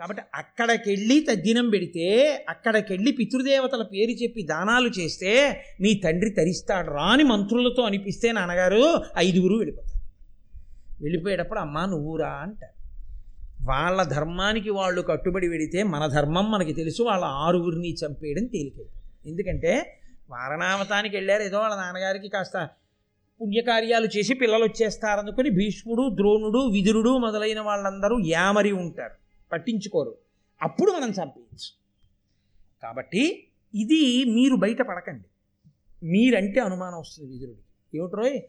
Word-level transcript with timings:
కాబట్టి 0.00 0.22
అక్కడికెళ్ళి 0.34 1.20
తద్దినం 1.20 1.70
పెడితే 1.70 2.06
అక్కడికెళ్ళి 2.48 3.12
పితృదేవతల 3.12 3.82
పేరు 3.82 4.10
చెప్పి 4.10 4.42
దానాలు 4.42 4.88
చేస్తే 4.88 5.62
మీ 5.80 6.00
తండ్రి 6.04 6.30
తరిస్తాడు 6.30 6.90
రాని 6.90 7.22
మంత్రులతో 7.22 7.82
అనిపిస్తే 7.82 8.32
నాన్నగారు 8.32 9.00
ఐదుగురు 9.16 9.54
వెళ్ళిపోతారు. 9.54 10.00
వెళ్ళిపోయేటప్పుడు 11.02 11.58
అమ్మా 11.58 11.86
నువ్వురా 11.86 12.28
అంటారు. 12.28 12.74
వాళ్ళ 13.68 14.02
ధర్మానికి 14.02 14.70
వాళ్ళు 14.70 15.02
కట్టుబడి 15.02 15.48
వెడితే 15.48 15.82
మన 15.82 16.06
ధర్మం 16.06 16.50
మనకి 16.50 16.72
తెలుసు 16.72 17.02
వాళ్ళ 17.02 17.24
ఆరుగురిని 17.24 17.94
చంపేయడం 17.94 18.46
తేలికైంది 18.46 19.30
ఎందుకంటే 19.30 19.72
వారణావతానికి 20.30 21.16
వెళ్ళారు 21.16 21.42
ఏదో 21.42 21.58
వాళ్ళ 21.58 21.76
నాన్నగారికి 21.76 22.28
కాస్త 22.28 22.68
పుణ్యకార్యాలు 23.40 24.06
చేసి 24.06 24.34
పిల్లలు 24.34 24.64
వచ్చేస్తారనుకుని 24.64 25.50
భీష్ముడు 25.50 26.14
ద్రోణుడు 26.14 26.58
విదురుడు 26.58 27.18
మొదలైన 27.18 27.60
వాళ్ళందరూ 27.60 28.18
యామరి 28.26 28.72
ఉంటారు. 28.72 29.27
పట్టించుకోరు. 29.52 30.14
అప్పుడు 30.62 30.92
మనం 30.92 31.08
చంపేయచ్చు. 31.08 31.72
కాబట్టి 32.82 33.48
ఇది 33.74 34.24
మీరు 34.24 34.56
బయట 34.56 34.82
పడకండి. 34.82 35.24
మీరంటే 36.06 36.60
అనుమానం 36.60 36.98
వస్తుంది 36.98 37.32
విదురుడికి. 37.32 37.98
ఏమిట్రోయ్ 37.98 38.40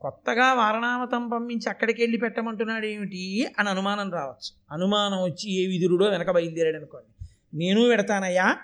కొత్తగా 0.00 0.54
వారణావతం 0.54 1.28
పంపించి 1.28 1.70
అక్కడికి 1.70 2.02
వెళ్ళి 2.02 2.18
పెట్టమంటున్నాడు 2.18 2.86
ఏమిటి 2.86 3.46
అని 3.58 3.68
అనుమానం 3.68 4.12
రావచ్చు. 4.12 4.74
అనుమానం 4.74 5.22
వచ్చి 5.22 5.52
ఏ 5.52 5.66
విదురుడో 5.66 6.06
వెనక 6.06 6.30
బయలుదేరాడు 6.30 6.76
అనుకోండి. 6.76 7.26
నేను 7.54 7.88
పెడతానయ్యా 7.88 8.56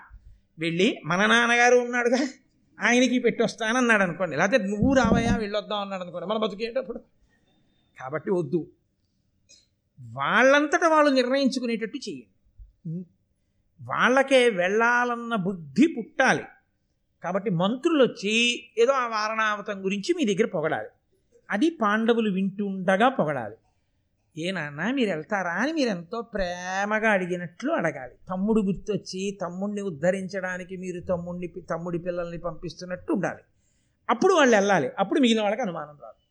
వెళ్ళి 0.59 1.01
మన 1.05 1.25
నాన్నగారు 1.25 1.75
ఉన్నాడుగా 1.75 2.27
ఆయనకి 2.81 3.19
పెట్టొస్తానన్నాడు 3.19 4.03
అనుకోండి. 4.03 4.35
లేకపోతే 4.35 4.63
నువ్వు 4.63 4.93
రావయ్యా 4.93 5.37
వెళ్ళొద్దాం 5.37 5.79
అన్నాడు 5.79 6.01
అనుకోండి. 6.01 6.27
మన 6.27 6.37
బతికేటప్పుడు? 6.37 6.99
కాబట్టి 7.99 8.31
వద్దు. 8.31 8.67
వాళ్ళంతట 10.11 10.85
వాళ్ళు 10.85 11.11
నిర్ణయించుకునేటట్టు 11.11 11.97
చేయండి. 11.97 13.05
వాళ్ళకే 13.81 14.49
వెళ్ళాలన్న 14.49 15.35
బుద్ధి 15.35 15.95
పుట్టాలి. 15.97 16.43
కాబట్టి 17.23 17.49
మంత్రులు 17.49 18.03
వచ్చి 18.03 18.63
ఏదో 18.77 18.91
ఆ 18.91 19.07
వారణావతం 19.07 19.85
గురించి 19.85 20.13
మీ 20.13 20.33
దగ్గర 20.33 20.47
పొగడాలి. 20.47 20.87
అది 21.51 21.69
పాండవులు 21.69 22.33
వింటుండగా 22.33 23.09
పొగడాలి. 23.09 23.55
ఏ 24.37 24.51
నాన్న 24.51 24.91
మీరు 24.91 25.09
వెళ్తారా 25.09 25.51
అని 25.51 25.73
మీరు 25.73 25.89
ఎంతో 25.89 26.21
ప్రేమగా 26.21 27.09
అడిగినట్లు 27.09 27.71
అడగాలి. 27.71 28.13
తమ్ముడు 28.29 28.61
గుర్తొచ్చి 28.61 29.37
తమ్ముడిని 29.41 29.81
ఉద్ధరించడానికి 29.81 30.77
మీరు 30.77 31.01
తమ్ముడిని 31.01 31.47
తమ్ముడి 31.47 31.99
పిల్లల్ని 31.99 32.37
పంపిస్తున్నట్టు 32.37 33.13
ఉండాలి. 33.13 33.41
అప్పుడు 34.09 34.33
వాళ్ళు 34.33 34.55
వెళ్ళాలి. 34.55 34.89
అప్పుడు 34.99 35.19
మిగిలిన 35.19 35.41
వాళ్ళకి 35.41 35.61
అనుమానం 35.61 35.97
రాదు. 36.03 36.23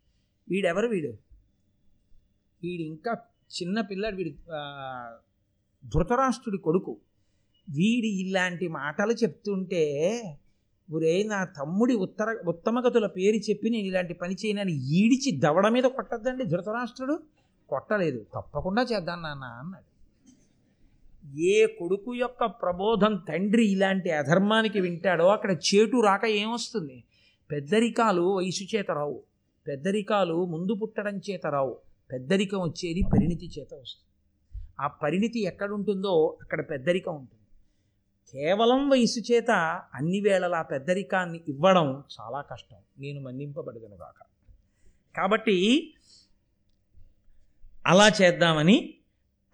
వీడెవరు 0.48 0.86
వీడు? 0.86 1.08
వీడు 2.62 2.82
ఇంకా 2.82 3.16
చిన్న 3.60 3.80
పిల్లడు 3.80 4.16
వీడు 4.16 4.30
ధృతరాష్ట్రుడి 5.88 6.58
కొడుకు. 6.58 6.96
వీడి 7.68 8.08
ఇలాంటి 8.08 8.68
మాటలు 8.68 9.12
చెప్తుంటే 9.12 9.82
ఒరే 10.92 11.22
నా 11.22 11.44
తమ్ముడి 11.44 11.94
ఉత్తర 11.94 12.36
ఉత్తమగతుల 12.48 13.06
పేరు 13.06 13.36
చెప్పి 13.36 13.70
నేను 13.70 13.86
ఇలాంటి 13.86 14.14
పని 14.14 14.34
చేయనని 14.34 14.72
ఈడిచి 14.72 15.38
దవడ 15.38 15.68
మీద 15.68 15.84
కొట్టద్దండి 15.84 16.44
ధృతరాష్ట్రుడు? 16.44 17.22
కొట్టలేదు 17.68 18.26
తప్పకుండా 18.34 18.82
చేద్దాం 18.82 19.22
నాన్న 19.22 19.44
అన్నాడు. 19.44 19.92
ఏ 21.40 21.66
కొడుకు 21.66 22.14
యొక్క 22.14 22.44
ప్రబోధం 22.44 23.16
తండ్రి 23.28 23.66
ఇలాంటి 23.66 24.10
అధర్మానికి 24.10 24.80
వింటాడో 24.80 25.26
అక్కడ 25.26 25.50
చేటు 25.50 26.00
రాక 26.00 26.24
ఏమొస్తుంది? 26.24 27.04
పెద్దరికాలు 27.50 28.36
వయసు 28.36 28.76
చేత 28.76 28.90
రావు. 28.90 29.22
పెద్దరికాలు 29.66 30.46
ముందు 30.46 30.74
పుట్టడం 30.74 31.16
చేత 31.18 31.46
రావు. 31.46 31.91
పెద్దరికం 32.12 32.60
వచ్చేది 32.60 33.02
పరిణితి 33.02 33.46
చేత 33.46 33.74
వస్తుంది. 33.74 34.08
ఆ 34.80 34.86
పరిణితి 34.86 35.40
ఎక్కడుంటుందో 35.42 36.38
అక్కడ 36.42 36.70
పెద్దరికం 36.70 37.14
ఉంటుంది. 37.16 37.42
కేవలం 38.32 38.88
వయసు 38.88 39.32
చేత 39.32 39.50
అన్ని 39.94 40.20
వేళలా 40.20 40.62
పెద్దరికాన్ని 40.62 41.40
ఇవ్వడం 41.48 42.04
చాలా 42.20 42.40
కష్టం. 42.40 42.76
నేను 42.98 43.20
మన్నింపబడగను 43.20 43.96
కాక 43.96 44.20
కాబట్టి 45.16 45.56
అలా 47.86 48.08
చేద్దామని 48.22 48.94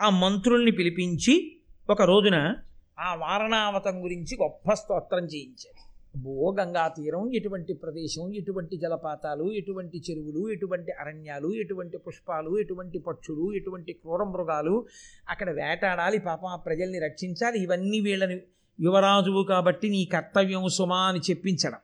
ఆ 0.01 0.11
మంత్రుల్ని 0.11 0.71
పిలిపించి 0.71 1.57
ఒక 1.91 2.03
రోజున 2.03 2.57
ఆ 2.99 3.15
వారణావతం 3.15 4.05
గురించి 4.05 4.37
గొప్ప 4.43 4.73
స్తోత్రం 4.73 5.25
చేయించారు. 5.25 5.78
భో 6.17 6.55
గంగా 6.59 6.89
తీరం. 6.89 7.33
ఎటువంటి 7.33 7.75
ప్రదేశం 7.75 8.35
ఎటువంటి 8.35 8.77
జలపాతాలు 8.77 9.53
ఎటువంటి 9.53 10.03
చెరువులు 10.11 10.53
ఎటువంటి 10.53 10.93
అరణ్యాలు 10.93 11.55
ఎటువంటి 11.55 11.99
పుష్పాలు 11.99 12.59
ఎటువంటి 12.61 12.99
పక్షులు 12.99 13.55
ఎటువంటి 13.55 13.93
క్రూర 13.93 14.25
మృగాలు 14.25 14.87
అక్కడ 15.29 15.51
వేటాడాలి. 15.51 16.19
పాపం 16.19 16.49
ఆ 16.49 16.57
ప్రజల్ని 16.57 16.99
రక్షించాలి. 16.99 17.59
ఇవన్నీ 17.63 18.01
వీళ్ళని 18.01 18.41
యువరాజువు 18.81 19.43
కాబట్టి 19.43 19.89
నీ 19.89 20.05
కర్తవ్యం 20.05 20.69
సుమా 20.69 20.97
అని 20.97 21.19
చెప్పించడం. 21.31 21.79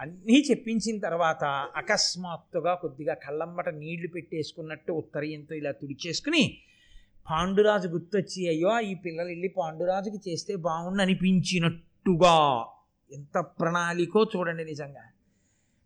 అన్నీ 0.00 0.44
చెప్పించిన 0.50 0.98
తర్వాత 0.98 1.44
అకస్మాత్తుగా 1.76 2.74
కొద్దిగా 2.74 3.14
కళ్ళమ్మట 3.14 3.68
నీళ్ళు 3.68 4.08
పెట్టేసుకున్నట్టు 4.08 4.92
ఉత్తరీయంతో 4.92 5.54
ఇలా 5.54 5.72
తుడిచేసుకుని 5.72 6.58
పాండురాజు 7.30 7.88
గుర్తొచ్చి 7.88 8.48
అయ్యో 8.48 8.80
ఈ 8.80 8.94
పిల్లలు 8.94 9.28
వెళ్ళి 9.28 9.48
పాండురాజుకి 9.48 10.30
చేస్తే 10.30 10.56
బాగుండు 10.56 11.02
అనిపించినట్టుగా 11.02 12.36
ఎంత 13.10 13.38
ప్రణాళికో 13.38 14.26
చూడండి 14.36 14.64
నిజంగా. 14.64 15.04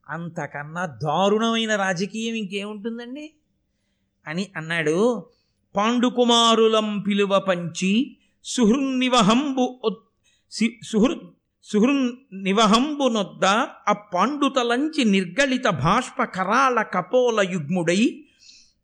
అంతకన్నా 0.09 0.87
దారుణమైన 0.87 1.77
రాజకీయం 1.77 2.35
ఇంకేముంటుందండి? 2.35 3.27
అని 4.27 4.51
అన్నాడు 4.57 4.97
పాండుకుమారులం 5.75 7.01
పిలువ 7.01 7.39
పంచి 7.39 8.17
సుహృన్నివహంబు 8.45 9.81
ఒత్- 9.85 10.05
సి- 10.53 10.87
సుహృ 10.87 11.15
సుహృన్ 11.65 12.13
నివహంబునొద్ద 12.33 13.45
ఆ 13.89 13.93
పాండుతలంచి 14.15 15.05
నిర్గళిత 15.05 15.69
బాష్ప 15.69 16.25
కరాల 16.25 16.83
కపోల 16.83 17.49
యుగ్ముడై 17.53 18.25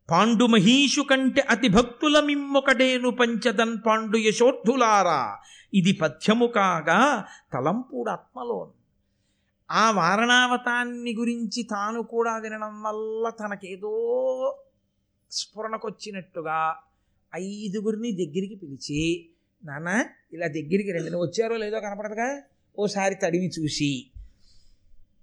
పాండు 0.09 0.45
మహీషు 0.45 1.01
కంటే 1.01 1.41
అతి 1.49 1.69
భక్తుల 1.69 2.19
మిమ్మొకటేను 2.19 3.11
పంచదన్ 3.11 3.77
పాండు 3.85 4.17
యశోర్థులారా 4.17 5.19
ఇది 5.73 5.91
పథ్యము 5.91 6.45
కాగా 6.45 7.25
తలంపుడు 7.53 8.09
ఆత్మలో 8.09 8.71
ఆ 9.71 9.91
వారణావతాన్ని 9.91 11.15
గురించి 11.15 11.63
తాను 11.63 12.03
కూడా 12.03 12.37
వినడం 12.37 12.83
వల్ల 12.83 13.29
తనకేదో 13.29 13.93
స్ఫురణకొచ్చినట్టుగా 15.31 16.75
ఐదుగురిని 17.35 18.11
దగ్గరికి 18.11 18.55
పిలిచి 18.55 19.29
నాన్న 19.65 20.05
ఇలా 20.33 20.47
దగ్గరికి 20.47 20.91
రండి. 20.91 21.09
నువ్వు 21.09 21.27
వచ్చారో 21.27 21.57
లేదో 21.57 21.79
కనపడదుగా? 21.79 22.41
ఓసారి 22.79 23.15
తడివి 23.15 23.51
చూసి. 23.59 24.07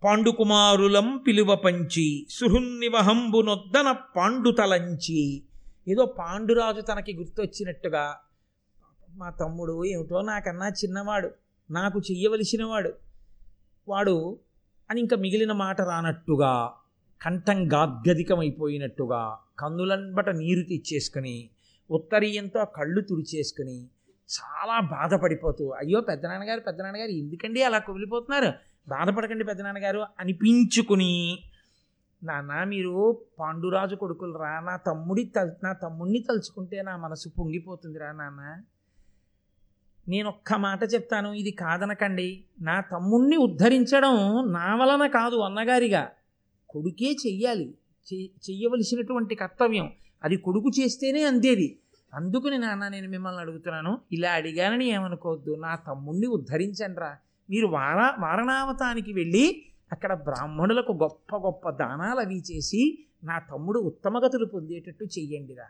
పాండుకుమారులం 0.04 1.16
పిలువ 1.16 1.56
పంచి 1.56 2.26
సుహున్నివహంబునొద్దన 2.30 3.92
పాండు 4.16 4.50
తలంచి 4.50 5.42
ఏదో 5.88 6.06
పాండురాజు 6.06 6.80
తనకి 6.80 7.16
గుర్తొచ్చినట్టుగా 7.16 8.20
మా 9.14 9.30
తమ్ముడు 9.30 9.84
ఏమిటో 9.84 10.22
నాకన్నా 10.22 10.68
చిన్నవాడు 10.68 11.30
నాకు 11.70 11.98
చెయ్యవలసినవాడు. 11.98 12.92
వాడు 13.88 14.38
అని 14.90 15.00
ఇంకా 15.00 15.16
మిగిలిన 15.16 15.52
మాట 15.52 15.80
రానట్టుగా 15.80 16.72
కంఠం 17.22 17.72
గాద్గదికమైపోయినట్టుగా 17.72 19.38
కన్నులంబట 19.58 20.28
నీరు 20.28 20.62
తెచ్చేసుకుని 20.68 21.50
ఉత్తరీయంతో 21.90 22.64
కళ్ళు 22.64 23.00
తుడిచేసుకుని 23.00 23.84
చాలా 24.28 24.80
బాధపడిపోతూ 24.80 25.68
అయ్యో 25.70 26.00
పెద్దనాన్నగారు 26.00 26.60
పెద్దనాన్నగారు 26.60 27.10
ఎందుకండి 27.10 27.62
అలా 27.62 27.78
కుమిలిపోతున్నారు? 27.78 28.52
బాధపడకండి 28.88 29.44
పెద్దనాన్నగారు 29.44 30.06
అనిపించుకుని 30.20 31.38
నాన్న 32.22 32.64
మీరు 32.64 33.22
పాండురాజు 33.38 33.94
కొడుకులు 33.94 34.38
రా 34.38 34.60
నా 34.60 34.76
తమ్ముడి 34.76 35.24
తల్ 35.24 35.50
నా 35.64 35.72
తమ్ముడిని 35.72 36.18
తలుచుకుంటే 36.18 36.82
నా 36.82 36.96
మనసు 36.96 37.28
పొంగిపోతుందిరా 37.28 38.12
నాన్న. 38.12 38.62
నేను 40.08 40.28
ఒక్క 40.28 40.52
మాట 40.56 40.80
చెప్తాను 40.94 41.32
ఇది 41.32 41.50
కాదనకండి. 41.62 42.28
నా 42.60 42.80
తమ్ముణ్ణి 42.92 43.36
ఉద్ధరించడం 43.36 44.14
నా 44.52 44.74
వలన 44.74 45.06
కాదు 45.08 45.36
అన్నగారిగా. 45.36 46.02
కొడుకే 46.68 47.16
చెయ్యాలి 47.26 47.66
చెయ్యవలసినటువంటి 48.46 49.34
కర్తవ్యం. 49.34 49.86
అది 50.24 50.36
కొడుకు 50.36 50.70
చేస్తేనే 50.80 51.22
అందేది. 51.22 51.68
అందుకని 52.12 52.58
నాన్న 52.58 52.88
నేను 52.88 53.08
మిమ్మల్ని 53.08 53.40
అడుగుతున్నాను 53.40 53.98
ఇలా 54.12 54.30
అడిగానని 54.32 54.86
ఏమనుకోవద్దు. 54.86 55.50
నా 55.60 55.72
తమ్ముణ్ణి 55.88 56.26
ఉద్ధరించండి 56.26 57.00
రా 57.00 57.10
మీరు 57.48 57.66
వారా 57.66 58.16
వారణావతానికి 58.18 59.12
వెళ్ళి 59.12 59.44
అక్కడ 59.92 60.12
బ్రాహ్మణులకు 60.22 60.92
గొప్ప 60.92 61.36
గొప్ప 61.36 61.70
దానాలు 61.70 62.20
అవి 62.20 62.42
చేసి 62.50 62.82
నా 63.24 63.38
తమ్ముడు 63.50 63.78
ఉత్తమగతులు 63.80 64.46
పొందేటట్టు 64.46 65.04
చెయ్యండిరా. 65.04 65.68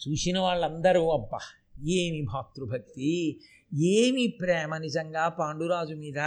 చూసిన 0.00 0.38
వాళ్ళందరూ 0.38 1.10
అబ్బా! 1.10 1.40
ఏమి 1.84 2.22
భాతృభక్తి 2.22 3.40
ఏమి 3.74 4.26
ప్రేమ 4.40 4.76
నిజంగా 4.76 5.28
పాండురాజు 5.28 5.94
మీద? 5.94 6.18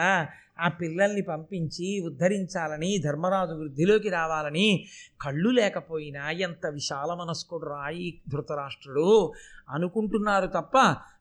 ఆ 0.60 0.68
పిల్లల్ని 0.68 1.22
పంపించి 1.22 2.00
ఉద్ధరించాలని 2.00 2.98
ధర్మరాజు 2.98 3.54
వృద్ధిలోకి 3.54 4.10
రావాలని 4.10 4.86
కళ్ళు 5.22 5.50
లేకపోయినా 5.50 6.32
ఎంత 6.32 6.68
విశాల 6.68 7.14
మనస్కుడు 7.14 7.66
రాయి 7.66 8.22
ధృతరాష్ట్రుడు 8.30 9.34
అనుకుంటున్నారు 9.70 10.48
తప్ప 10.48 10.78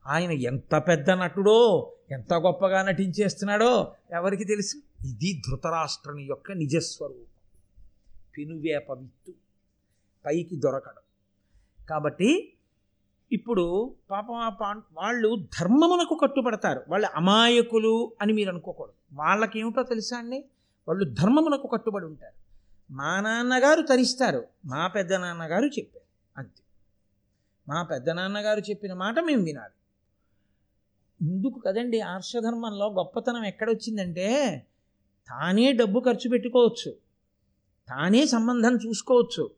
ఆయన 0.07 0.31
ఎంత 0.31 0.75
పెద్ద 0.89 1.11
నటుడో 1.11 1.93
ఎంత 2.11 2.35
గొప్పగా 2.35 2.83
నటించేస్తున్నాడో 2.83 3.93
ఎవరికి 4.13 4.45
తెలుసు? 4.45 4.77
ఇది 5.07 5.43
ధృతరాష్ట్రుని 5.49 6.23
యొక్క 6.23 6.53
నిజస్వరూపం. 6.53 7.25
పెనువేప 8.39 8.91
విత్తు. 8.91 9.33
పైకి 10.27 10.57
దొరకడం. 10.57 11.03
కాబట్టి 11.91 12.53
ఇప్పుడు 13.33 13.95
పాపం 14.11 14.35
ఆ 14.35 14.49
పా 14.49 14.83
వాళ్ళు 14.93 15.47
ధర్మమునకు 15.61 16.15
కట్టుబడతారు. 16.15 16.83
వాళ్ళు 16.89 17.09
అమాయకులు 17.15 18.13
అని 18.21 18.33
మీరు 18.33 18.49
అనుకోకూడదు. 18.49 19.21
వాళ్ళకేమిటో 19.21 19.83
తెలుసా 19.83 20.19
అండి? 20.19 20.45
వాళ్ళు 20.89 21.05
ధర్మమునకు 21.05 21.69
కట్టుబడి 21.69 22.05
ఉంటారు. 22.05 22.43
మా 22.93 23.21
నాన్నగారు 23.21 23.83
తరిస్తారు. 23.83 24.45
మా 24.67 24.87
పెద్ద 24.87 25.13
నాన్నగారు 25.13 25.65
చెప్పారు. 25.65 26.07
అంతే. 26.37 26.63
మా 27.69 27.83
పెద్ద 27.83 28.11
నాన్నగారు 28.11 28.61
చెప్పిన 28.61 28.93
మాట 28.93 29.19
మేము 29.19 29.43
వినాలి. 29.43 29.75
ఇందుకు 31.29 31.59
కదండి? 31.59 32.01
ఆర్షధర్మంలో 32.01 32.93
గొప్పతనం 32.93 33.45
ఎక్కడొచ్చిందంటే 33.45 34.59
తానే 35.29 35.73
డబ్బు 35.73 36.01
ఖర్చు 36.01 36.31
పెట్టుకోవచ్చు. 36.31 36.91
తానే 37.89 38.27
సంబంధం 38.27 38.77
చూసుకోవచ్చు. 38.77 39.51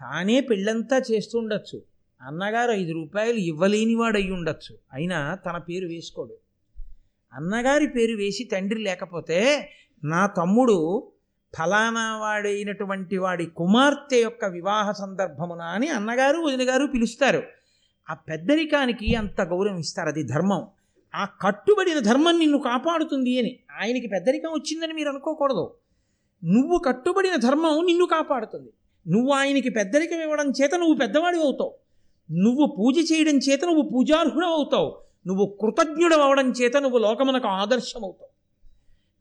తానే 0.00 0.40
పెళ్ళంతా 0.40 0.98
చేస్తుండొచ్చు 0.98 1.95
అన్నగారు 2.22 2.72
ఐదు 2.72 2.92
రూపాయలు 2.92 3.36
ఇవ్వలేనివాడు 3.36 4.16
అయి 4.16 4.30
ఉండొచ్చు. 4.30 4.78
అయినా 4.92 5.34
తన 5.34 5.58
పేరు 5.58 5.86
వేసుకోడు. 5.86 6.34
అన్నగారి 7.32 7.86
పేరు 7.86 8.16
వేసి 8.16 8.44
తండ్రి 8.44 8.82
లేకపోతే 8.82 9.70
నా 10.04 10.26
తమ్ముడు 10.26 11.08
ఫలానా 11.58 12.18
వాడైనటువంటి 12.18 13.18
వాడి 13.18 13.46
కుమార్తె 13.46 14.16
యొక్క 14.16 14.44
వివాహ 14.44 14.92
సందర్భమున 14.92 15.62
అని 15.62 15.88
అన్నగారు 15.88 16.38
వదిన 16.38 16.70
గారు 16.70 16.86
పిలుస్తారు. 16.86 17.42
ఆ 18.10 18.14
పెద్దరికానికి 18.14 19.14
అంత 19.14 19.40
గౌరవం 19.40 19.78
ఇస్తారు. 19.78 20.08
అది 20.08 20.22
ధర్మం. 20.22 20.66
ఆ 21.14 21.24
కట్టుబడిన 21.24 21.98
ధర్మం 21.98 22.38
నిన్ను 22.38 22.58
కాపాడుతుంది 22.58 23.38
అని. 23.38 23.58
ఆయనకి 23.80 24.06
పెద్దరికం 24.06 24.48
వచ్చిందని 24.48 24.92
మీరు 24.92 25.08
అనుకోకూడదు. 25.08 25.74
నువ్వు 26.44 26.78
కట్టుబడిన 26.78 27.36
ధర్మం 27.36 27.86
నిన్ను 27.86 28.06
కాపాడుతుంది. 28.06 28.70
నువ్వు 29.08 29.32
ఆయనకి 29.32 29.70
పెద్దరికం 29.70 30.20
ఇవ్వడం 30.20 30.50
చేత 30.50 30.74
నువ్వు 30.74 30.94
పెద్దవాడివి 30.94 31.44
అవుతావు. 31.44 31.85
నువ్వు 32.32 32.76
పూజ 32.78 33.12
చేయడం 33.12 33.36
చేత 33.36 33.64
నువ్వు 33.64 33.82
పూజార్హుడు 33.82 34.46
అవుతావు 34.46 34.98
నువ్వు 35.26 35.58
కృతజ్ఞుడు 35.60 36.14
అవడం 36.14 36.50
చేత 36.50 36.76
నువ్వు 36.76 36.98
లోకమునకు 36.98 37.46
ఆదర్శం 37.46 38.04
అవుతావు 38.04 38.32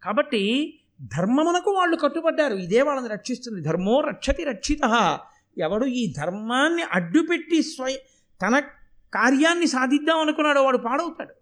కాబట్టి 0.04 0.80
ధర్మమునకు 1.02 1.72
వాళ్ళు 1.72 1.98
కట్టుబడ్డారు. 1.98 2.54
ఇదే 2.54 2.82
వాళ్ళని 2.82 3.10
రక్షిస్తుంది. 3.10 3.62
ధర్మో 3.62 4.00
రక్షతి 4.00 4.44
రక్షిత. 4.44 4.82
ఎవడు 5.58 5.86
ఈ 5.86 6.14
ధర్మాన్ని 6.18 6.84
అడ్డుపెట్టి 6.84 7.64
స్వయ 7.64 7.96
తన 8.42 8.60
కార్యాన్ని 9.14 9.68
సాధిద్దాం 9.68 10.20
అనుకున్నాడో 10.20 10.64
వాడు 10.64 10.78
పాడవుతాడు. 10.78 11.34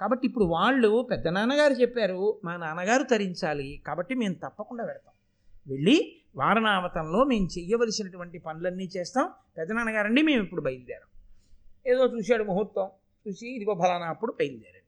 కాబట్టి 0.00 0.26
ఇప్పుడు 0.26 0.44
వాళ్ళు 0.44 1.08
పెద్ద 1.10 1.28
నాన్నగారు 1.28 1.72
చెప్పారు 1.72 2.40
మా 2.44 2.56
నాన్నగారు 2.56 3.02
తరించాలి. 3.02 3.82
కాబట్టి 3.86 4.14
మేము 4.14 4.34
తప్పకుండా 4.34 4.84
పెడతాం 4.84 5.14
వెళ్ళి 5.66 6.21
వారణావతంలో 6.36 7.24
మేము 7.24 7.48
చెయ్యవలసినటువంటి 7.58 8.38
పనులన్నీ 8.38 8.88
చేస్తాం. 8.96 9.30
పెదనాన్నగారండి 9.58 10.22
మేము 10.22 10.42
ఇప్పుడు 10.42 10.60
బయలుదేరాం. 10.60 11.22
ఏదో 11.86 12.18
చూశాడు 12.18 12.44
ముహూర్తం 12.44 12.88
చూసి 13.28 13.56
ఇదిగో 13.56 13.74
ఫలానా 13.74 14.06
అప్పుడు 14.06 14.32
బయలుదేరాడు. 14.32 14.82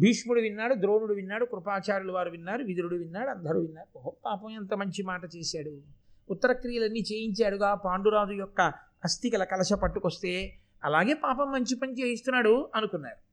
భీష్ముడు 0.00 0.40
విన్నాడు 0.40 0.74
ద్రోణుడు 0.74 1.14
విన్నాడు 1.14 1.44
కృపాచార్యులు 1.44 2.12
వారు 2.12 2.30
విన్నారు 2.30 2.64
విదురుడు 2.64 2.96
విన్నాడు 2.96 3.30
అందరూ 3.30 3.60
విన్నారు. 3.60 3.98
ఓహో 3.98 4.16
పాపం 4.24 4.50
ఎంత 4.50 4.74
మంచి 4.74 5.02
మాట 5.02 5.20
చేశాడు. 5.36 5.82
ఉత్తరక్రియలన్నీ 6.30 7.00
చేయించాడుగా 7.00 7.74
పాండురాజు 7.74 8.32
యొక్క 8.32 8.60
అస్థికల 9.04 9.44
కలశ 9.44 9.72
పట్టుకొస్తే 9.72 10.58
అలాగే 10.84 11.14
పాపం 11.14 11.52
మంచి 11.52 11.76
పని 11.76 11.92
చేయిస్తున్నాడు 11.92 12.70
అనుకున్నారు. 12.74 13.32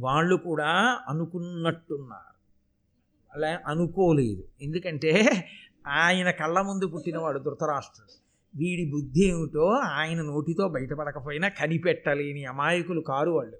వాళ్ళు 0.00 0.36
కూడా 0.36 1.00
అనుకున్నట్టున్నారు. 1.08 2.34
అలా 3.34 3.60
అనుకోలేదు. 3.66 4.44
ఎందుకంటే 4.62 5.10
ఆయన 5.86 6.30
కళ్ళ 6.30 6.60
ముందు 6.60 6.86
పుట్టినవాడు 6.86 7.38
ధృతరాష్ట్రుడు. 7.38 8.24
వీడి 8.58 8.90
బుద్ధి 8.90 9.24
ఏమిటో 9.24 9.68
ఆయన 9.68 10.22
నోటితో 10.22 10.68
బయటపడకపోయినా 10.68 11.48
కనిపెట్టలేని 11.48 12.44
అమాయకులు 12.44 13.00
కారు 13.00 13.30
వాళ్ళు. 13.30 13.56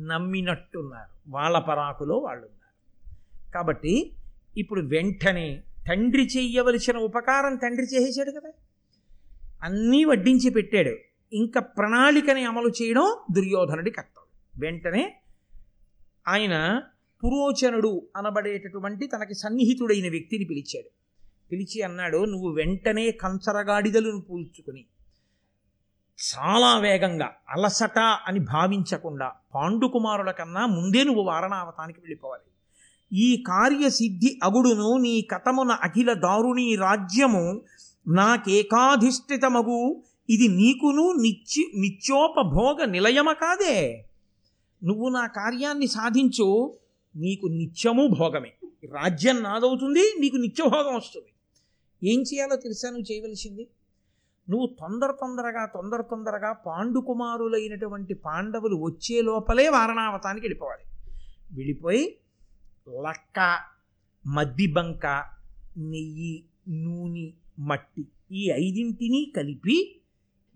నమ్మినట్టున్నారు. 0.00 1.30
వాళ్ళ 1.30 1.58
పరాకులో 1.58 2.16
వాళ్ళు 2.16 2.46
ఉన్నారు 2.46 3.52
కాబట్టి 3.52 4.12
ఇప్పుడు 4.56 4.80
వెంటనే 4.80 5.62
తండ్రి 5.88 6.28
చెయ్యవలసిన 6.36 6.96
ఉపకారం 6.96 7.56
తండ్రి 7.56 7.86
చేసేసాడు 7.94 8.30
కదా? 8.30 8.52
అన్నీ 9.62 10.04
వడ్డించి 10.04 10.50
పెట్టాడు. 10.50 10.96
ఇంకా 11.32 11.60
ప్రణాళికని 11.60 12.44
అమలు 12.44 12.68
చేయడం 12.68 13.16
దుర్యోధనుడి 13.32 13.90
కర్తవ్యం. 13.90 14.62
వెంటనే 14.66 15.20
ఆయన 16.28 16.82
పురోచనుడు 17.24 18.06
అనబడేటటువంటి 18.16 19.06
తనకి 19.06 19.34
సన్నిహితుడైన 19.34 20.10
వ్యక్తిని 20.10 20.44
పిలిచాడు. 20.44 21.01
పిలిచి 21.52 21.82
అన్నాడు 21.82 22.24
నువ్వు 22.24 22.50
వెంటనే 22.50 23.10
కంచరగాడిదలను 23.10 24.20
పూల్చుకుని 24.20 24.84
చాలా 26.22 26.78
వేగంగా 26.78 27.30
అలసట 27.48 27.98
అని 27.98 28.40
భావించకుండా 28.40 29.32
పాండుకుమారుల 29.54 30.30
కన్నా 30.30 30.66
ముందే 30.66 31.04
నువ్వు 31.04 31.22
వారణావతానికి 31.22 32.00
వెళ్ళిపోవాలి. 32.00 32.48
ఈ 33.16 33.42
కార్యసిద్ధి 33.42 34.40
అగుడును 34.42 34.96
నీ 34.96 35.22
కథమున 35.22 35.70
అఖిల 35.70 36.12
దారుణీ 36.12 36.76
రాజ్యము 36.76 37.62
నాకేకాధిష్ఠితమగు. 38.08 40.02
ఇది 40.30 40.48
నీకును 40.48 41.12
నిత్య 41.22 41.80
నిత్యోపభోగ 41.80 42.84
నిలయమ 42.84 43.32
కాదే. 43.32 44.06
నువ్వు 44.84 45.08
నా 45.08 45.26
కార్యాన్ని 45.26 45.86
సాధించు 45.86 46.74
నీకు 47.16 47.46
నిత్యము 47.46 48.06
భోగమే. 48.06 48.52
రాజ్యం 48.92 49.42
నాదవుతుంది 49.42 50.14
నీకు 50.20 50.36
నిత్యభోగం 50.36 50.96
వస్తుంది. 50.96 51.31
ఏం 52.04 52.22
చేయాలో 52.22 52.56
తెలుసా 52.56 52.90
నువ్వు 52.90 53.12
చేయవలసింది? 53.12 53.68
నువ్వు 54.50 54.76
తొందర 54.80 55.10
తొందరగా 55.10 55.66
తొందర 55.66 56.02
తొందరగా 56.02 56.52
పాండుకుమారులైనటువంటి 56.52 58.14
పాండవులు 58.14 58.76
వచ్చే 58.76 59.20
లోపలే 59.20 59.68
వారణావతానికి 59.68 60.46
వెళ్ళిపోవాలి. 60.46 60.84
వెళ్ళిపోయి 61.56 62.16
లక్క 63.02 63.58
మద్దిబంక 64.26 65.06
నెయ్యి 65.78 66.44
నూనె 66.68 67.30
మట్టి 67.58 68.06
ఈ 68.32 68.50
ఐదింటిని 68.50 69.32
కలిపి 69.36 70.00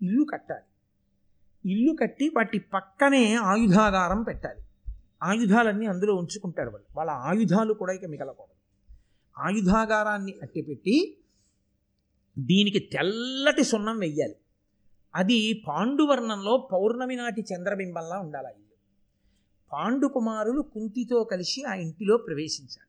ఇల్లు 0.01 0.23
కట్టాలి. 0.23 0.61
ఇల్లు 1.71 1.95
కట్టి 2.01 2.29
వాటి 2.29 2.59
పక్కనే 2.59 3.35
ఆయుధాగారం 3.35 4.23
పెట్టాలి. 4.23 4.61
ఆయుధాలన్నీ 5.23 5.85
అందులో 5.85 6.15
ఉంచుకుంటారు 6.15 6.69
వాళ్ళు. 6.69 6.87
వాళ్ళ 6.97 7.11
ఆయుధాలు 7.11 7.73
కూడా 7.73 7.93
ఇక 7.93 8.05
మిగలకూడదు. 8.05 8.57
ఆయుధాగారాన్ని 9.41 10.35
అట్టిపెట్టి 10.41 11.17
దీనికి 12.37 12.79
తెల్లటి 12.79 13.63
సున్నం 13.63 13.99
వెయ్యాలి. 13.99 14.35
అది 15.15 15.63
పాండువర్ణంలో 15.67 16.69
పౌర్ణమి 16.73 17.15
నాటి 17.15 17.41
చంద్రబింబంలా 17.41 18.19
ఉండాలి 18.19 18.47
ఆ 18.47 18.49
ఇల్లు. 18.49 18.75
పాండుకుమారులు 19.73 20.61
కుంతితో 20.61 21.23
కలిసి 21.23 21.63
ఆ 21.63 21.73
ఇంటిలో 21.73 22.17
ప్రవేశించాలి. 22.17 22.87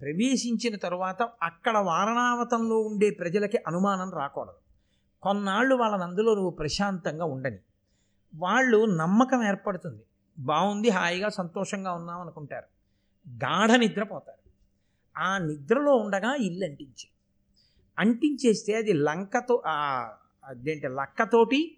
ప్రవేశించిన 0.00 0.76
తరువాత 0.76 1.22
అక్కడ 1.42 1.78
వారణావతంలో 1.78 2.80
ఉండే 2.80 3.10
ప్రజలకి 3.10 3.58
అనుమానం 3.66 4.10
రాకూడదు. 4.10 4.56
కొన్నాళ్ళు 5.22 5.74
వాళ్ళని 5.74 6.02
అందులో 6.02 6.34
నువ్వు 6.34 6.50
ప్రశాంతంగా 6.50 7.24
ఉండని. 7.24 7.58
వాళ్ళు 8.36 8.84
నమ్మకం 8.84 9.44
ఏర్పడుతుంది. 9.44 10.02
బాగుంది 10.38 10.88
హాయిగా 10.88 11.28
సంతోషంగా 11.28 11.92
ఉన్నాం 11.92 12.20
అనుకుంటారు 12.20 12.66
గాఢ 13.44 13.70
నిద్రపోతారు 13.70 14.50
ఆ 15.18 15.38
నిద్రలో 15.38 15.96
ఉండగా 15.96 16.34
ఇల్లు 16.34 16.64
అంటించి 16.64 17.08
అంటించేస్తే 17.98 18.74
అది 18.74 18.92
లంకతో 18.92 19.62
అదేంటి 20.44 20.88
లక్కతోటి 20.88 21.74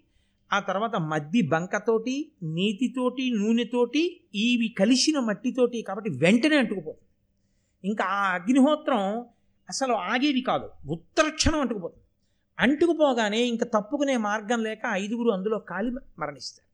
ఆ 0.53 0.59
తర్వాత 0.59 0.95
మద్ది 0.95 1.41
బంకతోటి 1.41 2.31
నీతితోటి 2.43 3.31
నూనెతోటి 3.37 4.21
ఇవి 4.35 4.75
కలిసిన 4.79 5.19
మట్టితోటి 5.19 5.81
కాబట్టి 5.81 6.09
వెంటనే 6.09 6.57
అంటుకుపోతుంది. 6.57 7.07
ఇంకా 7.83 8.05
ఆ 8.05 8.33
అగ్నిహోత్రం 8.33 9.25
అసలు 9.69 9.93
ఆగేది 9.93 10.41
కాదు. 10.41 10.69
ఉత్తరక్షణం 10.87 11.59
అంటుకుపోతుంది. 11.61 12.05
అంటుకుపోగానే 12.59 13.41
ఇంకా 13.45 13.65
తప్పుకునే 13.65 14.17
మార్గం 14.17 14.63
లేక 14.63 14.79
ఐదుగురు 14.91 15.29
అందులో 15.29 15.59
కాలి 15.59 15.91
మరణిస్తారు. 16.19 16.71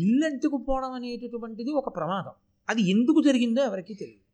ఇల్లు 0.00 0.26
అంటుకుపోవడం 0.26 0.92
అనేటటువంటిది 0.92 1.70
ఒక 1.70 1.96
ప్రమాదం. 1.96 2.32
అది 2.68 2.90
ఎందుకు 2.90 3.22
జరిగిందో 3.22 3.62
ఎవరికీ 3.64 3.94
తెలియదు. 3.94 4.27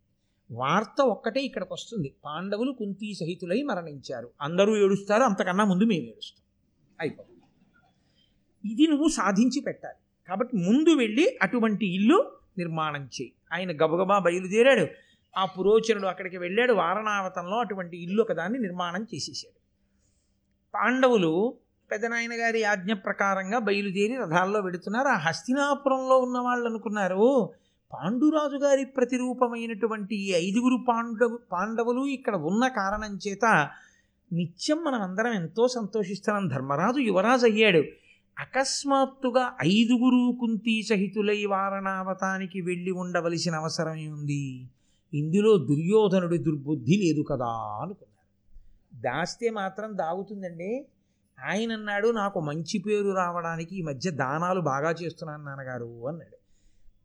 వార్త 0.54 1.00
ఒక్కటే 1.00 1.40
ఇక్కడికి 1.40 1.73
వస్తుంది 1.73 2.14
పాండవులు 2.25 2.73
కుంతీ 2.73 3.14
సహితులై 3.14 3.62
మరణించారు. 3.62 4.30
అందరూ 4.40 4.76
ఏడుస్తారు 4.76 5.23
అంతకన్నా 5.23 5.64
ముందు 5.64 5.84
మేము 5.84 6.02
ఏడుస్తాం. 6.02 6.44
అయిపోతుంది. 7.00 7.40
ఇది 8.73 8.87
నువ్వు 8.87 9.08
సాధించి 9.08 9.61
పెట్టాలి. 9.61 10.28
కాబట్టి 10.28 10.56
ముందు 10.56 10.90
వెళ్ళి 10.90 11.38
అటువంటి 11.42 11.94
ఇల్లు 11.94 12.32
నిర్మాణం 12.58 13.04
చేయి. 13.04 13.32
ఆయన 13.52 13.73
గబగబా 13.73 14.18
బయలుదేరాడు. 14.18 14.87
ఆ 15.38 15.44
పురోచనుడు 15.44 16.06
అక్కడికి 16.06 16.38
వెళ్ళాడు. 16.38 16.73
వారణావతంలో 16.73 17.56
అటువంటి 17.56 18.02
ఇల్లు 18.02 18.23
ఒకదాన్ని 18.23 18.58
నిర్మాణం 18.58 19.06
చేసేసాడు. 19.14 19.58
పాండవులు 20.75 21.54
పెదనాయన 21.90 22.32
గారి 22.32 22.64
ఆజ్ఞ 22.64 22.92
ప్రకారంగా 22.92 23.58
బయలుదేరి 23.58 24.16
రథాల్లో 24.16 24.61
వెడుతున్నారు. 24.61 25.08
ఆ 25.08 25.16
హస్తినాపురంలో 25.16 26.18
ఉన్న 26.18 26.38
వాళ్ళు 26.38 26.66
అనుకున్నారు 26.66 27.50
పాండురాజు 27.92 28.56
గారి 28.56 28.84
ప్రతిరూపమైనటువంటి 28.84 30.30
ఐదుగురు 30.30 30.84
పాండవు 30.88 31.38
పాండవులు 31.52 32.06
ఇక్కడ 32.06 32.36
ఉన్న 32.36 32.68
కారణం 32.68 33.18
చేత 33.28 33.68
నిత్యం 34.32 34.84
మనం 34.84 35.02
అందరం 35.02 35.32
ఎంతో 35.32 35.68
సంతోషిస్తున్నాం. 35.68 36.48
ధర్మరాజు 36.48 36.98
యువరాజు 36.98 37.46
అయ్యాడు. 37.46 37.82
అకస్మాత్తుగా 38.38 39.52
ఐదుగురు 39.66 40.38
కుంతి 40.40 40.82
సహితులై 40.82 41.44
వారణావతానికి 41.44 42.60
వెళ్ళి 42.60 42.90
ఉండవలసిన 42.90 43.54
అవసరం 43.54 44.12
ఉంది 44.12 44.68
ఇందులో 45.14 45.58
దుర్యోధనుడి 45.58 46.38
దుర్బుద్ధి 46.38 46.96
లేదు 46.96 47.22
కదా 47.22 47.50
అనుకున్నారు. 47.82 49.00
దాస్తే 49.00 49.50
మాత్రం 49.50 49.90
దాగుతుందండి. 49.94 50.86
ఆయన 51.44 51.72
అన్నాడు 51.72 52.08
నాకు 52.08 52.40
మంచి 52.40 52.78
పేరు 52.78 53.10
రావడానికి 53.14 53.78
ఈ 53.78 53.82
మధ్య 53.82 54.10
దానాలు 54.10 54.60
బాగా 54.60 54.90
చేస్తున్నాను 54.90 55.44
నాన్నగారు 55.44 56.08
అన్నాడు. 56.08 56.33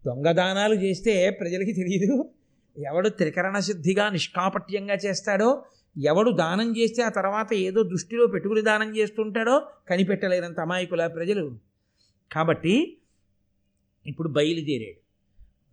దొంగ 0.06 0.32
దానాలు 0.32 0.74
చేస్తే 0.74 1.30
ప్రజలకి 1.30 1.74
తెలియదు. 1.74 2.30
ఎవడు 2.78 3.10
త్రికరణ 3.10 3.60
శుద్ధిగా 3.60 4.10
నిష్కాపట్యంగా 4.10 4.94
చేస్తాడో 4.94 5.66
ఎవడు 6.04 6.32
దానం 6.32 6.78
చేస్తే 6.78 7.04
ఆ 7.04 7.10
తర్వాత 7.10 7.54
ఏదో 7.54 7.84
దృష్టిలో 7.84 8.28
పెట్టుకుని 8.28 8.62
దానం 8.62 8.98
చేస్తుంటాడో 8.98 9.68
కనిపెట్టలేనంత 9.90 10.60
అమాయకుల 10.60 11.08
ప్రజలు. 11.08 11.60
కాబట్టి 12.32 12.98
ఇప్పుడు 14.06 14.30
బయలుదేరాడు. 14.30 15.00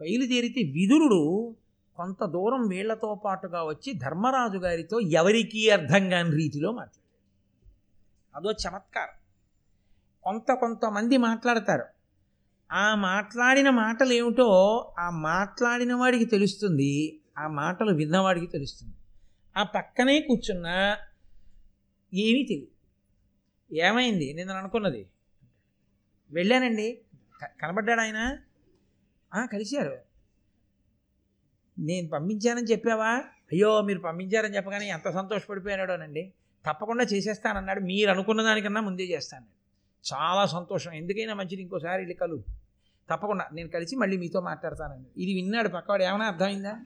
బయలుదేరితే 0.01 0.63
విదురుడు 0.63 1.57
కొంత 1.97 2.25
దూరం 2.25 2.69
వీళ్ళతో 2.69 3.23
పాటుగా 3.25 3.63
వచ్చి 3.63 3.93
ధర్మరాజు 3.93 4.59
గారితో 4.59 5.01
ఎవరికీ 5.01 5.69
అర్థం 5.69 6.11
కాని 6.11 6.31
రీతిలో 6.31 6.73
మాట్లాడాడు. 6.73 7.07
అదో 8.37 8.51
చమత్కారం. 8.51 9.19
కొంత 10.23 10.53
కొంతమంది 10.53 11.17
మాట్లాడతారు. 11.17 11.96
ఆ 12.73 12.95
మాట్లాడిన 12.95 13.71
మాటలు 13.71 14.13
ఏమిటో 14.13 14.79
ఆ 14.99 15.11
మాట్లాడిన 15.11 15.95
వాడికి 15.95 16.25
తెలుస్తుంది 16.25 17.21
ఆ 17.39 17.49
మాటలు 17.49 17.95
విన్నవాడికి 17.95 18.47
తెలుస్తుంది. 18.47 18.95
ఆ 19.57 19.63
పక్కనే 19.63 20.21
కూర్చున్నా 20.21 20.97
ఏమీ 22.15 22.43
తెలియదు 22.43 22.77
ఏమైంది? 23.75 24.35
నేను 24.35 24.53
అనుకున్నది. 24.53 25.07
వెళ్ళానండి. 26.31 27.01
క- 27.43 27.63
కనబడ్డాడు 27.63 28.01
ఆయన. 28.01 28.39
కలిశారు. 29.53 29.99
నేను 31.79 32.09
పంపించానని 32.09 32.63
చెప్పావా? 32.63 33.11
అయ్యో 33.53 33.83
మీరు 33.83 33.99
పంపించారని 33.99 34.57
చెప్పగానే 34.57 34.89
ఎంత 34.89 35.11
సంతోషపడిపోయాడోనండి. 35.11 36.33
తప్పకుండా 36.67 37.05
చేసేస్తానన్నాడు. 37.05 37.81
మీరు 37.81 38.11
అనుకున్న 38.11 38.43
దానికన్నా 38.43 38.81
ముందే 38.81 39.05
చేస్తాను 39.05 39.47
చాలా 40.15 40.47
సంతోషం. 40.47 40.93
ఎందుకైనా 40.93 41.35
మంచిది 41.35 41.63
ఇంకోసారి 41.63 41.97
వెళ్ళి 41.97 42.15
కలు. 42.15 42.43
తప్పకుండా. 43.11 43.45
నేను 43.53 43.69
కలిసి 43.69 43.97
మళ్ళీ 43.97 44.17
మీతో 44.17 44.41
మాట్లాడతానండి. 44.41 45.23
ఇది 45.23 45.35
విన్నాడు 45.35 45.69
పక్కవాడు. 45.69 46.03
ఏమైనా 46.03 46.25
అర్థమైందా? 46.25 46.81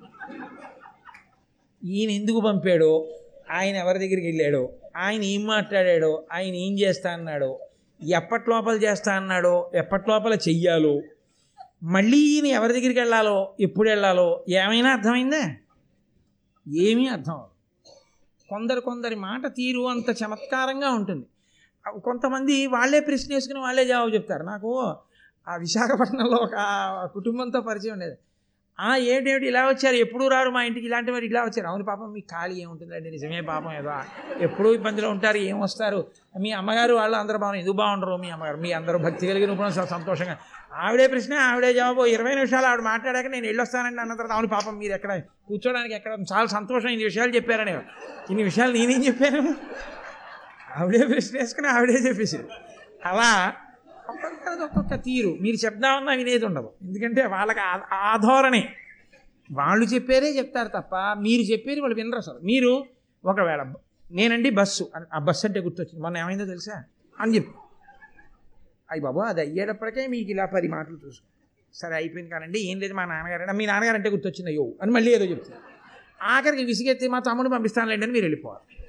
ఈయన 1.85 2.11
ఎందుకు 2.11 2.41
పంపాడో 2.41 3.09
ఆయన 3.51 3.77
ఎవరి 3.77 3.99
దగ్గరికి 3.99 4.27
వెళ్ళాడో 4.27 4.73
ఆయన 4.97 5.23
ఏం 5.23 5.45
మాట్లాడాడో 5.47 6.27
ఆయన 6.33 6.55
ఏం 6.55 6.79
చేస్తా 6.79 7.11
అన్నాడో 7.11 7.61
ఎప్పటి 8.09 8.51
లోపల 8.51 8.75
చేస్తా 8.75 9.13
అన్నాడో 9.13 9.71
ఎప్పటి 9.75 10.11
లోపల 10.11 10.35
చెయ్యాలో 10.35 11.01
మళ్ళీ 11.83 12.19
ఈయన 12.19 12.47
ఎవరి 12.47 12.73
దగ్గరికి 12.73 13.01
వెళ్ళాలో 13.01 13.55
ఎప్పుడు 13.61 13.89
వెళ్ళాలో 13.89 14.45
ఏమైనా 14.49 14.91
అర్థమైందా? 14.93 15.57
ఏమీ 16.69 17.07
అర్థం 17.07 17.41
కొందరు 18.49 18.81
కొందరి 18.81 19.15
మాట 19.15 19.47
తీరు 19.47 19.89
అంత 19.89 20.11
చమత్కారంగా 20.11 20.91
ఉంటుంది. 20.91 21.27
కొంతమంది 21.89 22.67
వాళ్ళే 22.67 23.01
ప్రశ్న 23.01 23.35
వేసుకుని 23.35 23.61
వాళ్ళే 23.61 23.85
జవాబు 23.85 24.11
చెప్తారు. 24.11 24.43
నాకు 24.43 24.97
ఆ 25.49 25.57
విశాఖపట్నంలో 25.57 26.37
ఒక 26.37 26.57
కుటుంబంతో 27.15 27.61
పరిచయం 27.61 27.93
ఉండేది 27.93 28.17
ఆ 28.81 28.97
ఏమిటేమిటి 28.97 29.47
ఇలా 29.47 29.67
వచ్చారు 29.69 29.97
ఎప్పుడు 29.97 30.29
రారు 30.29 30.51
మా 30.51 30.63
ఇంటికి? 30.63 30.87
ఇలాంటి 30.87 31.11
వారు 31.11 31.25
ఇలా 31.25 31.41
వచ్చారు. 31.41 31.67
అవును 31.69 31.85
పాపం 31.85 32.13
మీ 32.13 32.21
ఖాళీ 32.21 32.55
ఏముంటుందండి? 32.55 33.11
నిజమే 33.11 33.41
పాపం 33.41 33.73
ఏదో. 33.73 33.93
ఎప్పుడూ 34.41 34.75
ఇబ్బందిలో 34.75 35.11
ఉంటారు 35.11 35.37
ఏం 35.37 35.61
వస్తారు? 35.61 36.07
మీ 36.41 36.51
అమ్మగారు 36.51 36.95
వాళ్ళు 36.95 37.17
అందరూ 37.17 37.39
బాగున్నారు. 37.39 37.61
ఎందుకు 37.61 37.77
బాగుండరు 37.77 38.17
మీ 38.17 38.31
అమ్మగారు? 38.31 38.57
మీ 38.57 38.73
అందరూ 38.73 38.99
భక్తి 38.99 39.27
కలిగిన 39.27 39.55
కూడా 39.55 39.69
చాలా 39.69 39.87
సంతోషంగా. 39.87 40.39
ఆవిడే 40.75 41.07
ప్రశ్న 41.07 41.35
ఆవిడే 41.35 41.75
జవాబు. 41.75 42.07
ఇరవై 42.07 42.35
నిమిషాలు 42.35 42.67
ఆవిడ 42.67 42.81
మాట్లాడాక 42.81 43.27
నేను 43.27 43.47
వెళ్ళొస్తానండి 43.47 44.01
అన్న 44.01 44.15
తర్వాత 44.15 44.33
అవును 44.33 44.49
పాపం 44.49 44.79
మీరు 44.79 44.93
ఎక్కడ 44.93 45.21
కూర్చోడానికి 45.49 45.95
ఎక్కడ 45.95 46.13
చాలా 46.33 46.47
సంతోషం. 46.47 46.89
ఇన్ని 46.89 47.05
విషయాలు 47.05 47.31
చెప్పారని. 47.31 47.73
ఇన్ని 48.31 48.43
విషయాలు 48.43 48.73
నేనేం 48.73 49.05
చెప్పాను? 49.07 49.55
ఆవిడే 50.77 51.07
ప్రశ్న 51.07 51.39
వేసుకుని 51.39 51.69
ఆవిడే 51.69 51.93
చెప్పేసి 51.93 52.37
అలా 53.05 53.53
ఒక్కొక్కరిది 54.09 54.63
ఒక్కొక్క 54.63 54.95
తీరు. 54.95 55.39
మీరు 55.41 55.57
చెప్దామన్నా 55.65 56.15
వినేది 56.15 56.47
ఉండదు. 56.47 56.73
ఎందుకంటే 56.83 57.27
వాళ్ళకి 57.27 57.61
ఆధోరణే 57.95 58.73
వాళ్ళు 59.53 59.85
చెప్పారే 59.85 60.37
చెప్తారు 60.37 60.69
తప్ప 60.69 60.97
మీరు 60.97 61.43
చెప్పేది 61.43 61.81
వాళ్ళు 61.81 61.97
వినరు 61.97 62.17
అసలు. 62.17 62.41
మీరు 62.45 62.87
ఒకవేళ 63.25 63.73
నేనండి 64.13 64.51
బస్సు 64.51 64.91
ఆ 65.15 65.19
బస్సు 65.19 65.47
అంటే 65.47 65.61
గుర్తొచ్చింది. 65.61 66.03
మొన్న 66.03 66.19
ఏమైందో 66.19 66.45
తెలుసా? 66.45 66.85
అని 67.21 67.35
చెప్పి. 67.35 67.51
అయ్యి 68.91 69.05
బాబు 69.05 69.21
అది 69.21 69.41
అయ్యేటప్పటికే 69.41 70.07
మీకు 70.07 70.31
ఇలా 70.31 70.45
పది 70.45 70.69
మాటలు 70.69 70.99
చూసుకో. 71.07 71.27
సరే 71.75 71.95
అయిపోయింది 71.95 72.31
కానండి. 72.31 72.61
ఏం 72.61 72.81
లేదు 72.81 72.95
మా 72.95 73.05
నాన్నగారు 73.05 73.57
మీ 73.57 73.67
నాన్నగారు 73.67 73.97
అంటే 73.97 74.11
గుర్తొచ్చింది. 74.11 74.51
అయ్యో 74.51 74.73
అని 74.83 74.91
మళ్ళీ 74.91 75.15
ఏదో 75.15 75.25
చెప్తారు. 75.25 75.59
ఆఖరికి 76.23 76.65
విసిగెత్తి 76.65 77.09
మా 77.09 77.19
తమ్ముడు 77.19 77.49
పంపిస్తానులేండి 77.49 78.05
అని 78.05 78.13
మీరు 78.13 78.25
వెళ్ళిపోవాలి. 78.25 78.80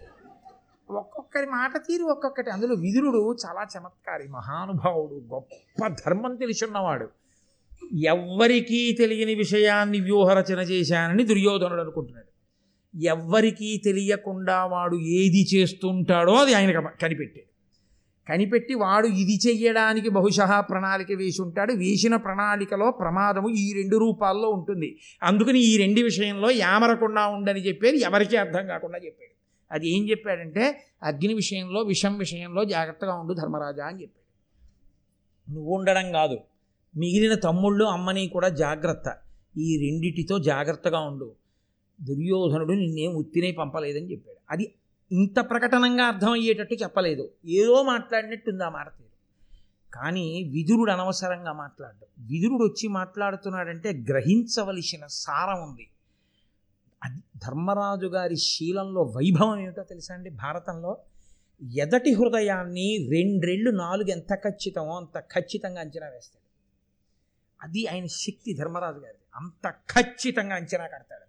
ఒక్కొక్కరి 0.91 1.45
మాట 1.45 1.77
తీరు 1.77 2.03
ఒక్కొక్కటి. 2.03 2.49
అందులో 2.49 2.75
విదురుడు 2.75 3.37
చాలా 3.45 3.67
చమత్కారి 3.77 4.27
మహానుభావుడు 4.27 5.33
గొప్ప 5.33 5.87
ధర్మం 5.87 6.35
తెలిసున్నవాడు. 6.35 7.09
ఎవ్వరికీ 7.95 8.95
తెలియని 8.99 9.35
విషయాన్ని 9.35 9.99
వ్యూహరచన 9.99 10.59
చేశానని 10.59 11.25
దుర్యోధనుడు 11.25 11.81
అనుకుంటున్నాడు. 11.81 12.31
ఎవ్వరికీ 13.03 13.81
తెలియకుండా 13.85 14.65
వాడు 14.65 14.95
ఏది 14.95 15.55
చేస్తుంటాడో 15.55 16.33
అది 16.33 16.53
ఆయన 16.53 16.79
కనిపెట్టాడు. 16.79 17.51
కనిపెట్టి 18.29 18.73
వాడు 18.73 19.07
ఇది 19.07 19.39
చెయ్యడానికి 19.47 20.09
బహుశా 20.09 20.61
ప్రణాళిక 20.61 21.07
వేసి 21.17 21.41
ఉంటాడు. 21.41 21.73
వేసిన 21.73 22.15
ప్రణాళికలో 22.15 22.91
ప్రమాదము 22.91 23.49
ఈ 23.49 23.73
రెండు 23.73 23.97
రూపాల్లో 23.97 24.49
ఉంటుంది. 24.49 24.99
అందుకని 25.23 25.59
ఈ 25.59 25.77
రెండు 25.77 26.01
విషయంలో 26.01 26.51
యామరకుండా 26.51 27.27
ఉండని 27.27 27.59
చెప్పేది 27.59 28.01
ఎవరికీ 28.01 28.35
అర్థం 28.35 28.67
కాకుండా 28.67 28.99
చెప్పాడు. 29.05 29.40
అది 29.71 29.89
ఏం 29.89 30.09
చెప్పాడంటే 30.09 30.85
అగ్ని 31.03 31.33
విషయంలో 31.33 31.81
విషం 31.81 32.17
విషయంలో 32.17 32.63
జాగ్రత్తగా 32.63 33.13
ఉండు 33.13 33.33
ధర్మరాజా 33.33 33.85
అని 33.85 34.01
చెప్పాడు. 34.01 34.21
నువ్వు 35.51 35.75
ఉండడం 35.75 36.11
కాదు 36.11 36.37
మిగిలిన 36.97 37.33
తమ్ముళ్ళు 37.33 37.85
అమ్మని 37.85 38.27
కూడా 38.27 38.49
జాగ్రత్త. 38.49 39.17
ఈ 39.57 39.89
రెండిటితో 39.89 40.39
జాగ్రత్తగా 40.39 40.99
ఉండు. 40.99 41.31
దుర్యోధనుడు 42.01 42.73
నిన్నేం 42.73 43.13
ఉత్తినే 43.13 43.51
పంపలేదని 43.51 44.11
చెప్పాడు. 44.11 44.37
అది 44.49 44.73
ఇంత 45.11 45.39
ప్రకటనంగా 45.39 46.03
అర్థమయ్యేటట్టు 46.03 46.73
చెప్పలేదు. 46.73 47.29
ఏదో 47.45 47.83
మాట్లాడినట్టుంది 47.83 48.63
ఆ 48.63 48.69
మాట 48.69 48.87
తీరు 48.87 49.11
కానీ 49.93 50.49
విదురుడు 50.53 50.91
అనవసరంగా 50.91 51.53
మాట్లాడ్డు. 51.53 52.05
విదురుడు 52.19 52.63
వచ్చి 52.63 52.87
మాట్లాడుతున్నాడంటే 52.87 54.05
గ్రహించవలసిన 54.09 55.01
సారం 55.07 55.63
ఉంది. 55.63 55.87
అది 57.03 57.23
ధర్మరాజు 57.37 58.07
గారి 58.07 58.35
శీలంలో 58.37 59.01
వైభవం 59.01 59.59
ఏమిటో 59.59 59.83
తెలుసా 59.83 60.13
అండి? 60.13 60.29
భారతంలో 60.29 60.97
ఎదటి 61.75 62.13
హృదయాన్ని 62.13 63.07
రెండ్రెళ్ళు 63.11 63.71
నాలుగు 63.71 64.07
ఎంత 64.07 64.33
ఖచ్చితమో 64.33 64.97
అంత 64.97 65.19
ఖచ్చితంగా 65.19 65.81
అంచనా 65.81 66.07
వేస్తాడు. 66.07 66.51
అది 67.65 67.87
ఆయన 67.87 68.05
శక్తి 68.05 68.53
ధర్మరాజు 68.53 68.97
గారి 68.97 69.15
అంత 69.35 69.69
ఖచ్చితంగా 69.69 70.55
అంచనా 70.55 70.87
కడతాడు. 70.87 71.25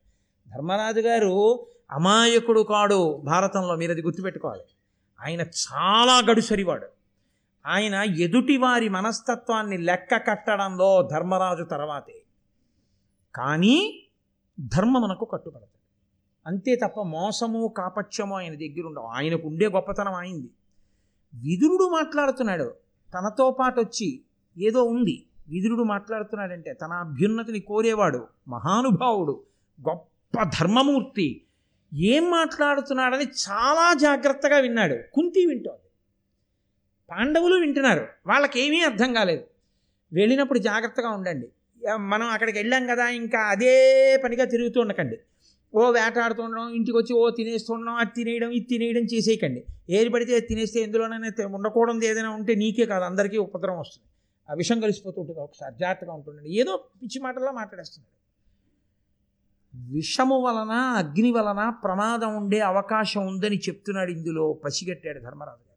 ధర్మరాజు 0.51 1.01
గారు 1.01 1.67
అమాయకుడు 1.91 2.61
కాడు 2.61 3.23
భారతంలో 3.25 3.77
మీరు 3.77 3.91
అది 3.91 4.03
గుర్తుపెట్టుకోవాలి. 4.03 4.63
ఆయన 5.21 5.41
చాలా 5.41 6.19
గడుసరివాడు. 6.31 6.87
ఆయన 7.67 7.95
ఎదుటి 7.95 8.57
వారి 8.57 8.89
మనస్తత్వాన్ని 8.89 9.79
లెక్క 9.79 10.17
కట్టడంలో 10.17 11.09
ధర్మరాజు 11.13 11.65
తర్వాతే. 11.65 12.23
కానీ 13.35 14.02
ధర్మమునకు 14.63 15.25
కట్టుబడతాడు 15.25 15.83
అంతే 16.47 16.77
తప్ప 16.77 17.03
మోసము 17.03 17.75
కాపత్యము 17.79 18.37
ఆయన 18.37 18.55
దగ్గర 18.55 18.87
ఉండవు. 18.87 19.05
ఆయనకు 19.05 19.49
ఉండే 19.49 19.67
గొప్పతనం 19.67 20.15
అయింది 20.15 20.51
విదురుడు 21.35 21.89
మాట్లాడుతున్నాడు. 21.89 22.75
తనతో 23.15 23.51
పాటు 23.51 23.81
వచ్చి 23.81 24.21
ఏదో 24.59 24.85
ఉంది. 24.85 25.27
విదురుడు 25.49 25.83
మాట్లాడుతున్నాడంటే 25.83 26.73
తన 26.73 26.93
అభ్యున్నతిని 26.93 27.61
కోరేవాడు 27.61 28.27
మహానుభావుడు 28.49 29.43
గొప్ప 29.89 30.43
ధర్మమూర్తి. 30.43 31.43
ఏం 31.95 32.31
మాట్లాడుతున్నాడని 32.31 33.25
చాలా 33.25 33.95
జాగ్రత్తగా 33.95 34.59
విన్నాడు. 34.59 34.97
కుంతి 35.15 35.47
వింటోంది. 35.47 35.89
పాండవులు 37.11 37.55
వింటున్నారు. 37.55 38.07
వాళ్ళకేమీ 38.27 38.81
అర్థం 38.81 39.13
కాలేదు. 39.13 39.45
వెళ్ళినప్పుడు 40.13 40.59
జాగ్రత్తగా 40.59 41.09
ఉండండి. 41.11 41.49
మనం 41.97 42.27
అక్కడికి 42.27 42.59
వెళ్ళాం 42.59 42.87
కదా 42.87 43.09
ఇంకా 43.09 43.39
అదే 43.39 44.17
పనిగా 44.25 44.45
తిరుగుతూ 44.45 44.81
ఉండకండి. 44.81 45.19
ఓ 45.75 45.91
వేటాడుతుండడం 45.91 46.69
ఇంటికి 46.69 46.97
వచ్చి 46.97 47.13
ఓ 47.13 47.31
తినేస్తుండడం 47.31 47.95
అది 47.95 48.11
తినేయడం 48.17 48.51
ఇది 48.51 48.65
తినేయడం 48.65 49.01
చేసేయకండి. 49.01 49.65
ఏది 49.91 50.09
పడితే 50.09 50.41
తినేస్తే 50.41 50.81
ఎందులోనైనా 50.81 51.29
తి- 51.29 51.47
ఉండకూడదు 51.47 52.05
ఏదైనా 52.05 52.31
ఉంటే 52.31 52.55
నీకే 52.55 52.87
కాదు 52.87 53.05
అందరికీ 53.05 53.37
ఉపద్రవం 53.37 53.79
వస్తుంది. 53.79 54.09
ఆ 54.51 54.55
విషం 54.55 54.81
కలిసిపోతుంటుంది 54.81 55.41
ఒకసారి 55.41 55.75
జాగ్రత్తగా 55.81 56.13
ఉంటుండండి. 56.13 56.49
ఏదో 56.49 56.85
పిచ్చి 57.03 57.21
మాటల్లో 57.21 57.53
మాట్లాడేస్తున్నాడు. 57.53 58.23
విషము 59.93 60.41
వలన 60.43 60.71
అగ్ని 60.71 61.31
వలన 61.31 61.69
ప్రమాదం 61.69 62.37
ఉండే 62.37 62.61
అవకాశం 62.61 63.27
ఉందని 63.27 63.59
చెప్తున్నాడు 63.59 64.11
ఇందులో 64.11 64.53
పసిగట్టాడు 64.53 65.19
ధర్మరాజు 65.19 65.69
గారు. 65.69 65.73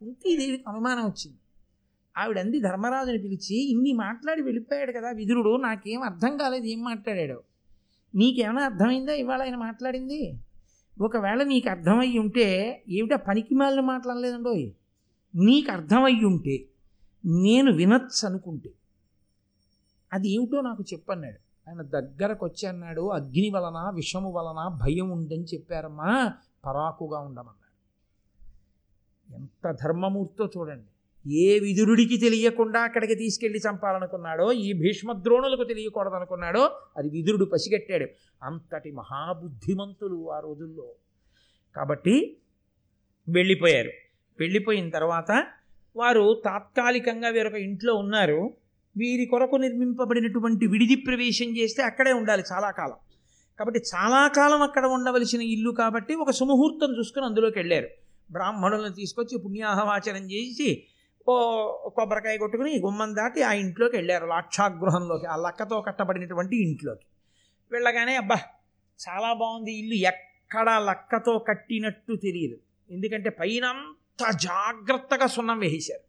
కుంతీదేవికి 0.00 0.64
అనుమానం 0.68 1.02
వచ్చింది. 1.02 1.38
ఆవిడంది 2.16 2.60
ధర్మరాజుని 2.60 3.18
పిలిచి 3.18 3.70
ఇన్ని 3.70 3.92
మాట్లాడి 3.92 4.42
వెళ్ళిపోయాడు 4.42 4.92
కదా 4.92 5.10
విదురుడు 5.10 5.56
నాకేం 5.56 6.02
అర్థం 6.02 6.36
కాలేదు 6.36 6.64
ఏం 6.64 6.82
మాట్లాడాడు. 6.82 7.42
నీకేమైనా 8.14 8.64
అర్థమైందా 8.64 9.12
ఇవాళ 9.12 9.42
ఆయన 9.42 9.56
మాట్లాడింది? 9.56 10.40
ఒకవేళ 11.00 11.42
నీకు 11.42 11.68
అర్థమయ్యి 11.68 12.18
ఉంటే 12.18 12.82
ఏమిటా 12.88 13.16
పనికి 13.16 13.54
మాలిన 13.54 13.80
మాట్లాడలేదండోయ్ 13.80 14.70
నీకు 15.34 15.70
అర్థమయ్యి 15.70 16.24
ఉంటే 16.24 16.64
నేను 17.26 17.72
వినొచ్చు 17.72 18.26
అనుకుంటే. 18.26 18.72
అది 20.12 20.28
ఏమిటో 20.28 20.60
నాకు 20.60 20.84
చెప్పన్నాడు. 20.92 21.70
ఆయన 21.70 21.82
దగ్గరకు 21.82 22.46
వచ్చి 22.46 22.68
అన్నాడు 22.68 23.10
అగ్ని 23.10 23.50
వలన 23.50 23.92
విషము 23.94 24.32
వలన 24.32 24.78
భయం 24.82 25.10
ఉందని 25.10 25.44
చెప్పారమ్మా 25.44 26.32
పరాకుగా 26.64 27.18
ఉండమన్నాడు. 27.18 27.66
ఎంత 29.34 29.78
ధర్మమూర్తో 29.84 30.50
చూడండి. 30.56 30.86
ఏ 31.26 31.58
విదురుడికి 31.58 32.16
తెలియకుండా 32.16 32.80
అక్కడికి 32.80 33.14
తీసుకెళ్ళి 33.14 33.58
చంపాలనుకున్నాడో 33.58 34.52
ఈ 34.52 34.72
భీష్మద్రోణులకు 34.72 35.64
తెలియకూడదనుకున్నాడో 35.64 36.60
అది 36.96 37.08
విదురుడు 37.08 37.44
పసిగట్టాడు. 37.44 38.06
అంతటి 38.42 38.90
మహాబుద్ధిమంతులు 38.90 40.32
ఆ 40.32 40.40
రోజుల్లో. 40.40 40.94
కాబట్టి 41.76 42.36
వెళ్ళిపోయారు. 43.28 43.90
వెళ్ళిపోయిన 44.40 44.90
తర్వాత 44.90 45.46
వారు 45.96 46.42
తాత్కాలికంగా 46.44 47.28
వేరొక 47.28 47.54
ఇంట్లో 47.54 47.94
ఉన్నారు. 47.94 48.54
వీరి 48.96 49.26
కొరకు 49.26 49.56
నిర్మింపబడినటువంటి 49.56 50.66
విడిది 50.66 50.94
ప్రవేశం 50.94 51.56
చేస్తే 51.56 51.82
అక్కడే 51.82 52.12
ఉండాలి 52.12 52.42
చాలా 52.52 52.70
కాలం. 52.70 52.96
కాబట్టి 53.58 53.80
చాలా 53.80 54.28
కాలం 54.28 54.62
అక్కడ 54.62 54.86
ఉండవలసిన 54.86 55.42
ఇల్లు 55.42 55.70
కాబట్టి 55.70 56.14
ఒక 56.14 56.30
సుముహూర్తం 56.30 56.98
చూసుకుని 56.98 57.26
అందులోకి 57.26 57.58
వెళ్ళారు. 57.58 57.88
బ్రాహ్మణులను 58.32 58.94
తీసుకొచ్చి 58.94 59.38
పుణ్యాహవాచనం 59.38 60.30
చేసి 60.30 60.86
ఓ 61.28 61.34
కొబ్బరికాయ 61.88 62.36
కొట్టుకుని 62.36 62.78
గుమ్మం 62.78 63.16
దాటి 63.16 63.42
ఆ 63.42 63.52
ఇంట్లోకి 63.52 63.96
వెళ్ళారు. 63.96 64.26
లాక్షాగృహంలోకి 64.26 65.26
ఆ 65.26 65.36
లక్కతో 65.36 65.80
కట్టబడినటువంటి 65.80 66.56
ఇంట్లోకి. 66.56 67.06
వెళ్ళగానే 67.72 68.16
అబ్బా 68.16 68.36
చాలా 69.08 69.32
బాగుంది 69.32 69.72
ఇల్లు. 69.72 69.94
ఎక్కడ 69.94 70.82
లక్కతో 70.84 71.38
కట్టినట్టు 71.38 72.16
తెలియదు. 72.16 72.58
ఎందుకంటే 72.90 73.30
పైన 73.30 73.64
అంత 73.64 74.32
జాగ్రత్తగా 74.36 75.26
సున్నం 75.26 75.58
వేసేశారు. 75.58 76.06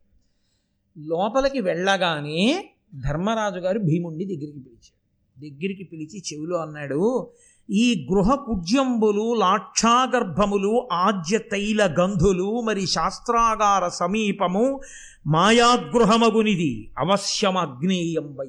లోపలికి 0.99 1.59
వెళ్ళగానే 1.59 2.69
ధర్మరాజు 3.07 3.59
గారు 3.59 3.79
భీముణ్ణి 3.79 4.25
దగ్గరికి 4.25 4.59
పిలిచాడు 4.59 4.97
దగ్గరికి 5.41 5.83
పిలిచి 5.83 6.19
చెవిలో 6.19 6.57
అన్నాడు 6.57 7.31
ఈ 7.69 8.07
గృహ 8.11 8.35
కుజ్యంబులు 8.35 9.33
లాక్షాగర్భములు 9.33 10.87
ఆద్య 10.91 11.37
తైల 11.37 11.95
గంధులు 11.99 12.61
మరి 12.61 12.87
శాస్త్రాగార 12.87 13.87
సమీపము 13.87 14.81
మాయాగృహమగునిది. 15.27 16.91
అవశ్యమగ్నేయంబై. 16.97 18.47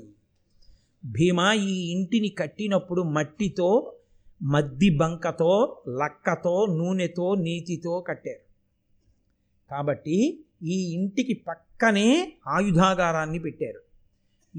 భీమా 1.05 1.53
ఈ 1.53 1.91
ఇంటిని 1.91 2.29
కట్టినప్పుడు 2.29 3.03
మట్టితో 3.03 3.93
మద్ది 4.43 4.91
బంకతో 4.91 5.83
లక్కతో 5.89 6.67
నూనెతో 6.67 7.35
నీతితో 7.35 8.01
కట్టారు. 8.01 8.49
కాబట్టి 9.71 10.45
ఈ 10.63 10.93
ఇంటికి 10.93 11.35
పక్కనే 11.35 12.33
ఆయుధాగారాన్ని 12.49 13.39
పెట్టారు. 13.39 13.81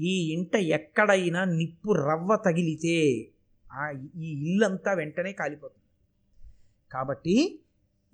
ఈ 0.00 0.32
ఇంట 0.32 0.56
ఎక్కడైనా 0.56 1.44
నిప్పు 1.44 1.92
రవ్వ 1.92 2.36
తగిలితే 2.36 3.26
ఆ 3.72 3.90
ఈ 4.16 4.52
ఇల్లంతా 4.52 4.92
వెంటనే 4.92 5.32
కాలిపోతుంది. 5.32 5.84
కాబట్టి 6.92 7.60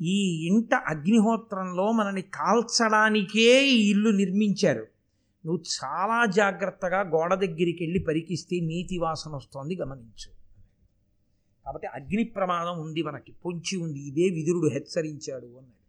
ఈ 0.00 0.46
ఇంట 0.46 0.74
అగ్నిహోత్రంలో 0.74 1.92
మనని 1.92 2.22
కాల్చడానికే 2.22 3.68
ఈ 3.68 3.90
ఇల్లు 3.90 4.10
నిర్మించారు. 4.10 4.86
నువ్వు 5.46 5.62
చాలా 5.84 6.26
జాగ్రత్తగా 6.26 7.00
గోడ 7.00 7.34
దగ్గరికి 7.34 7.78
వెళ్ళి 7.80 7.98
పరికిస్తే 7.98 8.60
నీతి 8.60 8.98
వాసన 8.98 9.30
వస్తోంది 9.30 9.76
గమనించు. 9.76 10.36
కాబట్టి 11.64 11.86
అగ్ని 11.86 12.24
ప్రమాదం 12.24 12.80
ఉంది 12.80 13.02
మనకి 13.02 13.32
పొంచి 13.32 13.76
ఉంది 13.76 14.00
ఇదే 14.00 14.28
విదురుడు 14.34 14.68
హెచ్చరించాడు 14.68 15.46
అన్నాడు. 15.46 15.86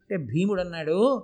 అంటే 0.00 0.16
భీముడు 0.16 0.60
అన్నాడు 0.60 1.22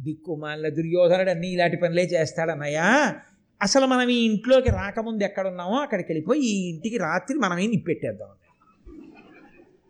దిక్కుమాల 0.00 0.68
దుర్యోధనుడు 0.68 1.30
అన్నీ 1.30 1.48
ఇలాంటి 1.48 1.76
పనులే 1.76 2.04
చేస్తాడన్నయ్యా. 2.04 3.20
అసలు 3.62 3.86
మనం 3.86 4.08
ఈ 4.08 4.24
ఇంట్లోకి 4.24 4.70
రాకముందు 4.70 5.24
ఎక్కడున్నామో 5.24 5.76
అక్కడికి 5.76 6.12
వెళ్ళిపోయి 6.12 6.40
ఈ 6.42 6.68
ఇంటికి 6.68 6.98
రాత్రి 6.98 7.38
మనమే 7.38 7.66
నిప్పెట్టేద్దాం. 7.66 8.28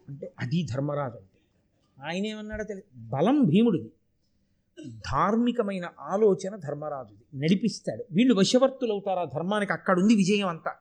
అంటే 0.08 0.32
అది 0.40 0.62
ధర్మరాజు. 0.62 1.14
అంటే 1.14 2.04
ఆయన 2.04 2.26
ఏమన్నాడో 2.26 2.64
తెలియదు 2.64 3.08
బలం 3.08 3.44
భీముడిది. 3.44 3.92
ధార్మికమైన 4.88 5.90
ఆలోచన 6.00 6.56
ధర్మరాజుది. 6.56 7.40
నడిపిస్తాడు. 7.40 8.04
వీళ్ళు 8.12 8.34
వశవర్తులు 8.34 8.92
అవుతారు 8.92 9.18
ఆ 9.18 9.24
ధర్మానికి 9.24 9.72
అక్కడుంది 9.72 10.14
విజయం 10.14 10.48
అంతా. 10.48 10.72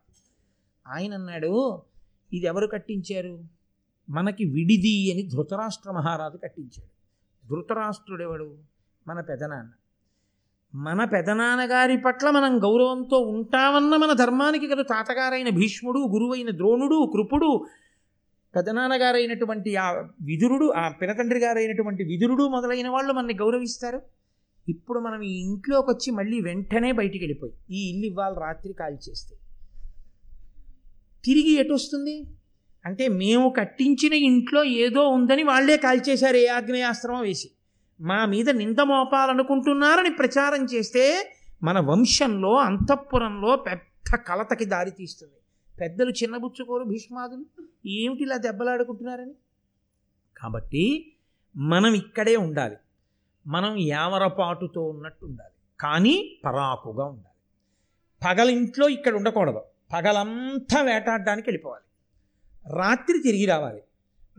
ఆయన 0.88 1.13
అన్నాడు 1.13 1.82
ఇది 2.34 2.45
ఎవరు 2.45 2.67
కట్టించారు? 2.67 3.43
మనకి 4.10 4.45
విడిది 4.45 5.12
అని 5.12 5.23
ధృతరాష్ట్ర 5.23 5.91
మహారాజు 5.91 6.38
కట్టించాడు. 6.38 6.99
ధృతరాష్ట్రుడెవడు? 7.47 8.58
మన 9.08 9.21
పెదనాన్న. 9.21 9.71
మన 10.75 11.03
పెదనాన్నగారి 11.03 11.97
పట్ల 11.97 12.29
మనం 12.29 12.58
గౌరవంతో 12.63 13.17
ఉంటామన్న 13.19 13.95
మన 13.95 14.13
ధర్మానికి 14.13 14.67
కదా 14.67 14.82
తాతగారైన 14.82 15.49
భీష్ముడు 15.49 15.99
గురువైన 15.99 16.49
ద్రోణుడు 16.51 17.12
కృపుడు 17.13 17.65
పెదనాన్నగారైనటువంటి 18.55 19.75
ఆ 19.75 19.89
విదురుడు 20.21 20.73
ఆ 20.77 20.89
పినతండ్రి 20.89 21.39
గారైనటువంటి 21.39 22.03
విదురుడు 22.03 22.43
మొదలైన 22.43 22.89
వాళ్ళు 22.89 23.13
మనని 23.13 23.34
గౌరవిస్తారు. 23.34 24.01
ఇప్పుడు 24.69 24.99
మనం 24.99 25.21
ఈ 25.21 25.39
ఇంట్లోకి 25.39 25.91
వచ్చి 25.91 26.12
మళ్ళీ 26.12 26.41
వెంటనే 26.41 26.91
బయటికి 26.91 27.23
వెళ్ళిపోయి 27.23 27.53
ఈ 27.71 27.89
ఇల్లు 27.89 28.05
ఇవాళ 28.05 28.34
రాత్రి 28.34 28.73
కాల్చేస్తే 28.73 29.36
తిరిగి 31.25 31.51
ఎటు 31.51 31.73
వస్తుంది 31.73 32.27
అంటే 32.86 33.08
మేము 33.08 33.53
కట్టించిన 33.58 34.13
ఇంట్లో 34.13 34.63
ఏదో 34.63 35.08
ఉందని 35.10 35.43
వాళ్ళే 35.43 35.77
కాల్చేశారు 35.77 36.38
ఏ 36.38 36.45
ఆగ్నేయాస్త్రమో 36.47 37.21
వేసి. 37.21 37.51
మా 38.01 38.25
మీద 38.25 38.49
నింద 38.49 38.79
మోపాలనుకుంటున్నారని 38.79 40.09
ప్రచారం 40.09 40.65
చేస్తే 40.65 41.33
మన 41.63 41.79
వంశంలో 41.79 42.55
అంతఃపురంలో 42.55 43.55
పెద్ద 43.55 44.15
కలతకి 44.15 44.65
దారి 44.65 44.91
తీస్తుంది. 44.91 45.33
పెద్దలు 45.79 46.09
చిన్నబుచ్చుకోరు 46.09 46.83
భీష్మాదులు. 46.83 47.45
ఏమిటి 47.88 48.23
ఇలా 48.23 48.38
దెబ్బలాడుకుంటున్నారని? 48.38 49.33
కాబట్టి 50.38 51.13
మనం 51.57 51.93
ఇక్కడే 51.93 52.35
ఉండాలి. 52.35 52.77
మనం 53.47 53.77
యావరపాటుతో 53.77 54.83
ఉన్నట్టు 54.83 55.25
ఉండాలి. 55.25 55.53
కానీ 55.79 56.38
పరాకుగా 56.45 57.05
ఉండాలి. 57.05 57.29
పగలింట్లో 58.27 58.89
ఇక్కడ 58.89 59.15
ఉండకూడదు. 59.15 59.62
పగలంతా 59.93 60.81
వేటాడడానికి 60.81 61.49
వెళ్ళిపోవాలి. 61.49 61.83
రాత్రి 62.77 63.19
తిరిగి 63.19 63.45
రావాలి. 63.45 63.81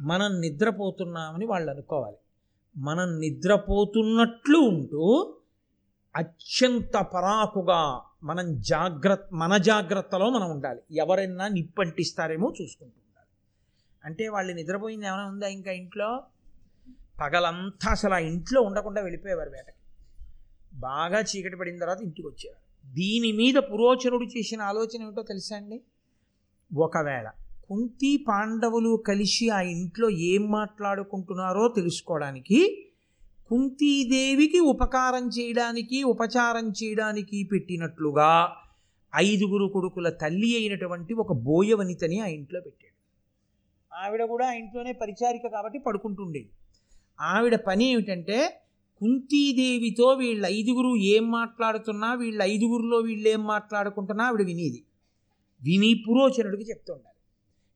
మనం 0.00 0.40
నిద్రపోతున్నామని 0.40 1.46
వాళ్ళు 1.46 1.70
అనుకోవాలి. 1.70 2.16
మనం 2.76 3.20
నిద్రపోతున్నట్లు 3.20 4.58
ఉంటూ 4.58 5.36
అత్యంత 6.16 6.96
పరాకుగా 6.96 8.02
మనం 8.22 8.60
జాగ్రత్త 8.60 9.28
మన 9.32 9.56
జాగ్రత్తలో 9.56 10.30
మనం 10.30 10.50
ఉండాలి. 10.50 10.80
ఎవరైనా 10.96 11.48
నిప్పంటిస్తారేమో 11.48 12.54
చూసుకుంటూ 12.62 12.92
ఉండాలి. 12.96 13.28
అంటే 14.04 14.28
వాళ్ళు 14.28 14.52
నిద్రపోయింది 14.52 15.06
ఏమైనా 15.06 15.26
ఉందా 15.26 15.48
ఇంకా 15.48 15.70
ఇంట్లో? 15.70 16.22
పగలంతా 17.20 17.90
అసలు 17.90 18.14
ఆ 18.14 18.18
ఇంట్లో 18.18 18.62
ఉండకుండా 18.62 19.02
వెళ్ళిపోయేవారు 19.02 19.50
వేటకి. 19.50 19.72
బాగా 20.74 21.20
చీకటి 21.20 21.56
పడిన 21.56 21.78
తర్వాత 21.78 22.02
ఇంటికి 22.02 22.28
వచ్చేవారు. 22.28 22.92
దీని 22.92 23.32
మీద 23.32 23.54
పురోచరుడు 23.54 24.24
చేసిన 24.24 24.62
ఆలోచన 24.62 25.02
ఏమిటో 25.02 25.22
తెలుసా 25.22 25.56
అండి? 25.56 25.80
ఒకవేళ 26.76 27.30
కుంతి 27.70 28.24
పాండవులు 28.28 29.02
కలిసి 29.08 29.48
ఆ 29.48 29.60
ఇంట్లో 29.60 30.10
ఏం 30.10 30.50
మాట్లాడుకుంటున్నారో 30.50 31.68
తెలుసుకోవడానికి 31.68 32.88
కుంతీదేవికి 33.48 34.58
ఉపకారం 34.58 35.28
చేయడానికి 35.28 36.02
ఉపచారం 36.02 36.68
చేయడానికి 36.70 37.44
పెట్టినట్లుగా 37.44 38.56
ఐదుగురు 39.16 39.66
కొడుకుల 39.66 40.08
తల్లి 40.08 40.56
అయినటువంటి 40.56 41.14
ఒక 41.14 41.32
బోయవనితని 41.32 42.20
ఆ 42.20 42.26
ఇంట్లో 42.26 42.60
పెట్టాడు. 42.60 42.96
ఆవిడ 43.92 44.24
కూడా 44.24 44.46
ఆ 44.46 44.52
ఇంట్లోనే 44.52 44.92
పరిచారిక 44.92 45.46
కాబట్టి 45.46 45.78
పడుకుంటుండేది. 45.78 46.50
ఆవిడ 47.20 47.56
పని 47.56 47.90
ఏమిటంటే 47.90 48.38
కుంతీదేవితో 49.00 50.08
వీళ్ళ 50.12 50.46
ఐదుగురు 50.46 50.96
ఏం 50.96 51.30
మాట్లాడుతున్నా 51.30 52.14
వీళ్ళ 52.14 52.42
ఐదుగురిలో 52.42 52.96
వీళ్ళు 52.98 53.28
ఏం 53.28 53.44
మాట్లాడుకుంటున్నా 53.44 54.24
ఆవిడ 54.24 54.42
వినేది. 54.42 54.84
విని 55.62 55.94
పురోచనుడికి 55.94 56.70
చెప్తుండాలి 56.70 57.19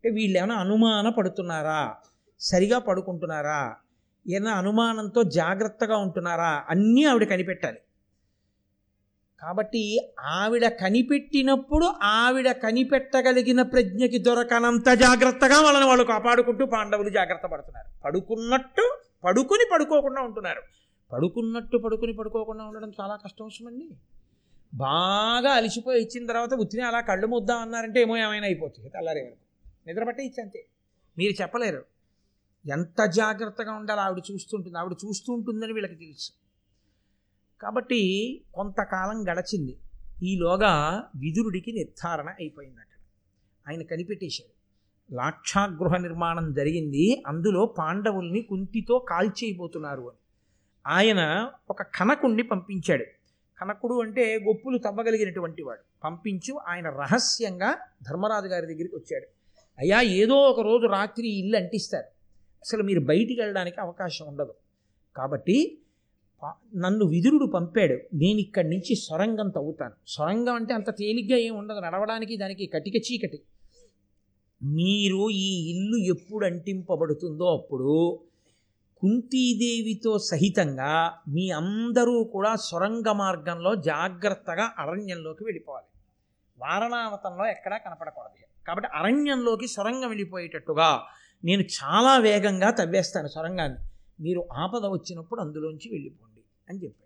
అంటే 0.04 0.14
వీళ్ళు 0.14 0.38
ఏమైనా 0.38 0.54
అనుమాన 0.54 1.08
పడుతున్నారా? 1.08 1.94
సరిగా 2.40 2.78
పడుకుంటున్నారా? 2.78 3.76
ఏమైనా 4.28 4.52
అనుమానంతో 4.52 5.22
జాగ్రత్తగా 5.22 5.96
ఉంటున్నారా? 5.96 6.64
అన్నీ 6.68 7.04
ఆవిడ 7.04 7.24
కనిపెట్టాలి. 7.24 7.78
కాబట్టి 9.40 10.12
ఆవిడ 10.20 10.68
కనిపెట్టినప్పుడు 10.68 11.86
ఆవిడ 12.02 12.52
కనిపెట్టగలిగిన 12.52 13.62
ప్రజ్ఞకి 13.62 14.18
దొరకనంత 14.18 14.88
జాగ్రత్తగా 14.88 15.60
వాళ్ళని 15.60 15.86
వాళ్ళు 15.86 16.04
కాపాడుకుంటూ 16.04 16.66
పాండవులు 16.66 17.10
జాగ్రత్త 17.10 17.46
పడుతున్నారు. 17.46 17.88
పడుకున్నట్టు 18.04 18.98
పడుకుని 19.24 19.66
పడుకోకుండా 19.72 20.22
ఉంటున్నారు. 20.22 20.62
పడుకున్నట్టు 21.12 21.76
పడుకుని 21.76 22.12
పడుకోకుండా 22.12 22.64
ఉండడం 22.64 22.92
చాలా 23.00 23.16
కష్టం 23.16 23.44
అవసరమండి 23.44 23.88
బాగా 24.74 25.50
అలిసిపోయి 25.52 26.02
ఇచ్చిన 26.02 26.26
తర్వాత 26.26 26.54
ఉత్తిని 26.54 26.82
అలా 26.82 27.00
కళ్ళు 27.00 27.26
ముద్దాం 27.26 27.58
అన్నారంటే 27.58 28.00
ఏమో 28.00 28.16
ఏమైనా 28.16 28.46
అయిపోతుంది. 28.46 28.90
తెల్లారే 28.90 29.20
వరకు 29.20 29.43
నిద్రపట్టే 29.86 30.24
ఇచ్చి 30.24 30.42
అంతే 30.42 30.66
మీరు 31.18 31.42
చెప్పలేరు. 31.42 31.84
ఎంత 32.72 33.04
జాగ్రత్తగా 33.04 33.72
ఉండాలో 33.72 34.00
ఆవిడ 34.00 34.22
చూస్తుంటుంది. 34.32 34.78
ఆవిడ 34.78 34.92
చూస్తూ 34.92 35.32
ఉంటుందని 35.32 35.72
వీళ్ళకి 35.72 35.94
తెలుసు. 35.94 36.32
కాబట్టి 37.60 38.40
కొంతకాలం 38.54 39.22
గడచింది. 39.32 39.78
ఈలోగా 40.22 41.04
విదురుడికి 41.16 41.72
నిర్ధారణ 41.72 42.28
అయిపోయింది 42.28 42.80
అక్కడ 42.80 42.98
ఆయన 43.68 43.82
కనిపెట్టేశాడు. 43.82 44.54
లాక్షాగృహ 45.14 45.96
నిర్మాణం 45.96 46.52
జరిగింది. 46.52 47.22
అందులో 47.26 47.66
పాండవుల్ని 47.66 48.42
కుంతితో 48.42 48.98
కాల్చేయబోతున్నారు 48.98 50.00
అని. 50.00 50.18
ఆయన 50.86 51.50
ఒక 51.70 51.82
కనకుణ్ణి 51.82 52.42
పంపించాడు. 52.42 53.04
కనకుడు 53.60 54.02
అంటే 54.02 54.38
గొప్పులు 54.38 54.78
తవ్వగలిగినటువంటి 54.78 55.62
వాడు. 55.62 55.80
పంపించు. 56.04 56.60
ఆయన 56.68 56.90
రహస్యంగా 56.90 57.78
ధర్మరాజు 58.02 58.46
గారి 58.46 58.66
దగ్గరికి 58.66 58.96
వచ్చాడు. 58.96 59.26
అయ్యా 59.78 60.00
ఏదో 60.00 60.34
ఒక 60.34 60.60
రోజు 60.60 60.86
రాత్రి 60.86 61.28
ఇల్లు 61.28 61.56
అంటిస్తారు. 61.56 62.04
అసలు 62.60 62.82
మీరు 62.82 63.00
బయటికి 63.00 63.40
వెళ్ళడానికి 63.40 63.80
అవకాశం 63.80 64.26
ఉండదు. 64.26 64.54
కాబట్టి 65.16 65.78
నన్ను 66.76 67.06
విదురుడు 67.06 67.46
పంపాడు. 67.46 68.16
నేను 68.16 68.38
ఇక్కడి 68.38 68.68
నుంచి 68.68 68.94
సొరంగం 68.94 69.48
తవ్వుతాను. 69.48 69.92
సొరంగం 70.06 70.54
అంటే 70.54 70.74
అంత 70.74 70.90
తేలిగ్గా 70.90 71.36
ఏమి 71.38 71.56
ఉండదు. 71.56 71.80
నడవడానికి 71.80 72.36
దానికి 72.36 72.66
కటిక 72.66 72.96
చీకటి. 72.96 73.40
మీరు 74.62 75.30
ఈ 75.30 75.70
ఇల్లు 75.70 75.96
ఎప్పుడు 75.96 76.46
అంటింపబడుతుందో 76.46 77.44
అప్పుడు 77.44 78.20
కుంతీదేవితో 78.98 80.18
సహితంగా 80.18 81.18
మీ 81.28 81.50
అందరూ 81.50 82.24
కూడా 82.24 82.56
సొరంగ 82.56 83.12
మార్గంలో 83.12 83.74
జాగ్రత్తగా 83.74 84.74
అరణ్యంలోకి 84.78 85.44
వెళ్ళిపోవాలి. 85.44 85.86
వారణావతంలో 86.58 87.46
ఎక్కడా 87.46 87.76
కనపడకూడదు 87.76 88.44
కాబట్టి 88.66 88.90
అరణ్యంలోకి 88.94 89.68
సొరంగం 89.68 90.08
వెళ్ళిపోయేటట్టుగా 90.08 91.06
నేను 91.44 91.62
చాలా 91.62 92.18
వేగంగా 92.18 92.70
తవ్వేస్తాను 92.70 93.28
సొరంగాన్ని. 93.28 93.78
మీరు 94.22 94.48
ఆపద 94.52 94.86
వచ్చినప్పుడు 94.86 95.40
అందులోంచి 95.40 95.90
వెళ్ళిపోండి 95.92 96.40
అని 96.68 96.84
చెప్పాడు. 96.84 97.04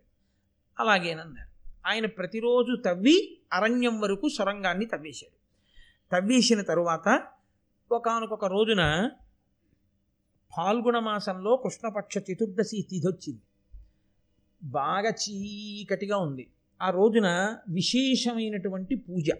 అలాగేనన్నారు 0.83 1.49
ఆయన 1.87 2.07
ప్రతిరోజు 2.07 2.83
తవ్వి 2.83 3.40
అరణ్యం 3.53 4.01
వరకు 4.01 4.29
సొరంగాన్ని 4.29 4.87
తవ్వేశాడు. 4.87 5.38
తవ్వేసిన 6.16 6.62
తరువాత 6.62 7.23
ఒకానొక 7.92 8.44
రోజున 8.44 9.11
పాల్గొన 10.59 10.99
మాసంలో 10.99 11.57
కృష్ణపక్ష 11.57 12.18
చతుర్దశి 12.18 12.87
తిథి 12.90 13.07
వచ్చింది. 13.07 13.40
బాగా 14.62 15.09
చీకటిగా 15.09 16.16
ఉంది. 16.16 16.51
ఆ 16.83 16.90
రోజున 16.90 17.57
విశేషమైనటువంటి 17.68 18.97
పూజ. 18.97 19.31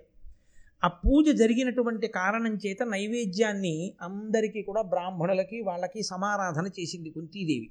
ఆ 0.85 0.89
పూజ 0.89 1.31
జరిగినటువంటి 1.31 2.07
కారణం 2.07 2.55
చేత 2.55 2.83
నైవేద్యాన్ని 2.83 3.95
అందరికీ 4.03 4.63
కూడా 4.63 4.83
బ్రాహ్మణులకి 4.83 5.61
వాళ్ళకి 5.61 6.03
సమారాధన 6.03 6.67
చేసింది 6.81 7.11
కుంతీదేవి. 7.11 7.71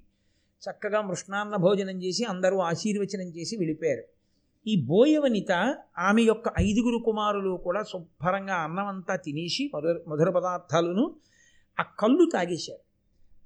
చక్కగా 0.69 1.01
మృష్ణాన్న 1.01 1.55
భోజనం 1.55 2.03
చేసి 2.03 2.23
అందరూ 2.23 2.57
ఆశీర్వచనం 2.57 3.27
చేసి 3.27 3.57
వెళ్ళిపోయారు. 3.57 4.03
ఈ 4.67 4.85
బోయవనిత 4.85 5.77
ఆమె 5.97 6.21
యొక్క 6.21 6.53
ఐదుగురు 6.59 6.97
కుమారులు 6.97 7.57
కూడా 7.63 7.83
శుభ్రంగా 7.83 8.55
అన్నమంతా 8.55 9.15
తినేసి 9.15 9.71
మధుర 9.75 9.99
మధుర 10.07 10.29
పదార్థాలను 10.29 11.15
ఆ 11.79 11.83
కళ్ళు 11.83 12.29
తాగేశారు. 12.33 12.79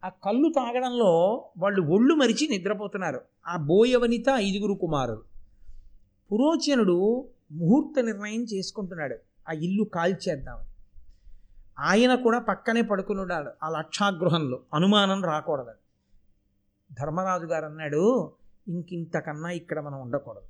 ఆ 0.05 0.09
కళ్ళు 0.09 0.53
తాగడంలో 0.55 1.45
వాళ్ళు 1.57 1.81
ఒళ్ళు 1.81 2.15
మరిచి 2.15 2.47
నిద్రపోతున్నారు. 2.47 3.21
ఆ 3.47 3.57
బోయవనిత 3.57 4.29
ఐదుగురు 4.29 4.73
కుమారులు. 4.73 5.23
పురోచనుడు 6.31 7.27
ముహూర్త 7.51 8.03
నిర్ణయం 8.03 8.43
చేసుకుంటున్నాడు. 8.43 9.30
ఆ 9.49 9.51
ఇల్లు 9.51 9.83
కాల్చేద్దామని. 9.83 10.67
ఆయన 11.79 12.15
కూడా 12.15 12.39
పక్కనే 12.39 12.81
పడుకున్నాడు 12.81 13.65
ఆ 13.65 13.69
లక్షాగృహంలో. 13.69 14.59
అనుమానం 14.73 15.23
రాకూడదని. 15.23 15.81
ధర్మరాజు 16.99 17.45
గారు 17.45 17.65
అన్నాడు 17.65 18.31
ఇంకింతకన్నా 18.67 19.49
ఇక్కడ 19.49 19.79
మనం 19.79 20.01
ఉండకూడదు. 20.01 20.41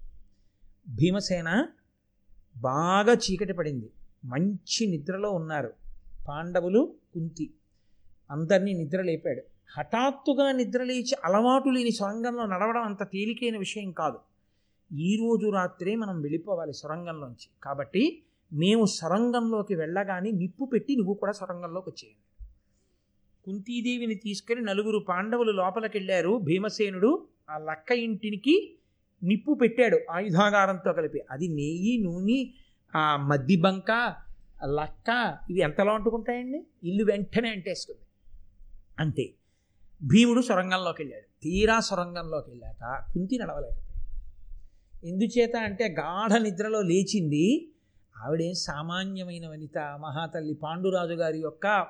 భీమసేన 0.96 1.68
బాగా 2.58 3.14
చీకటి 3.14 3.54
పడింది. 3.54 3.92
మంచి 4.26 4.88
నిద్రలో 4.88 5.32
ఉన్నారు. 5.32 5.74
పాండవులు 6.28 6.94
కుంతి 7.14 7.54
అందరినీ 8.32 8.74
నిద్ర 8.74 9.02
లేపాడు 9.02 9.42
హఠాత్తుగా 9.78 10.52
నిద్రలేచి 10.52 11.16
అలవాటు 11.24 11.70
లేని 11.70 11.92
సొరంగంలో 11.92 12.46
నడవడం 12.46 12.82
అంత 12.82 13.04
తేలికైన 13.04 13.58
విషయం 13.58 13.92
కాదు. 13.92 14.20
ఈ 14.96 15.16
రోజు 15.16 15.50
రాత్రే 15.50 15.96
మనం 15.96 16.22
వెళ్ళిపోవాలి 16.22 16.74
సొరంగంలోంచి. 16.74 17.50
కాబట్టి 17.64 18.24
మేము 18.54 18.86
సొరంగంలోకి 18.86 19.76
వెళ్ళగానే 19.76 20.32
నిప్పు 20.32 20.66
పెట్టి 20.66 20.96
నువ్వు 20.96 21.14
కూడా 21.14 21.32
సొరంగంలోకి 21.32 21.90
వచ్చేయండి. 21.90 22.48
కుంతీదేవిని 23.46 24.16
తీసుకుని 24.16 24.62
నలుగురు 24.62 25.00
పాండవులు 25.00 25.52
లోపలికి 25.52 25.98
వెళ్ళారు 25.98 26.40
భీమసేనుడు 26.44 27.28
ఆ 27.50 27.58
లక్క 27.58 27.92
ఇంటికి 27.92 28.78
నిప్పు 29.24 29.54
పెట్టాడు 29.54 30.00
ఆయుధాగారంతో 30.12 30.94
కలిపి. 30.94 31.20
అది 31.32 31.48
నెయ్యి 31.48 32.04
నూనె 32.04 32.46
ఆ 32.96 33.18
మద్ది 33.18 33.56
బంక 33.56 33.92
ఆ 34.64 34.66
లక్క 34.66 35.38
ఇవి 35.50 35.60
ఎంతలో 35.60 35.94
అంటుకుంటాయండి? 35.94 36.68
ఇల్లు 36.84 37.04
వెంటనే 37.04 37.50
అంటేసుకుంది. 37.50 38.06
అంతే. 39.00 39.34
భీముడు 40.04 40.42
సొరంగంలోకి 40.42 41.02
వెళ్ళాడు 41.02 41.42
తీరా 41.42 41.80
సొరంగంలోకి 41.80 42.50
వెళ్ళాక 42.50 43.12
కుంతి 43.14 43.38
నడవలేకపోయింది. 43.38 43.92
ఎందుచేత 45.10 45.56
అంటే 45.56 45.88
గాఢ 45.88 46.38
నిద్రలో 46.38 46.82
లేచింది 46.82 47.74
ఆవిడేం 48.22 48.54
సామాన్యమైన 48.54 49.48
వనిత 49.48 49.78
మహాతల్లి 49.78 50.54
పాండురాజు 50.54 51.14
గారి 51.14 51.40
యొక్క 51.40 51.88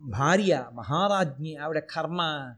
భార్య 0.00 0.64
మహారాజ్ఞి 0.74 1.56
ఆవిడ 1.56 1.78
కర్మ 1.78 2.54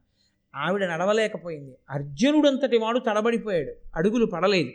ఆవిడ 0.56 0.84
నడవలేకపోయింది. 0.84 1.76
అర్జునుడంతటి 1.90 2.78
వాడు 2.78 2.98
తడబడిపోయాడు. 2.98 3.72
అడుగులు 3.94 4.26
పడలేదు. 4.26 4.70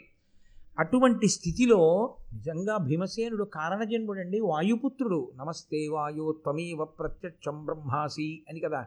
అటువంటి 0.80 1.28
స్థితిలో 1.28 2.15
నిజంగా 2.34 2.78
భీమసేనుడు 2.78 3.43
కారణజన్ముడండి 3.43 4.39
వాయుపుత్రుడు. 4.39 5.32
నమస్తే 5.36 5.88
వాయు 5.88 6.36
త్వమేవ 6.43 6.86
ప్రత్యక్షం 6.86 7.65
బ్రహ్మాసి 7.65 8.43
అని 8.50 8.60
కదా. 8.60 8.86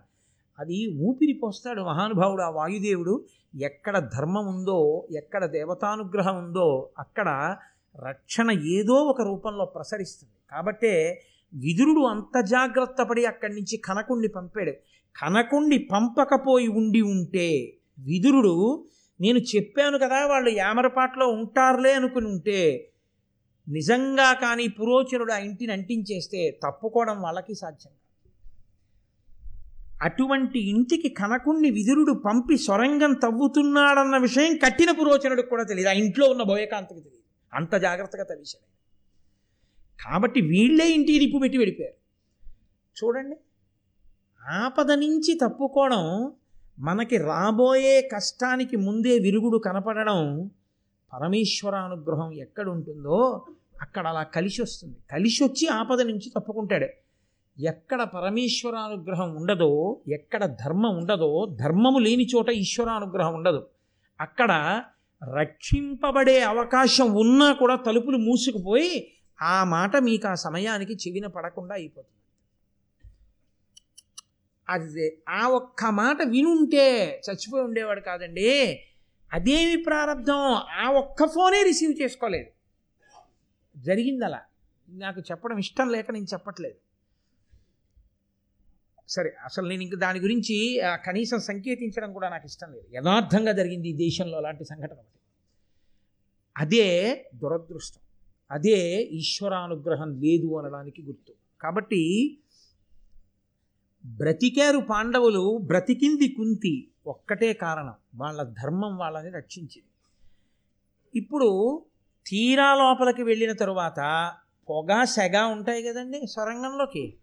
అది 0.58 0.96
ఊపిరి 0.98 1.40
పోస్తాడు 1.42 1.82
మహానుభావుడు 1.82 2.42
ఆ 2.42 2.50
వాయుదేవుడు. 2.50 3.24
ఎక్కడ 3.60 3.98
ధర్మం 3.98 4.46
ఉందో 4.46 5.06
ఎక్కడ 5.10 5.44
దేవతానుగ్రహం 5.46 6.44
ఉందో 6.44 6.90
అక్కడ 6.98 7.56
రక్షణ 7.96 8.50
ఏదో 8.50 8.94
ఒక 8.94 9.22
రూపంలో 9.22 9.64
ప్రసరిస్తుంది. 9.64 10.32
కాబట్టే 10.52 11.22
విదురుడు 11.54 12.00
అంత 12.00 12.40
జాగ్రత్త 12.40 13.02
పడి 13.02 13.24
అక్కడి 13.24 13.54
నుంచి 13.54 13.76
కనకుండి 13.76 14.28
పంపాడు. 14.28 14.72
కనకుండి 15.16 15.78
పంపకపోయి 15.78 16.68
ఉండి 16.68 17.00
ఉంటే 17.00 17.74
విదురుడు 17.98 18.86
నేను 19.20 19.38
చెప్పాను 19.38 19.98
కదా 19.98 20.26
వాళ్ళు 20.26 20.50
యామరపాట్లో 20.50 21.26
ఉంటారులే 21.26 21.92
అనుకుని 21.92 22.26
ఉంటే 22.26 22.92
నిజంగా 23.68 24.32
కానీ 24.32 24.68
పురోచనుడు 24.68 25.32
ఆ 25.32 25.38
ఇంటిని 25.38 25.72
అంటించేస్తే 25.72 26.58
తప్పుకోవడం 26.64 27.22
వాళ్ళకి 27.22 27.54
సాధ్యం 27.54 27.92
అటువంటి 30.02 30.58
ఇంటికి 30.70 31.08
కనకుణ్ణి 31.08 31.70
విదురుడు 31.70 32.12
పంపి 32.12 32.58
సొరంగం 32.58 33.12
తవ్వుతున్నాడన్న 33.12 34.16
విషయం 34.16 34.56
కట్టిన 34.56 34.90
పురోచనుడికి 34.90 35.48
కూడా 35.48 35.62
తెలియదు. 35.62 35.88
ఆ 35.88 35.92
ఇంట్లో 35.92 36.26
ఉన్న 36.26 36.42
భోయకాంతకి 36.42 37.00
తెలియదు. 37.00 37.17
అంత 37.54 37.74
జాగ్రత్తగా 37.74 38.24
తవ్వేశాడు 38.24 38.68
కాబట్టి 40.04 40.40
వీళ్ళే 40.40 40.92
ఇంటికి 40.92 41.18
నిప్పు 41.18 41.38
పెట్టి 41.38 41.58
వెళ్ళిపోయారు 41.58 41.94
చూడండి 43.04 43.36
ఆపద 44.50 44.90
నుంచి 44.92 45.34
తప్పుకోవడం 45.34 46.32
మనకి 46.78 47.16
రాబోయే 47.16 48.08
కష్టానికి 48.14 48.76
ముందే 48.76 49.18
విరుగుడు 49.18 49.58
కనపడడం 49.58 50.50
పరమేశ్వరానుగ్రహం 51.12 52.32
ఎక్కడ 52.32 52.68
ఉంటుందో 52.68 53.46
అక్కడ 53.82 54.06
అలా 54.06 54.22
కలిసి 54.22 54.62
వస్తుంది. 54.62 54.96
కలిసి 55.10 55.44
వచ్చి 55.44 55.68
ఆపద 55.68 56.00
నుంచి 56.00 56.30
తప్పుకుంటాడు. 56.36 56.86
ఎక్కడ 57.62 58.02
పరమేశ్వరానుగ్రహం 58.02 59.36
ఉండదో 59.36 59.96
ఎక్కడ 60.08 60.46
ధర్మం 60.46 60.96
ఉండదో 60.96 61.56
ధర్మము 61.60 61.98
లేని 61.98 62.26
చోట 62.36 62.48
ఈశ్వరానుగ్రహం 62.48 63.34
ఉండదు. 63.34 63.66
అక్కడ 64.20 64.82
రక్షింపబడే 65.24 66.40
అవకాశం 66.40 67.14
ఉన్నా 67.14 67.52
కూడా 67.52 67.76
తలుపులు 67.76 68.16
మూసుకుపోయి 68.16 69.12
ఆ 69.42 69.64
మాట 69.64 69.96
మీకు 69.96 70.28
ఆ 70.28 70.34
సమయానికి 70.34 70.94
చెవిన 70.94 71.26
పడకుండా 71.26 71.74
అయిపోతుంది. 71.74 72.14
అది 74.68 75.22
ఆ 75.28 75.48
ఒక్క 75.48 75.84
మాట 75.84 76.22
వినుంటే 76.22 77.20
చచ్చిపోయి 77.30 77.64
ఉండేవాడు 77.64 78.00
కాదండి. 78.00 78.84
అదేమి 79.32 79.82
ప్రారంభం? 79.82 80.54
ఆ 80.54 80.90
ఒక్క 80.90 81.26
ఫోనే 81.26 81.62
రిసీవ్ 81.62 82.02
చేసుకోలేదు. 82.02 82.50
జరిగింది 83.76 84.24
అలా 84.24 84.40
నాకు 84.88 85.20
చెప్పడం 85.20 85.58
ఇష్టం 85.58 85.88
లేక 85.88 86.10
నేను 86.10 86.24
చెప్పట్లేదు. 86.24 86.87
సరే 89.08 89.36
అసలు 89.44 89.68
నేను 89.68 89.82
ఇంక 89.82 89.94
దాని 89.94 90.20
గురించి 90.20 90.80
కనీసం 91.06 91.38
సంకేతించడం 91.40 92.12
కూడా 92.12 92.28
నాకు 92.28 92.46
ఇష్టం 92.46 92.72
లేదు. 92.72 92.86
యథార్థంగా 92.94 93.52
జరిగింది 93.52 93.88
ఈ 93.88 93.92
దేశంలో 93.92 94.38
అలాంటి 94.38 94.64
సంఘటన 94.64 94.92
ఒకటి. 94.92 95.18
అదే 96.56 96.86
దురదృష్టం. 97.34 98.00
అదే 98.50 99.02
ఈశ్వరానుగ్రహం 99.02 100.20
లేదు 100.20 100.58
అనడానికి 100.58 101.02
గుర్తు. 101.02 101.32
కాబట్టి 101.60 102.02
బ్రతికారు 104.06 104.78
పాండవులు 104.78 105.58
బ్రతికింది 105.62 106.28
కుంతి 106.28 106.88
ఒక్కటే 107.06 107.52
కారణం. 107.52 107.94
వాళ్ళ 108.14 108.42
ధర్మం 108.42 108.96
వాళ్ళని 108.96 109.30
రక్షించింది. 109.30 109.88
ఇప్పుడు 111.18 111.82
తీరా 112.26 112.74
లోపలికి 112.74 113.22
వెళ్ళిన 113.22 113.52
తరువాత 113.52 114.32
పొగ 114.70 115.04
సెగ 115.04 115.36
ఉంటాయి 115.36 115.82
కదండి 115.82 116.26
సొరంగంలోకి. 116.26 117.14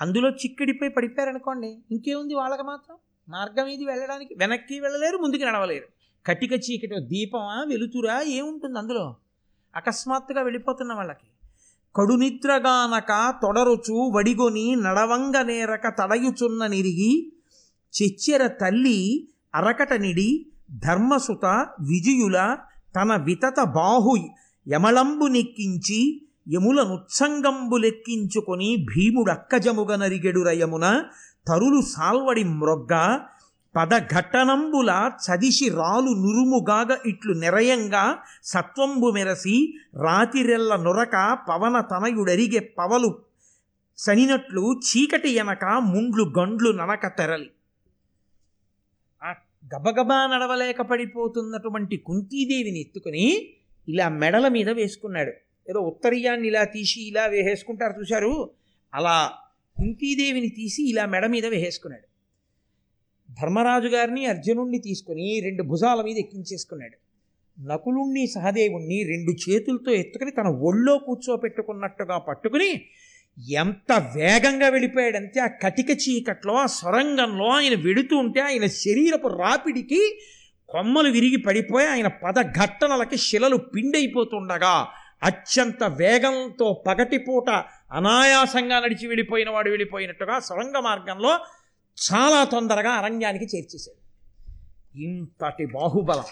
అందులో 0.00 0.28
చిక్కిడిపోయి 0.30 0.90
పడిపోయారనుకోండి 0.90 1.78
ఇంకేముంది 1.90 2.34
వాళ్ళకి 2.34 2.62
మాత్రం? 2.62 2.96
మార్గం 3.28 3.66
ఇది 3.66 3.84
వెళ్ళడానికి 3.84 4.34
వెనక్కి 4.38 4.80
వెళ్ళలేరు 4.80 5.16
ముందుకు 5.16 5.42
నడవలేరు. 5.42 5.88
కటిక 6.26 6.52
చీకటి 6.52 7.00
దీపమా 7.00 7.64
వెలుతురా 7.68 8.22
ఏముంటుంది 8.22 8.78
అందులో? 8.78 9.16
అకస్మాత్తుగా 9.76 10.42
వెళ్ళిపోతున్న 10.42 10.92
వాళ్ళకి. 10.92 11.26
కడునిద్రగానక 11.96 13.34
తొడరుచు 13.42 14.10
వడిగొని 14.16 14.74
నడవంగ 14.74 15.42
నేరక 15.42 15.88
తడయుచున్న 15.98 16.66
నిరిగి 16.66 17.32
చెచ్చెర 17.94 18.46
తల్లి 18.46 19.28
అరకట 19.54 19.92
నిడి 19.92 20.46
ధర్మసుత 20.78 21.44
విజయుల 21.80 22.56
తన 22.96 23.16
వితత 23.16 23.62
బాహు 23.62 24.16
యమలంబు 24.68 25.26
నెక్కించి 25.26 26.29
యముల 26.52 26.82
నుత్సంగంబు 26.82 27.76
లెక్కించుకొని 27.76 28.76
భీముడక్కజముగ 28.94 29.96
నరిగెడురయమున 29.96 30.86
తరులు 31.48 31.80
సాల్వడి 31.80 32.44
మ్రొగ్గ 32.44 32.94
పదఘటనంబుల 33.76 34.90
చదిసి 35.24 35.68
రాలు 35.68 36.10
నురుముగాగ 36.10 36.96
ఇట్లు 37.06 37.32
నెరయంగా 37.32 38.18
సత్వంబు 38.44 39.10
మెరసి 39.10 39.74
రాతిరెల్ల 39.96 40.76
నొరక 40.76 41.16
పవన 41.48 41.80
తనయుడరిగే 41.80 42.60
పవలు 42.78 43.10
సనినట్లు 43.98 44.80
చీకటి 44.88 45.30
ఎనక 45.32 45.64
ముండ్లు 45.64 46.24
గండ్లు 46.38 46.70
ననక 46.70 47.06
తెరలి. 47.18 47.48
ఆ 49.22 49.30
గబగబా 49.74 50.26
నడవలేక 50.26 50.80
పడిపోతున్నటువంటి 50.82 51.96
కుంతీదేవిని 51.96 52.80
ఎత్తుకుని 52.80 53.26
ఇలా 53.88 54.08
మెడల 54.08 54.48
మీద 54.48 54.70
వేసుకున్నాడు. 54.70 55.32
ఏదో 55.68 55.80
ఉత్తరీయాన్ని 55.80 56.48
ఇలా 56.48 56.64
తీసి 56.64 57.00
ఇలా 57.00 57.26
వేసేసుకుంటారు 57.26 58.00
చూశారు? 58.00 58.50
అలా 58.94 59.32
కుంతీదేవిని 59.76 60.48
తీసి 60.48 60.82
ఇలా 60.90 61.06
మెడ 61.06 61.26
మీద 61.26 61.46
వేసేసుకున్నాడు. 61.46 62.06
ధర్మరాజు 63.40 63.88
గారిని 63.88 64.26
అర్జునుణ్ణి 64.26 64.78
తీసుకుని 64.78 65.40
రెండు 65.40 65.62
భుజాల 65.62 66.02
మీద 66.02 66.16
ఎక్కించేసుకున్నాడు. 66.16 66.96
నకులుణ్ణి 67.58 68.26
సహదేవుణ్ణి 68.26 69.04
రెండు 69.04 69.32
చేతులతో 69.32 69.90
ఎత్తుకుని 69.92 70.30
తన 70.30 70.48
ఒళ్ళో 70.48 70.98
కూర్చోపెట్టుకున్నట్టుగా 70.98 72.18
పట్టుకుని 72.18 72.80
ఎంత 73.52 73.92
వేగంగా 74.16 74.68
వెళ్ళిపోయాడంటే 74.68 75.40
ఆ 75.40 75.46
కటిక 75.46 75.90
చీకట్లో 75.90 76.54
ఆ 76.54 76.66
సొరంగంలో 76.66 77.48
ఆయన 77.48 77.74
వెడుతూ 77.74 78.16
ఉంటే 78.16 78.40
ఆయన 78.40 78.66
శరీరపు 78.66 79.28
రాపిడికి 79.28 80.00
కొమ్మలు 80.68 81.08
విరిగి 81.08 81.36
పడిపోయి 81.36 81.86
ఆయన 81.86 82.06
పదఘట్టనలకి 82.06 83.16
శిలలు 83.16 83.56
పిండైపోతుండగా 83.56 84.74
అత్యంత 85.22 85.84
వేగంతో 85.84 86.84
పగటిపూట 86.86 87.50
అనాయాసంగా 87.92 88.80
నడిచి 88.80 89.06
వెళ్ళిపోయిన 89.06 89.50
వాడు 89.50 89.70
వెళ్ళిపోయినట్టుగా 89.70 90.38
సొరంగ 90.38 90.78
మార్గంలో 90.80 91.38
చాలా 92.12 92.44
తొందరగా 92.44 92.90
అరణ్యానికి 92.90 93.56
చేర్చేశాడు. 93.56 94.00
ఇంతటి 94.98 95.66
బాహుబలం. 95.66 96.24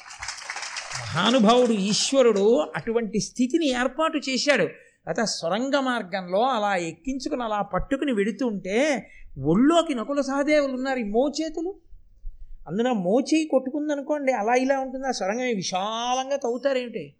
మహానుభావుడు 1.00 1.72
ఈశ్వరుడు 1.72 2.66
అటువంటి 2.76 3.20
స్థితిని 3.20 3.68
ఏర్పాటు 3.68 4.18
చేశాడు. 4.30 4.62
అయితే 5.06 5.22
సొరంగ 5.24 5.76
మార్గంలో 5.80 6.42
అలా 6.42 6.76
ఎక్కించుకుని 6.76 7.44
అలా 7.44 7.62
పట్టుకుని 7.62 8.12
వెడుతుంటే 8.12 9.10
ఒళ్ళోకి 9.42 9.94
నకుల 9.94 10.20
సహదేవులు 10.20 10.72
ఉన్నారు 10.72 10.98
ఈ 10.98 11.02
మోచేతులు. 11.02 11.74
అందున 12.68 12.88
మోచేయి 12.88 13.48
కొట్టుకుందనుకోండి 13.48 14.32
అలా 14.32 14.54
ఇలా 14.54 14.78
ఉంటుంది? 14.78 15.08
ఆ 15.08 15.10
సొరంగం 15.10 15.54
విశాలంగా 15.56 16.36
తవ్వుతారేమిటి? 16.36 17.14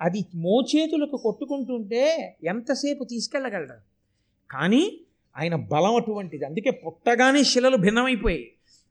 అది 0.00 0.20
మోచేతులకు 0.34 1.16
కొట్టుకుంటుంటే 1.16 2.02
ఎంతసేపు 2.44 3.04
తీసుకెళ్ళగలడు 3.04 3.76
కానీ 4.50 4.82
ఆయన 5.36 5.54
బలం 5.54 5.94
అటువంటిది. 5.94 6.44
అందుకే 6.44 6.70
పుట్టగానే 6.70 7.44
శిలలు 7.44 7.76
భిన్నమైపోయాయి. 7.76 8.44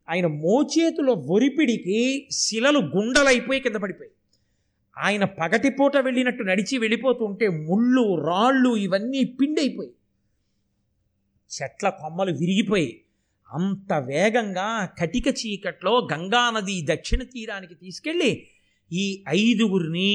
ఆయన 0.08 0.28
మోచేతుల 0.28 1.10
ఒరిపిడికి 1.10 2.00
శిలలు 2.32 2.80
గుండలైపోయి 2.80 3.60
కింద 3.60 3.76
పడిపోయి 3.76 4.12
ఆయన 4.98 5.24
పగటిపూట 5.24 5.98
వెళ్ళినట్టు 5.98 6.44
నడిచి 6.44 6.78
వెళ్ళిపోతుంటే 6.78 7.48
ముళ్ళు 7.48 8.04
రాళ్ళు 8.28 8.76
ఇవన్నీ 8.76 9.24
పిండైపోయి 9.40 9.92
చెట్ల 11.52 11.90
కొమ్మలు 11.90 12.32
విరిగిపోయి 12.32 13.02
అంత 13.50 13.94
వేగంగా 13.94 14.86
కటిక 15.00 15.28
చీకట్లో 15.40 16.08
గంగానది 16.14 16.86
దక్షిణ 16.90 17.24
తీరానికి 17.24 17.76
తీసుకెళ్ళి 17.76 18.32
ఈ 18.92 19.24
ఐదుగురిని 19.30 20.12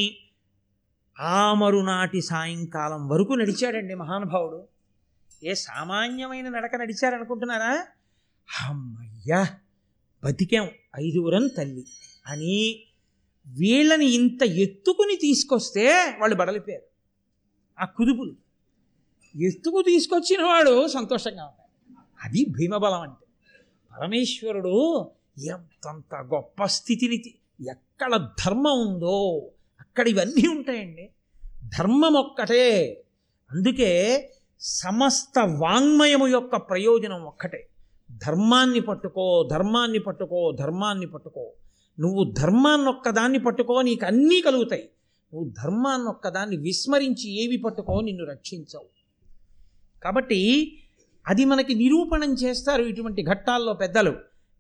ఆమరునాటి 1.21 2.23
సాయంకాలం 2.23 3.09
వరకు 3.09 3.33
నడిచాడండి 3.33 3.95
మహానుభావుడు. 3.95 4.69
ఏ 5.45 5.55
సామాన్యమైన 5.55 6.49
నడక 6.49 6.77
నడిచారనుకుంటున్నారా? 6.77 7.87
అమ్మయ్యా 8.69 9.47
బతికాం 10.25 10.69
ఐదుగురం 10.97 11.49
తల్లి. 11.49 11.87
అని 12.27 12.85
వీళ్ళని 13.47 14.07
ఇంత 14.07 14.43
ఎత్తుకుని 14.43 15.17
తీసుకొస్తే 15.17 16.17
వాళ్ళు 16.21 16.37
బడలిపోయారు. 16.37 16.85
ఆ 17.81 17.85
కుదుపులు. 17.85 18.37
ఎత్తుకు 19.37 19.83
తీసుకొచ్చిన 19.83 20.45
వాడు 20.45 20.89
సంతోషంగా 20.89 21.45
ఉంటాడు. 21.45 21.95
అది 22.25 22.47
భీమబలం 22.51 23.01
అంటే. 23.01 23.27
పరమేశ్వరుడు 23.93 25.11
ఎంతంత 25.45 26.15
గొప్ప 26.15 26.65
స్థితిని 26.65 27.35
ఎక్కడ 27.71 28.31
ధర్మం 28.47 28.95
ఉందో 28.95 29.51
అక్కడ 29.91 30.09
ఇవన్నీ 30.09 30.49
ఉంటాయండి. 30.49 31.11
ధర్మం 31.79 32.15
ఒక్కటే. 32.15 33.03
అందుకే 33.51 34.29
సమస్త 34.61 35.39
వాంగ్మయము 35.39 36.27
యొక్క 36.27 36.57
ప్రయోజనం 36.57 37.23
ఒక్కటే. 37.23 37.69
ధర్మాన్ని 38.11 38.81
పట్టుకో 38.81 39.49
ధర్మాన్ని 39.53 39.99
పట్టుకో 39.99 40.57
ధర్మాన్ని 40.61 41.07
పట్టుకో. 41.07 41.53
నువ్వు 42.01 42.35
ధర్మాన్ని 42.39 42.89
ఒక్కదాన్ని 42.89 43.39
పట్టుకో 43.39 43.83
నీకు 43.83 44.07
అన్నీ 44.07 44.41
కలుగుతాయి. 44.41 44.91
నువ్వు 45.35 45.53
ధర్మాన్ని 45.65 46.09
ఒక్కదాన్ని 46.09 46.57
విస్మరించి 46.57 47.45
ఏవి 47.45 47.57
పట్టుకో 47.57 48.01
నిన్ను 48.01 48.25
రక్షించవు. 48.25 48.87
కాబట్టి 50.05 50.73
అది 51.27 51.45
మనకి 51.45 51.75
నిరూపణం 51.75 52.35
చేస్తారు 52.35 52.83
ఇటువంటి 52.83 53.25
ఘట్టాల్లో 53.25 53.73
పెద్దలు. 53.73 54.17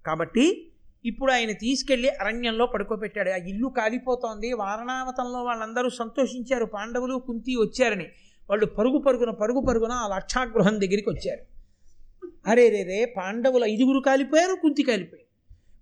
కాబట్టి 0.06 0.69
ఇప్పుడు 1.04 1.32
ఆయన 1.32 1.52
తీసుకెళ్ళి 1.52 2.08
అరణ్యంలో 2.08 2.66
పడుకోబెట్టాడు. 2.66 3.30
ఆ 3.30 3.36
ఇల్లు 3.36 3.68
కాలిపోతోంది. 3.68 4.52
వారణావతంలో 4.52 5.42
వాళ్ళందరూ 5.44 5.88
సంతోషించారు. 5.88 6.64
పాండవులు 6.64 7.16
కుంతి 7.26 7.56
వచ్చారని. 7.56 8.06
వాళ్ళు 8.50 8.66
పరుగు 8.66 8.98
పరుగున 8.98 9.30
పరుగు 9.30 9.60
పరుగున 9.68 9.92
ఆ 9.92 10.16
లక్షాగృహం 10.16 10.80
దగ్గరికి 10.80 11.10
వచ్చారు. 11.10 11.40
అరే 12.46 12.68
రే 12.68 12.82
రే 12.82 13.14
పాండవులు 13.16 13.64
ఐదుగురు 13.64 14.00
కాలిపోయారు 14.00 14.56
కుంతి 14.62 14.82
కాలిపోయారు 14.82 15.30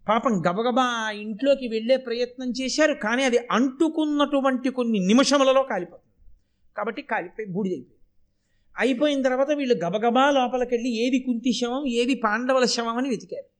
పాపం 0.08 0.42
గబగబా 0.50 0.82
ఆ 0.82 1.10
ఇంట్లోకి 1.10 1.68
వెళ్ళే 1.68 1.96
ప్రయత్నం 1.96 2.52
చేశారు 2.60 2.94
కానీ 2.94 3.22
అది 3.24 3.38
అంటుకున్నటువంటి 3.50 4.70
కొన్ని 4.70 4.98
నిమిషములలో 4.98 5.62
కాలిపోతుంది. 5.62 6.26
కాబట్టి 6.76 7.02
కాలిపోయి 7.02 7.48
బూడిదైపోయింది 7.48 7.94
అయిపోయిన 8.78 9.22
తర్వాత 9.22 9.50
వీళ్ళు 9.50 9.74
గబగబా 9.74 10.30
లోపలికెళ్ళి 10.30 11.06
ఏది 11.06 11.18
కుంతి 11.18 11.52
శవం 11.52 11.86
ఏది 11.86 12.14
పాండవుల 12.14 12.64
శవం 12.64 12.96
అని 12.96 13.08
వెతికారు. 13.08 13.57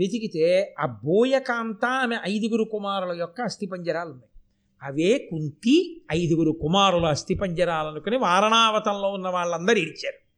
వెతికితే 0.00 0.74
ఆ 0.80 0.86
బోయకాంత 0.86 1.84
ఆమె 1.84 2.16
ఐదుగురు 2.28 2.64
కుమారుల 2.64 3.18
యొక్క 3.18 3.40
అస్థిపంజరాలు 3.40 4.10
ఉన్నాయి 4.10 4.30
అవే 4.82 5.28
కుంతి 5.30 6.02
ఐదుగురు 6.12 6.50
కుమారుల 6.50 7.06
అస్థిపంజరాలనుకుని 7.06 8.16
వారణావతంలో 8.16 9.08
ఉన్న 9.08 9.28
వాళ్ళందరూ 9.28 9.76
ఇడిచారు 9.76 10.30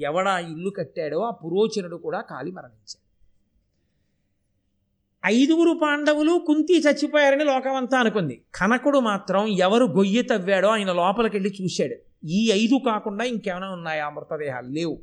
ఎవడా 0.00 0.38
ఇల్లు 0.38 0.70
కట్టాడో 0.70 1.18
ఆ 1.18 1.30
పురోచనుడు 1.30 1.96
కూడా 1.96 2.20
కాలి 2.20 2.50
మరణించాడు. 2.50 3.10
ఐదుగురు 5.26 5.78
పాండవులు 5.82 6.44
కుంతి 6.46 6.80
చచ్చిపోయారని 6.80 7.44
లోకమంతా 7.44 7.98
అనుకుంది. 7.98 8.42
కనకుడు 8.54 8.98
మాత్రం 8.98 9.46
ఎవరు 9.46 9.84
గొయ్యి 9.84 10.22
తవ్వాడో 10.22 10.68
ఆయన 10.68 10.92
లోపలికి 10.92 11.36
వెళ్ళి 11.36 11.54
చూశాడు. 11.62 12.26
ఈ 12.26 12.50
ఐదు 12.50 12.80
కాకుండా 12.86 13.24
ఇంకేమైనా 13.24 13.70
ఉన్నాయా? 13.70 14.10
మృతదేహాలు 14.10 14.68
లేవు. 14.68 15.02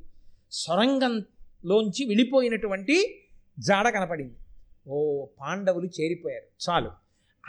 సొరంగంలోంచి 0.52 2.06
వెళ్ళిపోయినటువంటి 2.06 3.24
జాడ 3.60 3.90
కనపడింది. 3.90 4.36
ఓ 4.88 5.26
పాండవులు 5.42 5.86
చేరిపోయారు. 6.02 6.70
చాలు. 6.70 6.92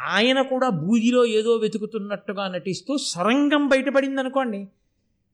ఆయన 0.00 0.42
కూడా 0.42 0.68
బూజిలో 0.68 1.26
ఏదో 1.26 1.56
వెతుకుతున్నట్టుగా 1.56 2.48
నటిస్తూ 2.48 2.96
సొరంగం 2.96 3.68
బయటపడింది 3.68 4.20
అనుకోండి 4.20 4.68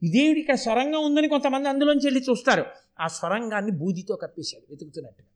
ఇదేమిటి 0.03 0.41
ఇక్కడ 0.41 0.55
సొరంగం 0.55 1.05
ఉందని 1.05 1.29
కొంతమంది 1.29 1.69
అందులోంచి 1.69 2.07
వెళ్ళి 2.07 2.21
చూస్తారు. 2.31 2.67
ఆ 3.01 3.07
సొరంగాన్ని 3.07 3.71
బూజితో 3.71 4.17
కప్పేశాడు 4.17 4.67
వెతుకుతున్నట్టుగా. 4.71 5.29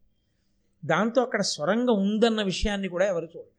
దాంతో 0.84 1.22
అక్కడ 1.22 1.40
సొరంగం 1.40 2.00
ఉందన్న 2.00 2.42
విషయాన్ని 2.42 2.88
కూడా 2.88 3.06
ఎవరు 3.06 3.24
చూడలేదు. 3.24 3.58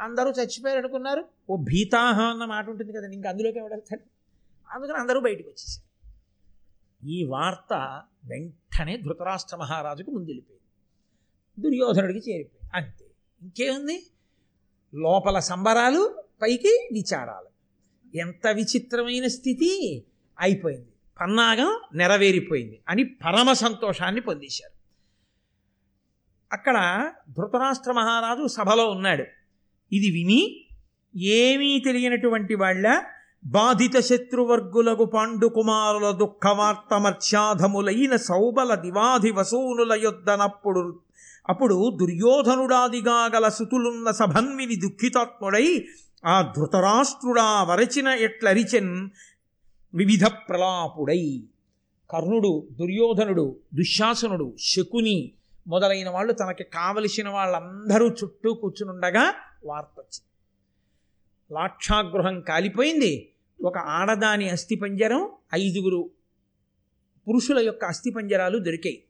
అందరూ 0.00 0.30
చచ్చిపోయారు 0.30 0.78
అనుకున్నారు. 0.78 1.24
ఓ 1.50 1.56
భీతాహ 1.56 2.20
అన్న 2.20 2.44
మాట 2.44 2.68
ఉంటుంది 2.68 2.92
కదండి 2.92 3.16
ఇంకా 3.16 3.30
అందులోకి 3.30 3.58
ఎవడెళ్తాడు 3.58 4.00
అందుకని 4.70 4.96
అందరూ 4.96 5.20
బయటకు 5.20 5.48
వచ్చేసారు 5.48 5.86
ఈ 7.06 7.24
వార్త 7.24 8.02
వెంటనే 8.24 8.96
ధృతరాష్ట్ర 8.96 9.56
మహారాజుకు 9.56 10.10
ముందెళ్ళిపోయింది. 10.10 10.55
దుర్యోధనుడికి 11.58 12.30
చేరిపోయి 12.30 12.68
అంతే. 12.74 13.04
ఇంకేముంది? 13.42 13.96
లోపల 14.94 15.38
సంబరాలు 15.38 16.02
పైకి 16.42 16.88
విచారాలు. 16.92 17.50
ఎంత 18.14 18.46
విచిత్రమైన 18.46 19.26
స్థితి! 19.26 19.70
అయిపోయింది. 20.40 20.92
పన్నాగం 21.20 21.80
నెరవేరిపోయింది 21.94 22.82
అని 22.88 23.04
పరమ 23.04 23.52
సంతోషాన్ని 23.52 24.20
పొందేశారు. 24.20 24.72
అక్కడ 26.52 26.76
ధృతరాష్ట్ర 27.28 27.92
మహారాజు 27.92 28.46
సభలో 28.46 28.90
ఉన్నాడు. 28.90 29.24
ఇది 29.92 30.10
విని 30.10 30.40
ఏమీ 31.36 31.80
తెలియనటువంటి 31.80 32.54
వాళ్ళ 32.54 32.86
బాధిత 33.44 34.00
శత్రువర్గులకు 34.00 35.04
పాండు 35.04 35.46
కుమారుల 35.46 36.10
దుఃఖవార్త 36.10 36.94
మర్చాధములైన 36.94 38.16
సౌబల 38.16 38.74
దివాధి 38.74 39.30
వసూనుల 39.30 39.92
యొద్దనప్పుడు 40.02 40.82
అప్పుడు 41.48 41.96
దుర్యోధనుడాదిగా 41.96 43.30
గల 43.34 43.48
సుతులున్న 43.48 44.10
సభన్విని 44.10 44.76
దుఃఖితాత్ముడై 44.76 45.88
ఆ 46.26 46.52
ధృతరాష్ట్రుడా 46.56 47.62
వరచిన 47.62 48.08
ఎట్లరిచెన్ 48.08 49.10
వివిధ 49.94 50.24
ప్రలాపుడై. 50.24 51.42
కర్ణుడు 52.10 52.68
దుర్యోధనుడు 52.72 53.56
దుశ్శాసనుడు 53.74 54.56
శకుని 54.60 55.32
మొదలైన 55.68 56.08
వాళ్ళు 56.08 56.32
తనకి 56.32 56.64
కావలసిన 56.64 57.28
వాళ్ళందరూ 57.28 58.08
చుట్టూ 58.08 58.54
కూర్చునుండగా 58.54 59.34
వార్త 59.64 59.94
వచ్చింది 59.98 60.26
లాక్షాగృహం 61.54 62.40
కాలిపోయింది. 62.40 63.32
ఒక 63.64 63.78
ఆడదాని 63.78 64.50
అస్థిపంజరం 64.50 65.30
ఐదుగురు 65.54 66.10
పురుషుల 67.28 67.58
యొక్క 67.58 67.84
అస్థిపంజరాలు 67.84 68.58
దొరికాయి. 68.58 69.02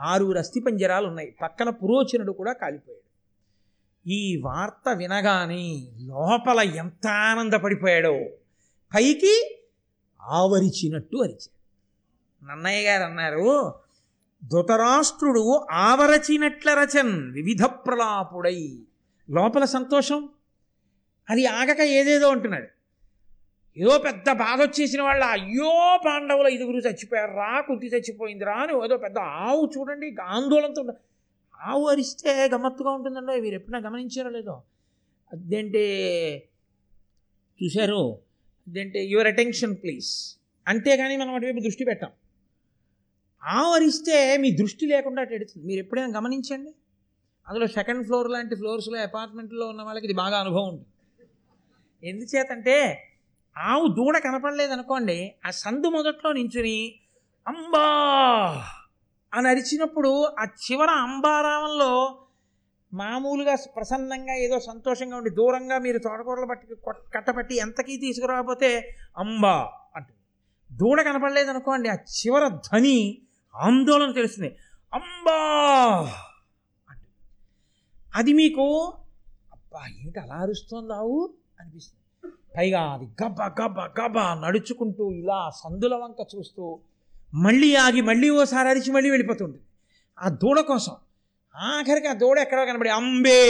ఆరుగురు 0.00 0.38
అస్థిపంజరాలు 0.38 1.06
ఉన్నాయి 1.06 1.36
పక్కన 1.42 1.70
పురోచనుడు 1.70 2.32
కూడా 2.32 2.52
కాలిపోయాడు. 2.52 3.08
ఈ 4.08 4.40
వార్త 4.44 4.88
వినగానే 4.96 5.88
లోపల 5.98 6.60
ఎంత 6.60 7.06
ఆనందపడిపోయాడో. 7.06 8.18
పైకి 8.94 9.60
ఆవరిచినట్టు 10.22 11.16
అరిచాడు. 11.16 11.58
నన్నయ్య 12.46 12.88
గారు 12.88 13.02
అన్నారు 13.02 13.74
ధృతరాష్ట్రుడు 14.44 15.66
ఆవరచినట్ల 15.70 16.74
రచన్ 16.74 17.32
వివిధ 17.32 17.64
ప్రలాపుడై. 17.64 18.78
లోపల 19.30 19.64
సంతోషం? 19.64 20.28
అది 21.30 21.46
ఆగక 21.46 21.80
ఏదేదో 21.80 22.28
అంటున్నాడు. 22.28 22.77
ఏదో 23.78 23.98
పెద్ద 23.98 24.32
బాధ 24.32 24.62
వచ్చేసిన 24.62 25.02
వాళ్ళ 25.02 25.24
అయ్యో 25.24 25.98
పాండవుల 26.06 26.46
ఐదుగురు 26.46 26.76
చచ్చిపోయారు 26.76 27.32
రా 27.32 27.58
చచ్చిపోయిందిరా 27.58 27.98
చచ్చిపోయింది 27.98 28.44
రా 28.44 28.54
అని 28.54 28.84
ఏదో 28.84 28.96
పెద్ద 28.96 29.18
ఆవు 29.18 29.70
చూడండి 29.78 30.16
ఆందోళనతో 30.22 30.92
ఆవు 31.60 31.88
అరిస్తే 31.88 32.48
గమ్మత్తుగా 32.48 32.90
ఉంటుందండి 32.90 33.40
మీరు 33.40 33.54
ఎప్పుడైనా 33.54 33.88
గమనించారో 33.88 34.30
లేదో. 34.30 34.62
అదేంటి 35.32 35.84
చూశారు? 37.60 38.18
అదేంటి 38.68 38.98
యువర్ 38.98 39.26
అటెన్షన్ 39.26 39.76
ప్లీజ్ 39.76 40.38
అంతేగాని 40.68 41.16
మనం 41.16 41.34
అటువైపు 41.34 41.60
దృష్టి 41.60 41.84
పెట్టాం. 41.84 42.10
ఆవు 43.44 43.74
అరిస్తే 43.74 44.36
మీ 44.36 44.50
దృష్టి 44.50 44.86
లేకుండా 44.86 45.22
అటు 45.22 45.34
ఎడుతుంది. 45.34 45.66
మీరు 45.66 45.80
ఎప్పుడైనా 45.80 46.18
గమనించండి? 46.18 46.70
అందులో 47.48 47.66
సెకండ్ 47.66 48.06
ఫ్లోర్ 48.06 48.30
లాంటి 48.30 48.54
ఫ్లోర్స్లో 48.54 48.98
అపార్ట్మెంట్లో 48.98 49.66
ఉన్న 49.66 49.82
వాళ్ళకి 49.82 50.06
ఇది 50.06 50.14
బాగా 50.14 50.40
అనుభవం 50.40 50.68
ఉంటుంది. 50.68 50.88
ఎందుచేతంటే 52.08 53.04
ఆవు 53.58 53.88
దూడ 53.88 54.18
కనపడలేదు 54.18 54.72
అనుకోండి 54.72 55.36
ఆ 55.46 55.50
సందు 55.50 55.88
మొదట్లో 55.88 56.32
నించుని 56.32 56.78
అంబా! 57.46 57.86
అని 59.32 59.48
అరిచినప్పుడు 59.48 60.24
ఆ 60.38 60.44
చివర 60.44 60.90
అంబారావంలో 60.90 61.92
మామూలుగా 62.92 63.54
ప్రసన్నంగా 63.76 64.34
ఏదో 64.34 64.58
సంతోషంగా 64.58 65.16
ఉండి 65.16 65.30
దూరంగా 65.30 65.78
మీరు 65.78 65.98
తోటకూరలు 65.98 66.46
పట్టి 66.46 66.74
కొట్- 66.74 67.14
కట్టపట్టి 67.14 67.54
ఎంతకీ 67.56 67.96
తీసుకురాకపోతే 67.96 68.70
అంబా! 69.16 69.56
అంటుంది. 69.96 70.20
దూడ 70.70 71.02
కనపడలేదు 71.02 71.50
అనుకోండి 71.50 71.88
ఆ 71.88 71.94
చివర 71.94 72.48
ధ్వని 72.48 72.96
ఆందోళన 73.54 74.12
తెలుస్తుంది. 74.12 74.50
అంబా! 74.92 75.38
అంటుంది. 76.88 77.14
అది 78.14 78.32
మీకు 78.32 78.66
అబ్బా! 79.52 79.86
ఏమిటి 79.98 80.18
అలా 80.18 80.34
అరుస్తోంది 80.34 80.92
ఆవు? 80.92 81.18
అనిపిస్తుంది. 81.60 82.04
పైగా 82.58 82.80
అది 82.80 83.06
గబ 83.22 83.42
గబ 83.60 83.80
గబ 84.00 84.18
నడుచుకుంటూ 84.46 85.12
ఇలా 85.12 85.50
సందుల 85.50 85.94
వంక 85.94 86.26
చూస్తూ 86.36 86.78
మళ్ళీ 87.34 87.74
ఆగి 87.74 88.00
మళ్ళీ 88.00 88.30
ఓసారి 88.30 88.68
అరిచి 88.68 88.92
మళ్ళీ 88.92 89.10
వెళ్ళిపోతుంది 89.10 89.58
ఆ 90.18 90.28
దూడ 90.28 90.60
కోసం 90.60 90.96
ఆఖరికి 91.56 92.08
ఆ 92.08 92.12
దూడ 92.12 92.38
ఎక్కడో 92.38 92.66
కనబడి 92.66 92.88
అంబే 92.88 93.42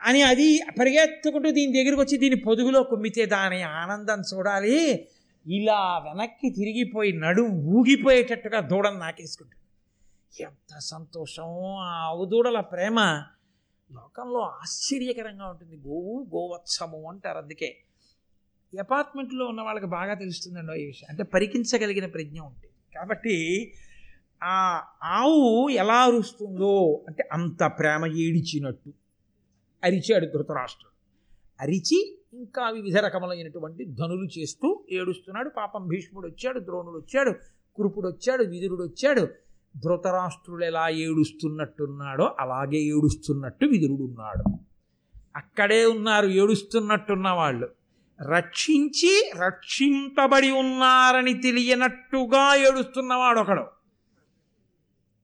అని 0.00 0.22
అది 0.22 0.60
పరిగెత్తుకుంటూ 0.80 1.50
దీని 1.50 1.72
దగ్గరికి 1.72 2.00
వచ్చి 2.00 2.16
దీని 2.18 2.36
పొదుగులో 2.36 2.82
కుమ్మితే 2.82 3.26
దాని 3.26 3.62
ఆనందం 3.62 4.22
చూడాలి. 4.34 5.08
ఇలా 5.46 5.98
వెనక్కి 5.98 6.50
తిరిగిపోయి 6.50 7.12
నడుం 7.12 7.50
ఊగిపోయేటట్టుగా 7.50 8.60
దూడను 8.60 8.98
నాకేసుకుంటుంది. 8.98 9.62
ఎంత 10.42 10.78
సంతోషం 10.78 11.48
ఆ 11.78 11.90
ఆవుదూడల 12.04 12.60
ప్రేమ. 12.60 13.22
లోకంలో 13.92 14.40
ఆశ్చర్యకరంగా 14.40 15.48
ఉంటుంది. 15.48 15.76
గోవు 15.76 16.26
గోవత్సము 16.34 17.10
అంటారు 17.10 17.38
అందుకే. 17.38 17.76
అపార్ట్మెంట్లో 18.80 19.46
ఉన్న 19.46 19.60
వాళ్ళకి 19.60 19.86
బాగా 19.86 20.14
తెలుస్తుందండి 20.14 20.82
ఈ 20.82 20.86
విషయం. 20.86 21.06
అంటే 21.10 21.22
పరికించగలిగిన 21.22 22.06
ప్రజ్ఞ 22.06 22.40
ఉంటుంది 22.40 22.96
కాబట్టి 22.96 23.72
ఆ 24.42 24.82
ఆవు 25.04 25.68
ఎలా 25.68 25.94
అరుస్తుందో 25.94 27.04
అంటే 27.08 27.28
అంత 27.32 27.64
ప్రేమ 27.64 28.06
ఏడిచినట్టు. 28.06 28.92
అరిచాడు 29.84 30.26
ధృతరాష్ట్రుడు 30.26 30.96
అరిచి 31.60 32.18
ఇంకా 32.32 32.70
వివిధ 32.70 32.98
రకములైనటువంటి 32.98 33.84
ధనులు 33.84 34.38
చేస్తూ 34.38 34.84
ఏడుస్తున్నాడు. 34.90 35.48
పాపం 35.48 35.86
భీష్ముడు 35.86 36.26
వచ్చాడు 36.26 36.60
ద్రోణుడు 36.60 36.96
వచ్చాడు 36.96 37.34
కురుపుడు 37.74 38.08
వచ్చాడు 38.08 38.44
విదురుడు 38.44 38.82
వచ్చాడు. 38.82 39.28
ధృతరాష్ట్రుడు 39.84 40.64
ఎలా 40.64 40.88
ఏడుస్తున్నట్టున్నాడో 40.88 42.36
అలాగే 42.40 42.78
ఏడుస్తున్నట్టు 42.78 43.66
విదురుడు 43.66 44.02
ఉన్నాడు 44.02 44.44
అక్కడే 45.36 45.84
ఉన్నారు 45.86 46.26
ఏడుస్తున్నట్టున్న 46.26 47.28
వాళ్ళు 47.28 47.68
రక్షించి 48.30 49.32
రక్షింపబడి 49.38 50.50
ఉన్నారని 50.50 51.34
తెలియనట్టుగా 51.40 52.54
ఏడుస్తున్నవాడు 52.54 53.40
ఒకడు 53.40 53.64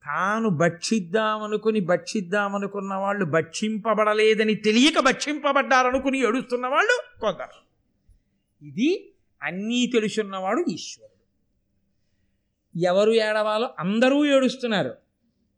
తాను 0.07 0.49
భక్షిద్దామనుకుని 0.49 1.81
భక్షిద్దామనుకున్న 1.81 2.95
వాళ్ళు 2.95 3.25
భక్షింపబడలేదని 3.25 4.55
తెలియక 4.55 5.01
భక్షింపబడ్డారనుకుని 5.01 6.19
ఏడుస్తున్న 6.19 6.67
వాళ్ళు 6.67 7.21
కొందరు. 7.21 7.59
ఇది 8.67 9.12
అన్నీ 9.43 9.87
తెలుసున్నవాడు 9.87 10.65
ఈశ్వరుడు. 10.71 11.12
ఎవరు 12.77 13.12
ఏడవాలో 13.12 13.70
అందరూ 13.79 14.27
ఏడుస్తున్నారు. 14.27 14.95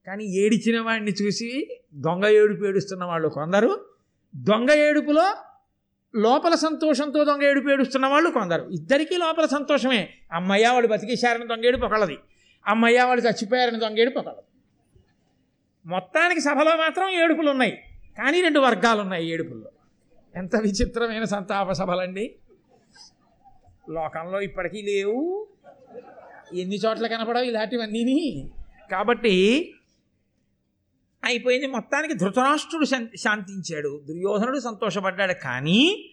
కానీ 0.07 0.25
ఏడిచిన 0.25 0.81
వాడిని 0.81 1.11
చూసి 1.11 1.69
దొంగ 1.95 2.27
ఏడుపు 2.27 2.65
ఏడుస్తున్న 2.65 3.05
వాళ్ళు 3.05 3.29
కొందరు 3.29 3.87
దొంగ 4.37 4.71
ఏడుపులో 4.71 5.35
లోపల 6.17 6.55
సంతోషంతో 6.55 7.25
దొంగ 7.25 7.43
ఏడుపు 7.43 7.69
ఏడుస్తున్న 7.69 8.07
వాళ్ళు 8.07 8.31
కొందరు. 8.31 8.71
ఇద్దరికీ 8.71 9.17
లోపల 9.17 9.47
సంతోషమే. 9.47 10.15
అమ్మయ్య 10.33 10.69
వాళ్ళు 10.69 10.89
బతికేశారని 10.89 11.49
దొంగ 11.49 11.67
ఏడుపు 11.67 11.85
ఒకళ్ళది. 11.85 12.19
అమ్మయ్య 12.67 13.03
వాళ్ళు 13.03 13.25
చచ్చిపోయారని 13.25 13.81
దొంగ 13.81 13.99
ఏడుపు 13.99 14.19
ఒకళ్ళది. 14.19 14.47
మొత్తానికి 15.87 16.41
సభలో 16.41 16.77
మాత్రం 16.77 17.09
ఏడుపులు 17.09 17.51
ఉన్నాయి 17.51 17.83
కానీ 18.19 18.41
రెండు 18.41 18.61
వర్గాలు 18.61 19.01
ఉన్నాయి 19.01 19.31
ఏడుపుల్లో. 19.31 19.71
ఎంత 20.37 20.57
విచిత్రమైన 20.57 21.25
సంతాప 21.25 21.73
సభలండి. 21.73 22.35
లోకంలో 23.91 24.41
ఇప్పటికీ 24.41 24.83
లేవు. 24.83 25.47
ఎన్ని 26.55 26.77
చోట్ల 26.77 27.07
కనపడవు 27.07 27.43
ఇలాంటివన్నీని. 27.43 28.51
కాబట్టి 28.91 29.71
అయిపోయింది. 31.25 31.67
మొత్తానికి 31.67 32.15
ధృతరాష్ట్రుడు 32.15 32.85
శాంతించాడు. 33.17 34.03
దుర్యోధనుడు 34.09 34.59
సంతోషపడ్డాడు. 34.59 35.33
కానీ 35.33 36.11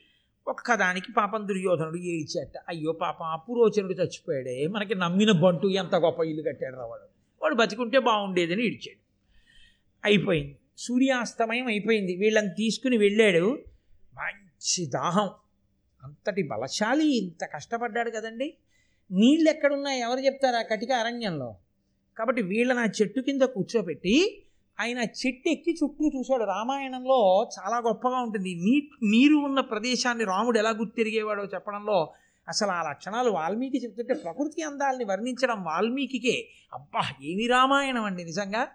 ఒక్కదానికి 0.47 1.13
పాపం 1.13 1.47
దుర్యోధనుడు 1.47 1.97
ఏడిచాట. 1.97 2.63
అయ్యో 2.69 2.91
పాపం 2.91 3.25
అపురోచనుడు 3.25 3.93
చచ్చిపోయాడే. 3.93 4.67
మనకి 4.67 4.95
నమ్మిన 4.95 5.31
బంటు 5.31 5.67
ఎంత 5.67 5.95
గొప్ప 5.95 6.19
ఇల్లు 6.19 6.43
కట్టాడు 6.43 6.75
రావాడు 6.75 6.89
వాడు. 6.89 7.33
వాడు 7.41 7.55
బతికుంటే 7.55 7.99
బాగుండేదని 7.99 8.63
ఇడిచాడు 8.63 8.99
అయిపోయింది. 10.05 10.57
సూర్యాస్తమయం 10.77 11.67
అయిపోయింది. 11.67 12.15
వీళ్ళని 12.15 12.49
తీసుకుని 12.49 12.97
వెళ్ళాడు. 12.97 13.59
మంచి 14.13 14.85
దాహం. 14.85 15.29
అంతటి 16.03 16.43
బలశాలి. 16.43 17.17
ఇంత 17.17 17.45
కష్టపడ్డాడు 17.45 18.09
కదండి. 18.09 18.53
నీళ్ళు 19.11 19.49
ఎక్కడున్నాయి 19.49 19.99
ఎవరు 19.99 20.19
చెప్తారు 20.19 20.55
ఆ 20.55 20.61
కటిక 20.61 20.91
అరణ్యంలో? 20.91 21.55
కాబట్టి 22.17 22.41
వీళ్ళని 22.41 22.79
ఆ 22.79 22.85
చెట్టు 22.85 23.19
కింద 23.19 23.41
కూర్చోబెట్టి 23.41 24.43
ఆయన 24.79 24.97
చెట్టు 24.99 25.49
ఎక్కి 25.49 25.71
చుట్టూ 25.83 26.11
చూశాడు. 26.19 26.43
రామాయణంలో 26.43 27.49
చాలా 27.59 27.77
గొప్పగా 27.77 28.17
ఉంటుంది. 28.17 28.55
నీ 28.55 28.89
నీరు 29.03 29.35
ఉన్న 29.35 29.59
ప్రదేశాన్ని 29.59 30.23
రాముడు 30.23 30.59
ఎలా 30.59 30.69
గుర్తిరిగేవాడో 30.69 31.43
చెప్పడంలో 31.43 32.13
అసలు 32.47 32.69
ఆ 32.69 32.89
లక్షణాలు 32.89 33.29
వాల్మీకి 33.29 33.77
చెప్తుంటే 33.77 34.13
ప్రకృతి 34.13 34.61
అందాలని 34.61 35.03
వర్ణించడం 35.03 35.63
వాల్మీకికే. 35.63 36.47
అబ్బా 36.73 37.01
ఏమి 37.23 37.47
రామాయణం 37.47 38.03
అండి 38.03 38.23
నిజంగా? 38.23 38.67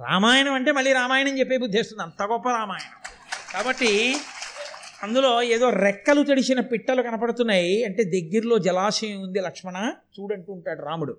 రామాయణం 0.00 0.52
అంటే 0.52 0.72
మళ్ళీ 0.72 0.92
రామాయణం 0.92 1.38
చెప్పే 1.38 1.58
బుద్ధి 1.58 1.80
వస్తుంది. 1.80 2.02
అంత 2.02 2.22
గొప్ప 2.22 2.48
రామాయణం. 2.48 3.10
కాబట్టి 3.54 4.14
అందులో 5.02 5.42
ఏదో 5.42 5.70
రెక్కలు 5.70 6.22
తడిసిన 6.22 6.60
పిట్టలు 6.60 7.02
కనపడుతున్నాయి. 7.02 7.84
అంటే 7.84 8.04
దగ్గరలో 8.04 8.58
జలాశయం 8.58 9.20
ఉంది 9.20 9.40
లక్ష్మణ. 9.40 9.92
చూడంటూ 10.20 10.52
ఉంటాడు 10.52 10.82
రాముడు. 10.82 11.16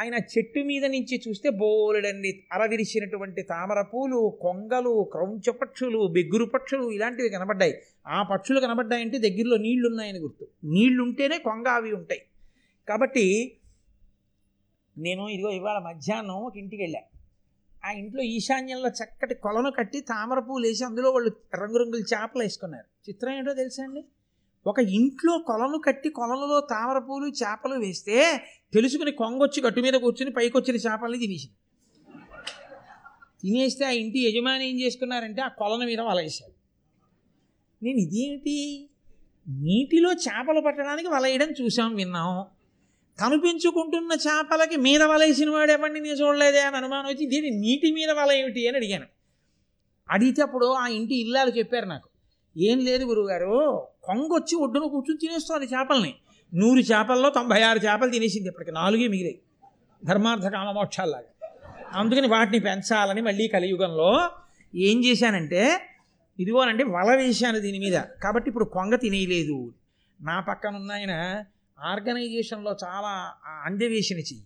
ఆయన 0.00 0.14
చెట్టు 0.14 0.60
మీద 0.60 0.84
నుంచి 0.84 1.20
చూస్తే 1.28 1.50
బోలెడండి. 1.50 2.44
అరవిరిసినటువంటి 2.52 3.42
తామర 3.42 3.82
పూలు 3.82 4.38
కొంగలు 4.40 5.08
క్రౌంచ 5.12 5.50
పక్షులు 5.50 6.06
బెగ్గురు 6.06 6.44
పక్షులు 6.44 6.90
ఇలాంటివి 6.90 7.28
కనబడ్డాయి. 7.28 7.78
ఆ 8.06 8.22
పక్షులు 8.22 8.60
కనబడ్డాయంటే 8.60 9.18
దగ్గరలో 9.18 9.56
నీళ్ళున్నాయని 9.56 10.18
గుర్తు. 10.18 10.46
నీళ్ళుంటేనే 10.64 11.38
కొంగ 11.38 11.68
అవి 11.68 11.92
ఉంటాయి. 11.92 12.22
కాబట్టి 12.88 13.52
నేను 14.98 15.28
ఇదిగో 15.28 15.50
ఇవాళ 15.50 15.78
మధ్యాహ్నం 15.78 16.34
ఒక 16.34 16.56
ఇంటికి 16.56 16.82
వెళ్ళాను 16.82 17.17
ఆ 17.84 17.90
ఇంట్లో 17.90 18.22
ఈశాన్యంలో 18.22 18.88
చక్కటి 18.88 19.34
కొలను 19.34 19.70
కట్టి 19.70 20.00
తామర 20.00 20.38
పూలు 20.38 20.66
వేసి 20.66 20.84
అందులో 20.84 21.10
వాళ్ళు 21.10 21.32
రంగురంగుల 21.54 22.00
చేపలు 22.00 22.42
వేసుకున్నారు. 22.42 22.84
చిత్రం 23.08 23.32
ఏంటో 23.32 23.54
తెలుసా 23.54 23.82
అండి? 23.82 24.04
ఒక 24.66 24.78
ఇంట్లో 24.78 25.38
కొలను 25.38 25.78
కట్టి 25.78 26.08
కొలనులో 26.08 26.60
తామర 26.60 26.98
పూలు 26.98 27.26
చేపలు 27.26 27.74
వేస్తే 27.74 28.40
తెలుసుకుని 28.72 29.12
కొంగొచ్చి 29.12 29.62
గట్టు 29.62 29.80
మీద 29.80 29.92
కూర్చుని 29.92 30.30
పైకొచ్చిన 30.30 30.76
చేపల్ని 30.76 31.18
తినేసింది. 31.18 31.54
తినేస్తే 33.42 33.84
ఆ 33.84 33.90
ఇంటి 33.90 34.18
యజమాని 34.18 34.70
ఏం 34.70 34.80
చేసుకున్నారంటే 34.80 35.42
ఆ 35.42 35.48
కొలను 35.48 35.86
మీద 35.86 36.00
వలేశారు 36.00 36.52
నేను 37.82 37.98
ఇదేంటి? 37.98 38.88
నీటిలో 39.48 40.12
చేపలు 40.12 40.60
పట్టడానికి 40.60 41.08
వలయడం 41.08 41.48
చూసాం 41.50 41.94
విన్నాం. 41.94 42.57
కనిపించుకుంటున్న 43.20 44.12
చేపలకి 44.12 44.76
మీద 44.76 45.02
వలేసిన 45.02 45.50
వాడు 45.50 45.72
ఎవరిని 45.72 46.00
నేను 46.00 46.14
చూడలేదే 46.14 46.60
అని 46.60 46.76
అనుమానం 46.76 47.06
వచ్చి 47.06 47.26
దీని 47.26 47.50
నీటి 47.50 47.92
మీద 47.92 48.10
వల 48.10 48.32
ఏమిటి? 48.32 48.68
అని 48.68 48.76
అడిగాను. 48.76 49.06
అడిగితే 50.10 50.42
అప్పుడు 50.42 50.66
ఆ 50.66 50.86
ఇంటి 50.86 51.20
ఇల్లాలు 51.20 51.50
చెప్పారు 51.50 51.86
నాకు. 51.86 52.08
ఏం 52.56 52.78
లేదు 52.78 53.04
గురువుగారు 53.04 53.86
కొంగొచ్చి 54.02 54.56
ఒడ్డున 54.56 54.86
కూర్చుని 54.86 55.18
తినేస్తుంది 55.18 55.66
చేపల్ని. 55.66 56.14
నూరు 56.54 56.80
చేపల్లో 56.80 57.30
తొంభై 57.30 57.62
ఆరు 57.62 57.78
చేపలు 57.78 58.10
తినేసింది. 58.10 58.48
ఇప్పటికి 58.48 58.72
నాలుగే 58.72 59.08
మిగిలాయి. 59.08 59.40
ధర్మార్థ 60.04 60.42
కామమోక్షాల్లాగా 60.42 61.48
అందుకని 61.92 62.28
వాటిని 62.28 62.58
పెంచాలని 62.58 63.20
మళ్ళీ 63.20 63.48
కలియుగంలో 63.48 64.30
ఏం 64.74 65.04
చేశానంటే 65.04 65.80
ఇదిగోనండి 66.38 66.84
వల 66.84 67.14
వేశాను 67.16 67.58
దీని 67.58 67.78
మీద. 67.78 68.00
కాబట్టి 68.22 68.48
ఇప్పుడు 68.48 68.64
కొంగ 68.64 68.94
తినేయలేదు. 68.94 69.74
నా 70.20 70.40
పక్కన 70.40 70.76
ఉన్న 70.76 70.92
ఆయన 70.92 71.44
ఆర్గనైజేషన్లో 71.84 72.76
చాలా 72.84 73.32
అందవేసిన 73.64 74.16
చెయ్యి. 74.16 74.44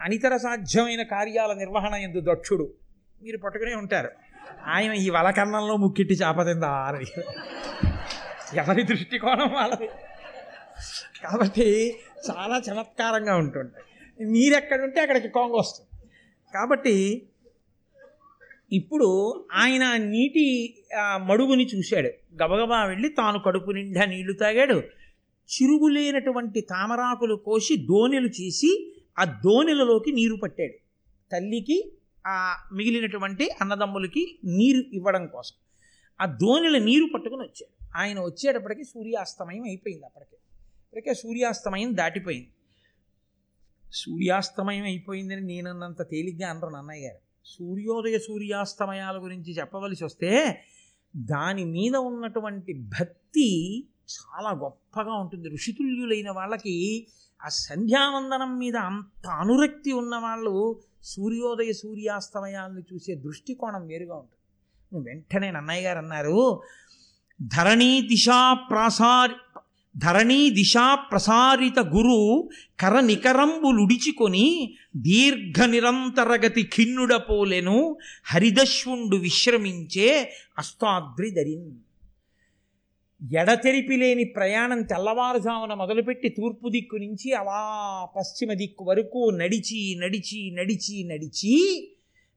అనితర 0.00 0.36
సాధ్యమైన 0.36 1.02
కార్యాల 1.02 1.52
నిర్వహణ 1.52 1.94
ఎందు 1.94 2.20
దక్షుడు. 2.20 2.74
మీరు 3.22 3.38
పట్టుకునే 3.38 3.74
ఉంటారు. 3.74 4.10
ఆయన 4.64 4.92
ఈ 4.92 5.10
వలకన్నంలో 5.10 5.76
ముక్కిట్టి 5.76 6.14
చేపతిందా 6.14 6.70
అని. 6.70 7.22
ఎవరి 8.54 8.82
దృష్టికోణం 8.82 9.52
వాళ్ళది? 9.52 9.86
కాబట్టి 11.22 11.96
చాలా 12.30 12.62
చమత్కారంగా 12.70 13.36
ఉంటుంటాయి. 13.36 13.84
మీరెక్కడుంటే 14.26 15.00
అక్కడికి 15.00 15.28
కొంగ 15.28 15.52
వస్తుంది. 15.52 16.02
కాబట్టి 16.54 17.28
ఇప్పుడు 18.72 19.44
ఆయన 19.52 19.96
నీటి 19.96 20.74
ఆ, 20.98 21.16
మడుగుని 21.16 21.66
చూశాడు. 21.66 22.08
గబగబా 22.42 22.84
వెళ్ళి 22.84 23.08
తాను 23.08 23.38
కడుపు 23.38 23.70
నిండా 23.70 24.04
నీళ్ళు 24.04 24.32
తాగాడు. 24.32 24.82
చిరుగులేనటువంటి 25.48 26.60
తామరాకులు 26.60 27.34
కోసి 27.34 27.76
దోణెలు 27.76 28.26
చేసి 28.26 28.94
ఆ 29.18 29.24
దోణెలలోకి 29.24 30.12
నీరు 30.12 30.36
పట్టాడు. 30.36 30.72
తల్లికి 31.32 31.92
ఆ 32.26 32.54
మిగిలినటువంటి 32.72 33.50
అన్నదమ్ములకి 33.60 34.38
నీరు 34.44 34.84
ఇవ్వడం 34.92 35.26
కోసం. 35.26 35.56
ఆ 36.20 36.26
దోణిల 36.26 36.78
నీరు 36.78 37.08
పట్టుకుని 37.14 37.40
వచ్చాడు. 37.40 37.86
ఆయన 37.96 38.20
వచ్చేటప్పటికి 38.20 38.84
సూర్యాస్తమయం 38.84 39.62
అయిపోయింది 39.62 40.04
అప్పటికే. 40.04 40.36
ఇప్పటికే 40.84 41.14
సూర్యాస్తమయం 41.14 41.96
దాటిపోయింది. 41.96 42.52
సూర్యాస్తమయం 43.92 44.84
అయిపోయిందని 44.84 45.40
నేనన్నంత 45.40 46.02
తేలిగ్గా 46.02 46.48
అనరు 46.48 46.76
అన్నయ్య 46.76 47.06
గారు. 47.06 47.18
సూర్యోదయ 47.44 48.18
సూర్యాస్తమయాల 48.18 49.22
గురించి 49.22 49.52
చెప్పవలసి 49.52 50.04
వస్తే 50.04 50.60
దాని 51.16 51.64
మీద 51.64 51.96
ఉన్నటువంటి 51.96 52.72
భక్తి 52.72 53.84
చాలా 54.08 54.50
గొప్పగా 54.50 55.12
ఉంటుంది. 55.14 55.48
ఋషితుల్యులైన 55.48 56.30
వాళ్ళకి 56.30 56.76
ఆ 57.40 57.48
సంధ్యావందనం 57.48 58.58
మీద 58.58 58.76
అంత 58.90 59.26
అనురక్తి 59.40 59.92
ఉన్న 59.92 60.16
వాళ్ళు 60.16 60.54
సూర్యోదయ 61.04 61.72
సూర్యాస్తమయాలను 61.72 62.82
చూసే 62.92 63.14
దృష్టికోణం 63.14 63.86
వేరుగా 63.86 64.16
ఉంటుంది. 64.16 64.36
వెంటనే 64.92 65.50
నన్నయ్య 65.50 65.82
గారు 65.82 65.98
అన్నారు 65.98 66.40
ధరణీ 67.40 68.00
దిశా 68.00 68.54
ప్రాసారి 68.70 69.34
ధరణీ 69.94 70.50
దిశా 70.50 70.94
ప్రసారిత 70.94 71.78
గురు 71.78 72.18
కర 72.80 73.00
నికరంబులుడిచికొని 73.00 74.46
దీర్ఘ 74.96 75.64
నిరంతరగతి 75.64 76.62
ఖిన్నుడపోలెను 76.74 77.78
హరిదశ్వుండు 78.24 79.16
విశ్రమించే 79.16 80.10
అస్తాద్రి 80.58 81.30
ధరింది 81.30 81.76
ఎడతెరిపి 83.22 83.96
లేని 83.96 84.24
ప్రయాణం 84.24 84.82
తెల్లవారుజామున 84.82 85.74
మొదలుపెట్టి 85.74 86.28
తూర్పు 86.28 86.68
దిక్కు 86.68 86.96
నుంచి 86.96 87.32
అలా 87.32 88.08
పశ్చిమ 88.16 88.52
దిక్కు 88.52 88.84
వరకు 88.84 89.30
నడిచి 89.30 89.98
నడిచి 90.00 90.50
నడిచి 90.50 91.04
నడిచి 91.04 91.88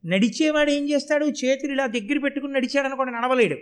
నడిచేవాడు 0.06 0.72
ఏం 0.72 0.90
చేస్తాడు? 0.90 1.26
చేతులు 1.26 1.72
ఇలా 1.72 1.88
దగ్గర 1.88 2.20
పెట్టుకుని 2.20 2.54
నడిచాడు 2.54 2.88
అనుకోండి 2.88 3.14
నడవలేడు. 3.14 3.58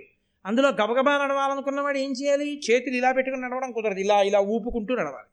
అందులో 0.45 0.69
గబగబా 0.69 1.23
నడవాలనుకున్నవాడు 1.23 1.97
ఏం 1.97 2.11
చేయాలి? 2.11 2.61
చేతులు 2.71 2.95
ఇలా 2.95 3.11
పెట్టుకుని 3.11 3.41
నడవడం 3.41 3.71
కుదరదు. 3.71 3.99
ఇలా 3.99 4.21
ఇలా 4.21 4.39
ఊపుకుంటూ 4.39 4.95
నడవాలి. 4.95 5.27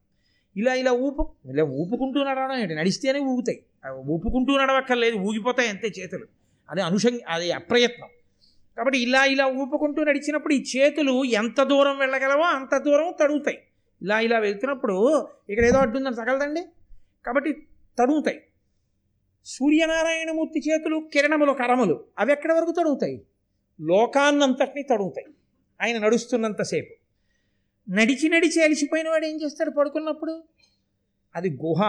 ఇలా 0.61 0.75
ఇలా 0.75 0.93
ఊపు 0.93 1.33
ఇలా 1.51 1.65
ఊపుకుంటూ 1.65 2.25
నడవడం 2.25 2.59
ఏంటి? 2.59 2.75
నడిస్తేనే 2.75 3.19
ఊగుతాయి. 3.19 3.63
ఊపుకుంటూ 3.91 4.57
నడవక్కర్లేదు. 4.57 5.17
ఊగిపోతాయి 5.17 5.69
అంతే 5.69 5.89
చేతులు. 5.89 6.27
అది 6.71 6.83
అనుషంగి 6.83 7.21
అది 7.29 7.53
అప్రయత్నం. 7.53 8.09
కాబట్టి 8.77 8.99
ఇలా 8.99 9.25
ఇలా 9.25 9.47
ఊపుకుంటూ 9.47 10.05
నడిచినప్పుడు 10.05 10.55
ఈ 10.55 10.65
చేతులు 10.77 11.25
ఎంత 11.25 11.63
దూరం 11.63 11.99
వెళ్ళగలవో 11.99 12.43
అంత 12.43 12.77
దూరం 12.77 13.15
తడుగుతాయి. 13.21 13.59
ఇలా 14.03 14.21
ఇలా 14.21 14.39
వెళ్తున్నప్పుడు 14.39 15.29
ఇక్కడ 15.51 15.65
ఏదో 15.65 15.79
అడ్డుందని 15.79 16.15
తగలదండి? 16.15 16.63
కాబట్టి 17.27 17.67
తడుగుతాయి. 17.99 18.43
సూర్యనారాయణమూర్తి 19.45 20.71
చేతులు 20.71 21.09
కిరణములు 21.13 21.53
కరములు 21.53 22.05
అవి 22.19 22.33
ఎక్కడి 22.33 22.53
వరకు 22.53 22.71
తడుగుతాయి? 22.71 23.23
లోకాన్నంతటినీ 23.81 24.83
తడుగుతాయి. 24.83 25.27
ఆయన 25.83 25.99
నడుస్తున్నంతసేపు 25.99 26.95
నడిచి 27.91 28.29
నడిచి 28.29 28.63
అలిసిపోయిన 28.63 29.09
వాడు 29.09 29.27
ఏం 29.27 29.39
చేస్తాడు 29.45 29.71
పడుకున్నప్పుడు? 29.71 30.45
అది 31.37 31.51
గుహ 31.51 31.81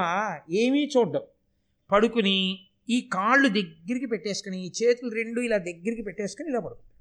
ఏమీ 0.52 0.90
చూడ్డం. 0.98 1.22
పడుకుని 1.92 2.67
ఈ 2.90 3.02
కాళ్ళు 3.14 3.48
దగ్గరికి 3.48 4.08
పెట్టేసుకుని 4.08 4.66
ఈ 4.66 4.72
చేతులు 4.84 5.10
రెండు 5.16 5.40
ఇలా 5.42 5.58
దగ్గరికి 5.58 6.04
పెట్టేసుకుని 6.04 6.50
ఇలా 6.50 6.60
పడుకుంటాడు. 6.60 6.94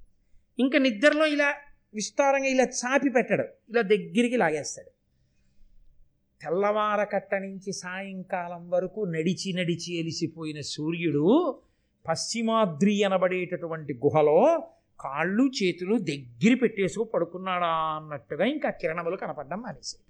ఇంకా 0.58 0.78
నిద్రలో 0.78 1.26
ఇలా 1.26 1.48
విస్తారంగా 1.94 2.48
ఇలా 2.48 2.64
చాపి 2.64 3.10
పెట్టాడు. 3.10 3.42
ఇలా 3.68 3.82
దగ్గరికి 3.82 4.36
లాగేస్తాడు. 4.36 4.90
తెల్లవారకట్ట 6.40 7.34
నుంచి 7.34 7.72
సాయంకాలం 7.72 8.70
వరకు 8.70 9.00
నడిచి 9.06 9.52
నడిచి 9.52 9.94
ఎలిసిపోయిన 9.94 10.60
సూర్యుడు 10.60 11.24
పశ్చిమాద్రి 12.06 13.04
అనబడేటటువంటి 13.04 13.92
గుహలో 13.94 14.38
కాళ్ళు 15.00 15.50
చేతులు 15.62 15.98
దగ్గర 15.98 16.52
పెట్టేసుకు 16.54 17.04
పడుకున్నాడా 17.04 17.70
అన్నట్టుగా 17.96 18.44
ఇంకా 18.44 18.70
కిరణములు 18.70 19.16
కనపడడం 19.16 19.60
మానేసాడు 19.60 20.04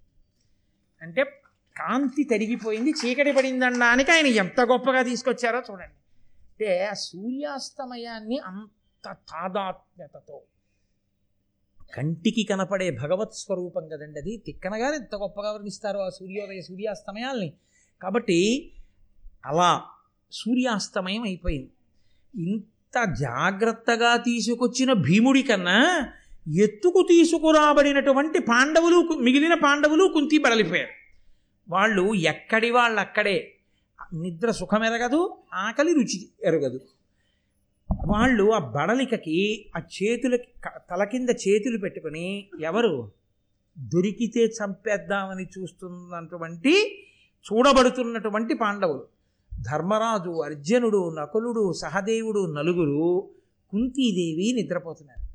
అంటే 1.03 1.23
కాంతి 1.79 2.25
తరిగిపోయింది 2.25 2.91
చీకటి 2.91 3.33
పడిందనడానికి 3.33 4.13
ఆయన 4.13 4.27
ఎంత 4.27 4.61
గొప్పగా 4.61 5.03
తీసుకొచ్చారో 5.03 5.63
చూడండి. 5.71 5.95
అంటే 6.45 6.85
ఆ 6.85 6.93
సూర్యాస్తమయాన్ని 6.93 8.39
అంత 8.39 9.13
తాదాత్మ్యతతో. 9.13 10.41
కంటికి 11.95 12.43
కనపడే 12.43 12.91
భగవత్ 12.91 13.35
స్వరూపం 13.35 13.89
కదండి 13.89 14.21
అది. 14.21 14.37
తిక్కనగానే 14.37 14.97
ఎంత 14.97 15.15
గొప్పగా 15.15 15.53
వర్ణిస్తారు 15.53 15.99
ఆ 15.99 16.09
సూర్యోదయ 16.09 16.61
సూర్యాస్తమయాల్ని. 16.61 17.53
కాబట్టి 18.03 18.73
అలా 19.47 19.83
సూర్యాస్తమయం 20.33 21.23
అయిపోయింది. 21.23 21.73
ఇంత 22.43 23.15
జాగ్రత్తగా 23.21 24.17
తీసుకొచ్చిన 24.17 24.93
భీముడి 24.93 25.43
కన్నా 25.43 26.09
ఎత్తుకు 26.57 27.07
తీసుకురాబడినటువంటి 27.09 28.39
పాండవులు 28.39 29.09
మిగిలిన 29.15 29.55
పాండవులు 29.55 30.13
కుంతి 30.15 30.39
బడలిపోయారు 30.39 31.06
వాళ్ళు 31.69 32.15
ఎక్కడి 32.15 32.71
వాళ్ళు 32.71 33.01
అక్కడే 33.01 33.55
నిద్ర 34.15 34.51
సుఖం 34.51 34.85
ఎరగదు 34.85 35.37
ఆకలి 35.55 35.93
రుచి 35.95 36.29
ఎరగదు. 36.43 36.81
వాళ్ళు 38.07 38.53
ఆ 38.53 38.59
బడలికకి 38.59 39.71
ఆ 39.77 39.81
చేతులకి 39.81 40.49
తల 40.91 41.05
కింద 41.05 41.29
చేతులు 41.29 41.79
పెట్టుకొని 41.79 42.49
ఎవరు? 42.61 43.13
దొరికితే 43.79 44.41
చంపేద్దామని 44.41 45.47
చూస్తున్నటువంటి 45.59 47.03
చూడబడుతున్నటువంటి 47.53 48.55
పాండవులు. 48.55 49.07
ధర్మరాజు 49.61 50.43
అర్జునుడు 50.43 51.15
నకులుడు 51.15 51.73
సహదేవుడు 51.73 52.55
నలుగురు 52.55 53.31
కుంతీదేవి 53.71 54.53
నిద్రపోతున్నారు. 54.63 55.27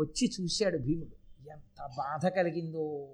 వచ్చి 0.00 0.30
చూశాడు 0.40 0.78
భీముడు. 0.78 1.48
ఎంత 1.50 1.90
బాధ 1.98 2.26
కలిగిందో. 2.26 3.08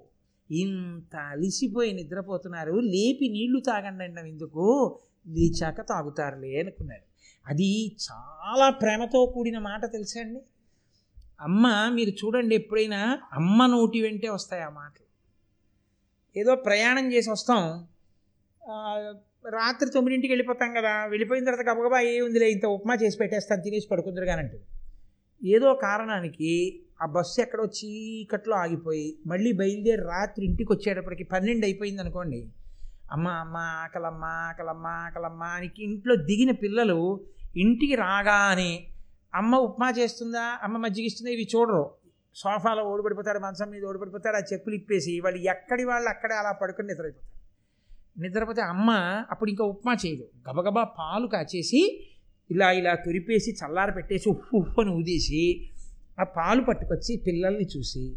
ఇంత 0.51 1.15
అలిసిపోయి 1.15 1.93
నిద్రపోతున్నారు. 1.93 2.71
లేపి 2.71 3.29
నీళ్ళు 3.29 3.59
తాగండి 3.59 4.03
అండి 4.03 4.29
ఎందుకు? 4.29 4.99
లేచాక 5.27 5.81
తాగుతారులే 5.81 6.59
అనుకున్నాడు. 6.59 7.01
అది 7.47 7.95
చాలా 8.07 8.69
ప్రేమతో 8.69 9.25
కూడిన 9.25 9.59
మాట 9.59 9.85
తెలుసా 9.85 10.19
అండి? 10.19 10.39
అమ్మ 11.41 11.89
మీరు 11.93 12.09
చూడండి 12.09 12.55
ఎప్పుడైనా 12.55 13.19
అమ్మ 13.33 13.65
నోటి 13.65 14.01
వెంటే 14.01 14.29
వస్తాయి 14.29 14.63
ఆ 14.63 14.69
మాటలు. 14.69 15.07
ఏదో 16.39 16.55
ప్రయాణం 16.55 17.13
చేసి 17.13 17.29
వస్తాం. 17.29 17.87
రాత్రి 19.49 19.89
తొమ్మిదింటికి 19.89 20.31
వెళ్ళిపోతాం 20.31 20.73
కదా. 20.73 21.05
వెళ్ళిపోయిన 21.05 21.45
తర్వాత 21.45 21.67
గబగబా 21.67 21.99
ఏ 21.99 22.21
ఉందిలే 22.21 22.51
ఇంత 22.51 22.65
ఉప్మా 22.65 22.95
చేసి 22.95 23.17
పెట్టేస్తాను 23.17 23.61
తినేసి 23.61 23.87
పడుకుందరు 23.87 24.25
కానంటే 24.25 24.61
ఏదో 25.45 25.73
కారణానికి 25.73 26.81
ఆ 27.01 27.05
బస్సు 27.05 27.41
ఎక్కడో 27.41 27.65
చీకట్లో 27.65 28.55
ఆగిపోయి 28.55 29.17
మళ్ళీ 29.27 29.51
బయలుదేరి 29.51 30.01
రాత్రి 30.01 30.45
ఇంటికి 30.45 30.73
వచ్చేటప్పటికి 30.73 31.23
పన్నెండు 31.23 31.65
అయిపోయింది 31.65 32.01
అనుకోండి. 32.01 32.49
అమ్మ 33.11 33.27
అమ్మ 33.27 33.57
ఆకలమ్మ 33.57 34.23
ఆకలమ్మ 34.25 34.87
ఆకలమ్మ 34.87 35.43
అని 35.43 35.71
ఇంట్లో 35.79 36.15
దిగిన 36.15 36.51
పిల్లలు 36.51 37.25
ఇంటికి 37.55 37.95
రాగానే 37.95 38.87
అమ్మ 39.35 39.55
ఉప్మా 39.55 39.93
చేస్తుందా? 39.99 40.59
అమ్మ 40.63 40.77
మజ్జిగిస్తుందా 40.77 41.31
ఇవి 41.31 41.47
చూడరు. 41.55 41.91
సోఫాలో 42.35 42.83
ఓడిపడిపోతాడు 42.83 43.39
మంచం 43.39 43.69
మీద 43.69 43.83
ఓడిపడిపోతాడు 43.83 44.35
ఆ 44.35 44.39
చెప్పులు 44.53 44.75
ఇప్పేసి 44.75 45.19
వాళ్ళు 45.19 45.39
ఎక్కడి 45.39 45.83
వాళ్ళు 45.83 46.09
అక్కడే 46.09 46.35
అలా 46.35 46.51
పడుకుని 46.51 46.87
నిద్రైపోతారు. 46.87 47.37
నిద్రపోతే 48.21 48.61
అమ్మ 48.61 48.91
అప్పుడు 49.31 49.49
ఇంకా 49.49 49.65
ఉప్మా 49.65 49.93
చేయదు. 50.05 50.29
గబగబా 50.49 50.83
పాలు 50.83 51.27
కాచేసి 51.27 52.05
ఇలా 52.51 52.71
ఇలా 52.71 52.95
తురిపేసి 52.95 53.51
చల్లార 53.51 53.89
పెట్టేసి 53.89 54.29
ఉప్పు 54.29 54.57
ఉప్పు 54.57 54.81
అని 54.81 54.91
ఊదేసి 54.91 55.69
ఆ 56.19 56.23
పాలు 56.23 56.63
పట్టుకొచ్చి 56.63 57.23
పిల్లల్ని 57.27 57.67
చూసి 57.77 58.15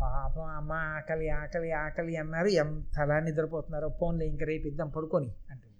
పాపం 0.00 0.42
అమ్మ 0.42 0.72
ఆకలి 0.72 1.28
ఆకలి 1.28 1.72
ఆకలి 1.72 2.16
అన్నారు. 2.16 2.46
ఎంతలా 2.46 3.20
నిద్రపోతున్నారో 3.20 3.88
ఫోన్లో 3.88 4.24
ఇంక 4.24 4.42
రేపు 4.42 4.66
ఇద్దాం 4.66 4.88
పడుకొని 4.88 5.26
అంటుంది. 5.50 5.70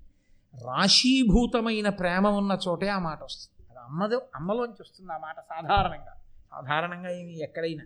రాశీభూతమైన 0.64 1.88
ప్రేమ 1.88 2.28
ఉన్న 2.28 2.58
చోటే 2.68 2.88
ఆ 2.88 2.98
మాట 2.98 3.22
వస్తుంది. 3.22 3.70
అది 3.70 3.78
అమ్మది 3.78 4.14
అమ్మలోంచి 4.14 4.76
వస్తుంది 4.80 5.12
ఆ 5.12 5.18
మాట 5.18 5.40
సాధారణంగా. 5.40 6.16
సాధారణంగా 6.50 7.10
ఏమి 7.10 7.42
ఎక్కడైనా. 7.42 7.82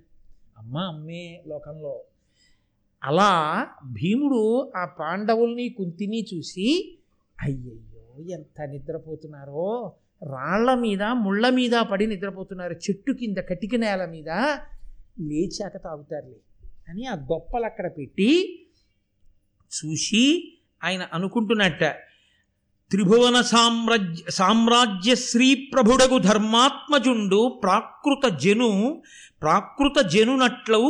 అమ్మ 0.58 0.78
అమ్మే 0.78 1.42
లోకంలో. 1.46 2.04
అలా 3.04 3.66
భీముడు 3.84 4.72
ఆ 4.76 4.84
పాండవుల్ని 4.84 5.68
కుంతిని 5.68 6.26
చూసి 6.34 6.98
అయ్యయ్యో 7.42 8.38
ఎంత 8.38 8.62
నిద్రపోతున్నారో. 8.62 9.92
రాళ్ళ 10.22 10.74
మీద 10.74 11.02
ముళ్ళ 11.02 11.48
మీద 11.50 11.74
పడి 11.82 12.06
నిద్రపోతున్నారు. 12.06 12.74
చెట్టు 12.84 13.12
కింద 13.12 13.38
కటిక 13.50 13.74
నేల 13.74 14.02
మీద 14.06 14.30
లేచాక 15.20 15.76
తాగుతారులే 15.76 16.38
అని 16.88 17.02
ఆ 17.06 17.14
గొప్పలు 17.32 17.64
అక్కడ 17.64 17.86
పెట్టి 17.98 18.30
చూసి 19.72 20.24
ఆయన 20.82 21.02
అనుకుంటున్నట్ట 21.12 21.84
త్రిభువన 22.90 23.40
సామ్రాజ్య 23.42 24.30
సామ్రాజ్య 24.30 25.14
శ్రీ 25.28 25.54
ప్రభుడగు 25.72 26.18
ధర్మాత్మజుండు 26.18 27.40
ప్రాకృత 27.62 28.24
జను 28.38 28.70
ప్రాకృత 29.42 29.98
జనునట్లు 30.06 30.80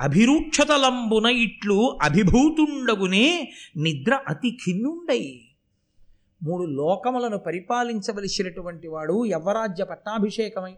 అభిరూక్షతలంబున 0.00 1.26
ఇట్లు 1.44 1.78
అభిభూతుండగునే 2.02 3.26
నిద్ర 3.76 4.14
అతి 4.28 4.50
ఖిన్నుండై 4.64 5.22
మూడు 6.42 6.64
లోకములను 6.64 7.38
పరిపాలించవలసినటువంటి 7.38 8.88
వాడు 8.88 9.24
యవరాజ్య 9.24 9.84
పట్టాభిషేకమై 9.84 10.74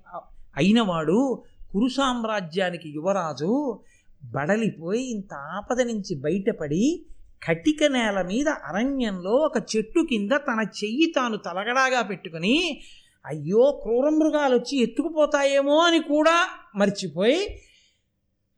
అయినవాడు 0.56 1.42
కురు 1.72 1.88
సామ్రాజ్యానికి 1.88 2.88
యువరాజు. 2.88 3.80
బడలిపోయి 4.24 5.10
ఇంత 5.10 5.34
ఆపద 5.34 5.80
నుంచి 5.80 6.14
బయటపడి 6.20 7.06
కటిక 7.42 7.84
నేల 7.84 8.22
మీద 8.22 8.48
అరణ్యంలో 8.48 9.30
ఒక 9.30 9.56
చెట్టు 9.76 10.00
కింద 10.00 10.32
తన 10.32 10.66
చెయ్యి 10.84 11.12
తాను 11.16 11.36
తలగడాగా 11.36 12.02
పెట్టుకుని 12.02 12.80
అయ్యో 13.26 13.80
క్రూర 13.82 14.08
మృగాలు 14.08 14.56
వచ్చి 14.56 14.82
ఎత్తుకుపోతాయేమో 14.82 15.76
అని 15.78 15.98
కూడా 15.98 16.36
మర్చిపోయి 16.76 17.40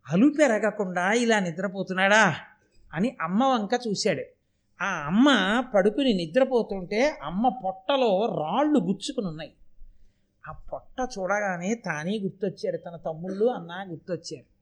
అలుపెరగకుండా 0.06 1.12
ఇలా 1.12 1.38
నిద్రపోతున్నాడా 1.38 2.34
అని 2.94 3.16
అమ్మ 3.20 3.44
వంక 3.44 3.80
చూశాడు. 3.88 4.24
ఆ 4.82 4.86
అమ్మ 4.86 5.28
పడుకుని 5.74 6.12
నిద్రపోతుంటే 6.12 7.18
అమ్మ 7.22 7.48
పొట్టలో 7.64 8.38
రాళ్ళు 8.40 8.78
గుచ్చుకుని 8.78 9.26
ఉన్నాయి. 9.26 9.52
ఆ 10.48 10.52
పొట్ట 10.52 11.08
చూడగానే 11.18 11.74
తానే 11.74 12.18
గుర్తొచ్చాడు 12.18 12.76
తన 12.76 12.96
తమ్ముళ్ళు 12.96 13.46
అన్న 13.46 13.92
గుర్తొచ్చారు. 13.92 14.52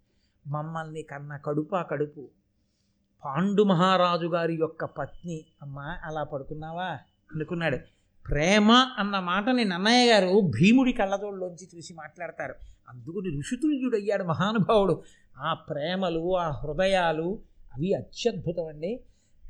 మమ్మల్ని 0.48 1.02
కన్న 1.02 1.36
కడుపు 1.36 1.76
ఆ 1.76 1.82
కడుపు. 1.82 2.28
పాండు 3.24 3.62
మహారాజు 3.62 4.26
గారి 4.26 4.54
యొక్క 4.54 4.84
పత్ని. 4.84 5.44
అమ్మ 5.62 5.78
అలా 5.80 6.22
పడుకున్నావా? 6.22 6.98
అనుకున్నాడు. 7.34 7.78
ప్రేమ 8.28 8.72
అన్న 8.72 9.18
మాటని 9.18 9.64
నన్నయ్య 9.64 10.12
గారు 10.12 10.40
భీముడి 10.40 10.92
కళ్ళజోళ్ళలోంచి 10.92 11.68
చూసి 11.76 11.94
మాట్లాడతారు. 11.94 12.54
అందుకుని 12.88 13.38
ఋషితుల్యుడయ్యాడు 13.38 14.24
మహానుభావుడు. 14.24 15.02
ఆ 15.38 15.54
ప్రేమలు 15.54 16.36
ఆ 16.36 16.50
హృదయాలు 16.50 17.38
అవి 17.74 17.94
అత్యద్భుతం 17.94 18.66
అండి 18.66 19.00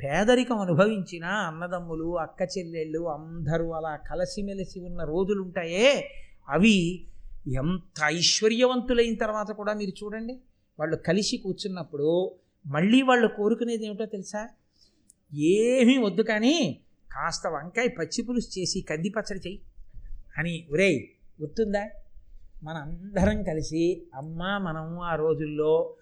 పేదరికం 0.05 0.59
అనుభవించిన 0.59 1.25
అన్నదమ్ములు 1.25 2.19
అక్క 2.19 2.49
చెల్లెళ్ళు 2.59 3.09
అందరూ 3.09 3.71
అలా 3.71 3.97
కలిసిమెలిసి 3.97 4.81
ఉన్న 4.81 5.05
రోజులుంటాయే. 5.05 6.11
అవి 6.49 7.07
ఎంత 7.55 8.01
ఐశ్వర్యవంతులైన 8.05 9.15
తర్వాత 9.15 9.51
కూడా 9.53 9.75
మీరు 9.75 10.05
చూడండి. 10.05 10.41
వాళ్ళు 10.79 10.97
కలిసి 10.97 11.37
కూర్చున్నప్పుడు 11.37 12.35
మళ్ళీ 12.67 13.03
వాళ్ళు 13.03 13.29
కోరుకునేది 13.29 13.87
ఏమిటో 13.87 14.07
తెలుసా? 14.07 14.49
ఏమీ 15.35 15.99
వద్దు 15.99 16.23
కానీ 16.23 16.81
కాస్త 17.13 17.47
వంకాయ 17.47 17.89
పచ్చి 17.89 18.23
పులుసు 18.23 18.61
చేసి 18.61 18.81
కంది 18.81 19.09
పచ్చడి 19.09 19.39
చెయ్యి 19.39 19.61
అని. 20.39 20.67
ఒరే 20.73 21.09
గుర్తుందా? 21.41 21.89
మనందరం 22.65 23.43
కలిసి 23.43 24.07
అమ్మ 24.15 24.43
మనం 24.43 24.99
ఆ 24.99 25.15
రోజుల్లో 25.15 25.95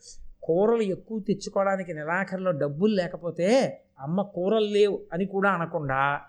కూరలు 0.42 0.82
ఎక్కువ 0.82 1.20
తెచ్చుకోవడానికి 1.20 1.94
నెలాఖరులో 1.94 2.50
డబ్బులు 2.50 2.94
లేకపోతే 2.94 3.80
అమ్మ 4.00 4.22
కూరలు 4.22 4.66
లేవు 4.66 5.00
అని 5.12 5.26
కూడా 5.26 5.50
అనకుండా 5.50 6.20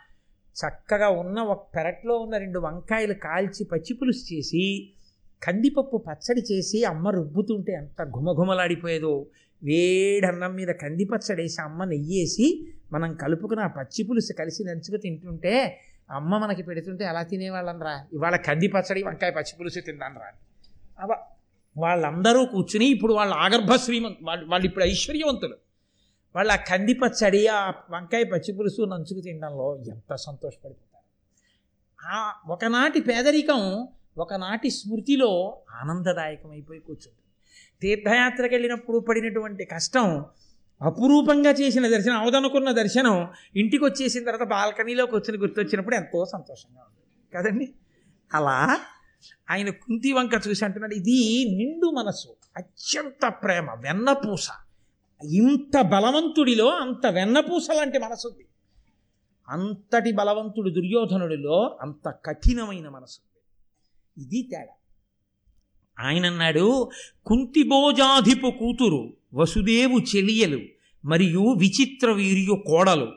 చక్కగా 0.56 1.10
ఉన్న 1.10 1.40
ఒక 1.40 1.68
పెరట్లో 1.76 2.18
ఉన్న 2.18 2.38
రెండు 2.38 2.60
వంకాయలు 2.60 3.14
కాల్చి 3.14 3.64
పచ్చి 3.64 3.94
పులుసు 3.94 4.34
చేసి 4.34 4.64
కందిపప్పు 5.42 5.98
పచ్చడి 6.08 6.42
చేసి 6.52 6.84
అమ్మ 6.84 7.10
రుబ్బుతుంటే 7.10 7.72
ఎంత 7.72 8.04
ఘుమఘుమలాడిపోయేదో. 8.04 9.28
వేడన్నం 9.64 10.56
మీద 10.56 10.68
కంది 10.68 11.06
పచ్చడి 11.06 11.42
వేసి 11.42 11.62
అమ్మ 11.62 11.84
నెయ్యేసి 11.84 12.48
మనం 12.92 13.14
కలుపుకుని 13.14 13.62
ఆ 13.62 13.68
పచ్చి 13.68 14.04
పులుసు 14.04 14.34
కలిసి 14.34 14.64
నంచుకు 14.64 14.98
తింటుంటే 14.98 15.54
అమ్మ 16.12 16.38
మనకి 16.38 16.64
పెడుతుంటే 16.64 17.06
అలా 17.06 17.24
తినేవాళ్ళం 17.24 17.82
రా 17.82 17.96
ఇవాళ 18.14 18.36
కంది 18.36 18.68
పచ్చడి 18.68 19.04
వంకాయ 19.04 19.32
పచ్చి 19.32 19.54
పులుసు 19.60 19.80
తిందాను 19.80 20.20
రా 20.20 20.30
అవ 21.00 21.12
వాళ్ళందరూ 21.78 22.46
కూర్చుని 22.46 22.86
ఇప్పుడు 22.86 23.14
వాళ్ళ 23.14 23.34
ఆగర్భ 23.34 23.76
శ్రీమంత్ 23.76 24.18
వాళ్ళు 24.22 24.46
వాళ్ళు 24.46 24.66
ఇప్పుడు 24.66 24.84
ఐశ్వర్యవంతులు. 24.84 25.58
వాళ్ళు 26.36 26.54
ఆ 26.54 26.56
కంది 26.56 26.94
పచ్చడి 26.94 27.48
ఆ 27.48 27.74
వంకాయ 27.90 28.24
పచ్చి 28.24 28.52
పులుసు 28.58 28.82
నంచుకు 28.82 29.22
తినడంలో 29.22 29.78
ఎంత 29.92 30.16
సంతోషపడిపోతారు. 30.16 31.06
ఆ 32.00 32.34
ఒకనాటి 32.48 33.02
పేదరికం 33.02 33.88
ఒకనాటి 34.18 34.70
స్మృతిలో 34.70 35.32
ఆనందదాయకం 35.82 36.52
అయిపోయి 36.52 36.80
కూర్చుంటుంది 36.80 37.16
తీర్థయాత్రకు 37.82 38.54
వెళ్ళినప్పుడు 38.54 39.00
పడినటువంటి 39.00 39.66
కష్టం 39.66 40.26
అపురూపంగా 40.82 41.52
చేసిన 41.52 41.88
దర్శనం 41.88 42.18
అవదనుకున్న 42.18 42.72
దర్శనం 42.72 43.16
ఇంటికి 43.56 43.84
వచ్చేసిన 43.84 44.26
తర్వాత 44.26 44.48
బాల్కనీలోకి 44.48 45.16
వచ్చిన 45.16 45.42
గుర్తొచ్చినప్పుడు 45.42 45.96
ఎంతో 45.96 46.26
సంతోషంగా 46.26 46.82
ఉంటుంది 46.82 47.38
కదండి? 47.38 47.74
అలా 48.34 48.58
ఆయన 49.50 49.70
కుంతి 49.70 50.12
వంక 50.12 50.34
చూసి 50.48 50.66
అంటున్నాడు 50.66 50.94
ఇది 50.94 51.18
నిండు 51.58 51.88
మనసు 51.92 52.30
అత్యంత 52.58 53.34
ప్రేమ 53.44 53.68
వెన్నపూస. 53.80 54.48
ఇంత 55.22 55.82
బలవంతుడిలో 55.82 56.68
అంత 56.68 57.08
వెన్నపూస 57.08 57.68
లాంటి 57.72 58.00
మనసుంది. 58.00 58.46
అంతటి 59.50 60.12
బలవంతుడు 60.12 60.70
దుర్యోధనుడిలో 60.70 61.78
అంత 61.82 62.14
కఠినమైన 62.26 62.90
మనసు 62.90 63.20
ఇది 64.18 64.42
తేడా. 64.42 64.74
ఆయన 66.00 66.26
అన్నాడు 66.26 66.90
కుంతిభోజాధిపు 67.26 68.48
కూతురు 68.48 69.14
వసుదేవు 69.34 70.00
చెలియలు 70.16 70.60
మరియు 71.06 71.56
విచిత్ర 71.60 72.12
వీర్యు 72.12 72.64
కోడలు 72.68 73.08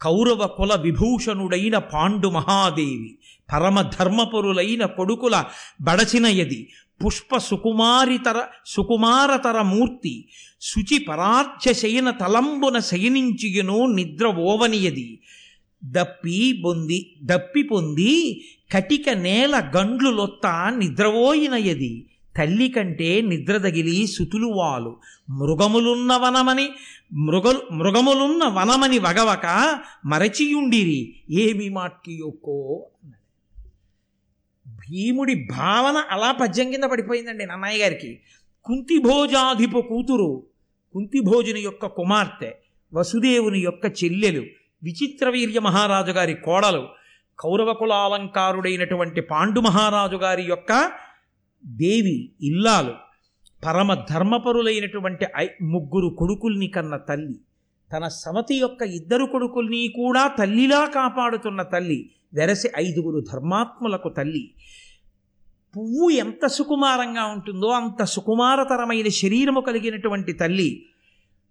కౌరవ 0.00 0.46
కుల 0.46 0.74
విభూషణుడైన 0.74 1.78
పాండు 1.78 2.28
మహాదేవి 2.28 3.18
పరమ 3.52 3.82
ధర్మపరులైన 3.82 4.86
కొడుకుల 4.86 5.44
బడచినయది 5.80 6.72
పుష్ప 7.04 7.36
సుకుమారితర 7.36 8.38
సుకుమారతర 8.66 9.62
మూర్తి 9.62 10.14
శుచి 10.60 10.98
పరార్చ 10.98 11.72
శయన 11.72 12.10
తలంబున 12.10 12.78
శయనించియును 12.78 13.86
నిద్ర 13.86 14.26
ఓవనియది. 14.26 15.08
దప్పి 15.84 16.62
పొంది 16.64 16.98
దప్పి 17.22 17.62
పొంది 17.62 18.12
కటిక 18.72 19.10
నేల 19.10 19.72
గండ్లు 19.76 20.10
లొత్త 20.10 20.46
నిద్రవోయినయది 20.78 22.06
తల్లి 22.38 22.68
కంటే 22.68 23.20
నిద్ర 23.20 23.56
తగిలి 23.56 24.06
సుతులు 24.06 24.46
వాలు 24.46 24.92
మృగములున్న 25.30 26.16
వనమని 26.16 26.66
మృగలు 27.12 27.60
మృగములున్న 27.72 28.44
వనమని 28.44 28.98
వగవక 28.98 29.46
మరచియుండిరి. 30.06 31.00
ఏమి 31.30 31.68
మాట్కి 31.68 32.12
యొక్కో 32.14 32.58
అన్నాడు 33.04 33.19
భీముడి 34.90 35.34
భావన 35.50 35.96
అలా 36.10 36.32
పద్యం 36.32 36.70
కింద 36.70 36.84
పడిపోయిందండి 36.84 37.46
నన్నయ్య 37.46 37.82
గారికి. 37.82 38.10
కుంతిభోజాధిప 38.66 39.78
కూతురు 39.78 40.30
కుంతిభోజుని 40.94 41.60
యొక్క 41.60 41.86
కుమార్తె 41.86 42.50
వసుదేవుని 42.92 43.58
యొక్క 43.58 44.04
చెల్లెలు 44.04 44.42
విచిత్రవీర్య 44.82 45.60
మహారాజు 45.60 46.12
గారి 46.12 46.34
కోడలు 46.34 46.82
కౌరవ 47.38 47.72
కులాలంకారుడైనటువంటి 47.72 49.20
పాండు 49.20 49.60
మహారాజు 49.60 50.16
గారి 50.16 50.42
యొక్క 50.42 50.72
దేవి 51.64 52.16
ఇల్లాలు 52.40 52.94
పరమ 53.62 53.94
ధర్మపరులైనటువంటి 54.10 55.26
ఐ- 55.36 55.56
ముగ్గురు 55.62 56.16
కొడుకుల్ని 56.18 56.68
కన్న 56.68 56.96
తల్లి 56.96 57.36
తన 57.90 58.08
సమతి 58.08 58.54
యొక్క 58.56 58.82
ఇద్దరు 58.82 59.24
కొడుకుల్ని 59.24 59.88
కూడా 59.96 60.26
తల్లిలా 60.38 60.86
కాపాడుతున్న 60.86 61.62
తల్లి 61.62 61.98
వెరసి 62.34 62.68
ఐదుగురు 62.76 63.20
ధర్మాత్ములకు 63.32 64.08
తల్లి. 64.08 64.42
పువ్వు 65.76 66.10
ఎంత 66.10 66.46
సుకుమారంగా 66.46 67.24
ఉంటుందో 67.24 67.66
అంత 67.66 68.04
సుకుమారతరమైన 68.04 69.08
శరీరము 69.08 69.60
కలిగినటువంటి 69.60 70.32
తల్లి 70.32 70.86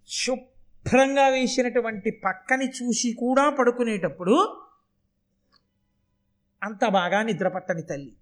శుభ్రంగా 0.08 1.28
వేసినటువంటి 1.28 2.10
పక్కని 2.10 2.68
చూసి 2.68 3.12
కూడా 3.12 3.50
పడుకునేటప్పుడు 3.50 4.56
అంత 6.62 6.88
బాగా 6.88 7.22
నిద్రపట్టని 7.22 7.82
తల్లి. 7.82 8.12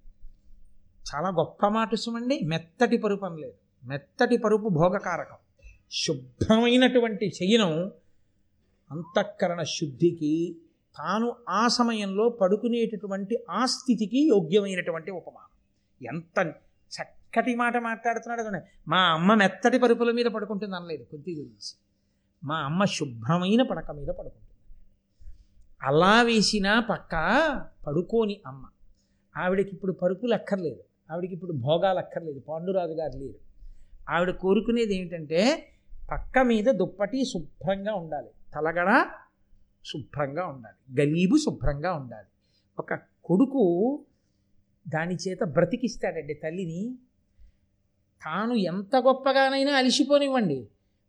చాలా 1.09 1.28
గొప్ప 1.28 1.66
మాట 1.66 1.94
సుమండి. 1.94 2.40
మెత్తటి 2.44 2.96
పరుపు 2.96 3.24
అనలేదు 3.24 3.53
మెత్తటి 3.84 4.36
పరుపు 4.36 4.68
భోగకారకం. 4.68 5.36
శుభ్రమైనటువంటి 5.90 7.32
చయనం 7.42 7.90
అంతఃకరణ 8.90 9.62
శుద్ధికి 9.62 10.57
తాను 10.99 11.36
ఆ 11.49 11.68
సమయంలో 11.68 12.28
పడుకునేటటువంటి 12.28 13.38
ఆ 13.51 13.66
స్థితికి 13.66 14.28
యోగ్యమైనటువంటి 14.28 15.11
ఉపమానం. 15.11 15.47
ఎంత 16.03 16.53
చక్కటి 16.96 17.55
మాట 17.55 17.76
మాట్లాడుతున్నాడు 17.76 18.42
చూడండి. 18.42 18.64
మా 18.88 18.99
అమ్మ 18.99 19.34
మెత్తటి 19.34 19.78
పరుపుల 19.78 20.11
మీద 20.11 20.26
పడుకుంటుంది 20.26 20.76
అనలేదు 20.76 21.05
కొద్ది 21.05 21.34
గురించి 21.34 21.76
మా 22.44 22.59
అమ్మ 22.59 22.84
శుభ్రమైన 22.84 23.62
పడక 23.62 23.90
మీద 23.90 24.09
పడుకుంటుంది. 24.09 24.76
అలా 25.82 26.22
వేసిన 26.22 26.82
పక్క 26.90 27.14
పడుకోని 27.86 28.40
అమ్మ. 28.46 28.66
ఆవిడకి 29.36 29.70
ఇప్పుడు 29.72 29.92
పరుపులు 29.92 30.34
అక్కర్లేదు 30.34 30.82
ఆవిడకి 31.12 31.34
ఇప్పుడు 31.34 31.53
భోగాలు 31.53 31.99
అక్కర్లేదు 31.99 32.40
పాండురాజు 32.40 32.92
గారు 32.92 33.18
లేరు. 33.18 33.38
ఆవిడ 34.11 34.30
కోరుకునేది 34.30 34.96
ఏమిటంటే 34.96 35.68
పక్క 36.11 36.38
మీద 36.38 36.64
దుప్పటి 36.64 37.24
శుభ్రంగా 37.24 37.94
ఉండాలి 37.94 38.28
తలగడ 38.55 39.07
శుభ్రంగా 39.84 40.46
ఉండాలి 40.46 41.01
గలీబు 41.01 41.36
శుభ్రంగా 41.36 41.92
ఉండాలి. 41.92 42.26
ఒక 42.78 42.94
కొడుకు 43.24 43.62
దాని 44.89 45.14
చేత 45.14 45.39
బ్రతికిస్తాడండి 45.43 46.34
తల్లిని. 46.34 46.99
తాను 48.24 48.55
ఎంత 48.55 48.97
గొప్పగానైనా 48.97 49.72
అలిసిపోనివ్వండి. 49.72 50.68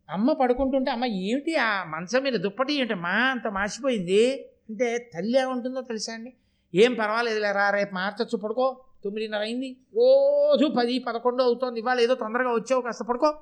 అమ్మ 0.09 0.33
పడుకుంటుంటే 0.33 0.91
అమ్మ 0.91 1.05
ఏమిటి 1.05 1.55
ఆ 1.55 1.83
మంచం 1.83 2.23
మీద 2.23 2.33
దుప్పటి? 2.33 2.73
ఏంటి 2.73 2.93
మా 2.93 3.09
అంత 3.09 3.47
మాసిపోయింది? 3.47 4.35
అంటే 4.69 5.11
తల్లి 5.13 5.39
ఏముంటుందో 5.39 5.81
తెలుసా 5.81 6.13
అండి? 6.13 6.33
ఏం 6.75 6.93
పర్వాలేదు 6.93 7.39
లేరా 7.39 7.69
రేపు 7.69 7.95
మార్చొచ్చు 7.95 8.37
పడుకో. 8.37 8.83
తొమ్మిదిన్నర 9.03 9.39
అయింది. 9.39 9.77
రోజు 9.95 10.65
పది 10.65 10.99
పదకొండు 10.99 11.43
అవుతోంది. 11.43 11.79
ఇవాళ 11.79 11.99
ఏదో 11.99 12.15
తొందరగా 12.15 12.53
వచ్చావు 12.53 12.81
కాస్త 12.81 13.03
పడుకో. 13.03 13.41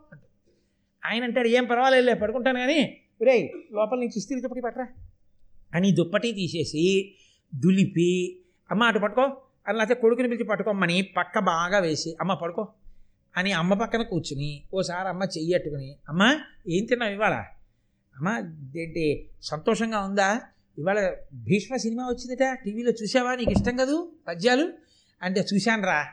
ఆయన 1.06 1.24
అంటాడు 1.24 1.48
ఏం 1.48 1.66
పర్వాలేదులే 1.66 2.14
పడుకుంటాను 2.14 2.60
కానీ 2.60 3.02
రే 3.24 3.54
లోపల 3.72 3.98
నుంచి 3.98 4.14
ఇస్త్రీ 4.18 4.42
దుప్పటి 4.42 4.62
పట్టరా. 4.62 4.88
అని 5.74 5.92
దుప్పటి 5.92 6.32
తీసేసి 6.32 7.16
దులిపి 7.56 8.42
అమ్మ 8.72 8.84
అటు 8.84 9.00
పట్టుకో. 9.00 9.42
అని 9.68 9.78
లేకపోతే 9.78 10.02
కొడుకుని 10.02 10.28
పిలిచి 10.28 10.44
పట్టుకోమని 10.44 11.02
పక్క 11.02 11.40
బాగా 11.40 11.80
వేసి 11.80 12.18
అమ్మ 12.22 12.34
పడుకో 12.34 12.68
అని 13.38 13.52
అమ్మ 13.52 13.74
పక్కన 13.74 14.02
కూర్చుని 14.02 14.64
ఓసారి 14.74 15.10
అమ్మ 15.10 15.24
చెయ్యి 15.24 15.54
అట్టుకుని 15.54 15.96
అమ్మ 16.10 16.40
ఏం 16.68 16.86
తిన్నావు 16.86 17.12
ఇవాళ? 17.12 17.34
అమ్మ 18.18 18.28
ఏంటి 18.78 19.30
సంతోషంగా 19.42 20.00
ఉందా? 20.00 20.42
ఇవాళ 20.78 21.14
భీష్మ 21.34 21.76
సినిమా 21.76 22.04
వచ్చిందట 22.04 22.58
టీవీలో 22.66 22.92
చూసావా 22.92 23.36
నీకు 23.36 23.52
ఇష్టం 23.52 23.76
కదూ? 23.76 24.12
పద్యాలు? 24.28 24.74
అంటే 25.22 25.46
చూశానురా 25.54 26.06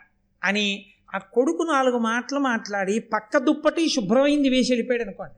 అని 0.45 0.87
ఆ 1.15 1.19
కొడుకు 1.19 1.63
నాలుగు 1.63 1.99
మాటలు 1.99 2.39
మాట్లాడి 2.39 2.99
పక్క 2.99 3.39
దుప్పటి 3.39 3.89
శుభ్రమైంది 3.89 4.49
వేసి 4.49 4.73
వెళ్ళిపోయాడు 4.73 5.03
అనుకోండి. 5.03 5.35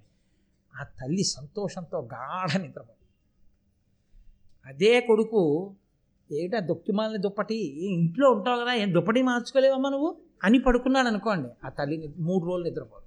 ఆ 0.80 0.84
తల్లి 0.84 1.24
సంతోషంతో 1.24 2.08
గాఢ 2.14 2.56
నిద్రపోయింది. 2.56 3.06
అదే 4.66 5.00
కొడుకు 5.00 5.74
ఏటా 6.32 6.58
దొక్కిమాలని 6.58 7.18
దుప్పటి? 7.18 7.86
ఇంట్లో 7.94 8.30
ఉంటావు 8.30 8.60
కదా 8.60 8.74
ఏం 8.74 8.94
దుప్పటి 8.94 9.22
మార్చుకోలేవమ్మా 9.22 9.88
నువ్వు? 9.88 10.16
అని 10.44 10.58
పడుకున్నాడు 10.58 11.06
అనుకోండి. 11.06 11.48
ఆ 11.64 11.68
తల్లి 11.68 12.10
మూడు 12.18 12.44
రోజులు 12.44 12.64
నిద్రపోదు. 12.64 13.06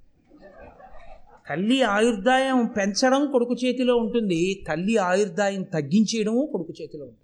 తల్లి 1.49 1.81
ఆయుర్దాయం 1.81 2.65
పెంచడం 2.65 3.31
కొడుకు 3.31 3.53
చేతిలో 3.53 3.95
ఉంటుంది. 3.95 4.65
తల్లి 4.67 4.97
ఆయుర్దాయం 4.97 5.63
తగ్గించేయడము 5.63 6.49
కొడుకు 6.51 6.73
చేతిలో 6.81 7.03
ఉంటుంది. 7.03 7.19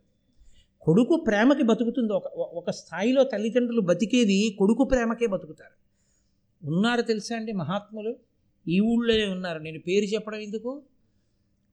కొడుకు 0.81 1.23
ప్రేమకి 1.27 1.63
బతుకుతుంది. 1.63 2.13
ఒక 2.13 2.27
ఒక 2.35 2.69
స్థాయిలో 2.69 3.23
తల్లిదండ్రులు 3.23 3.81
బతికేది 3.81 4.55
కొడుకు 4.59 4.83
ప్రేమకే 4.83 5.27
బతుకుతారు. 5.27 5.75
ఉన్నారు 6.71 7.01
తెలుసా 7.01 7.35
అండి 7.35 7.51
మహాత్ములు? 7.51 8.15
ఈ 8.67 8.79
ఊళ్ళోనే 8.79 9.25
ఉన్నారు. 9.25 9.59
నేను 9.59 9.79
పేరు 9.79 10.05
చెప్పడం 10.05 10.39
ఎందుకు? 10.39 10.81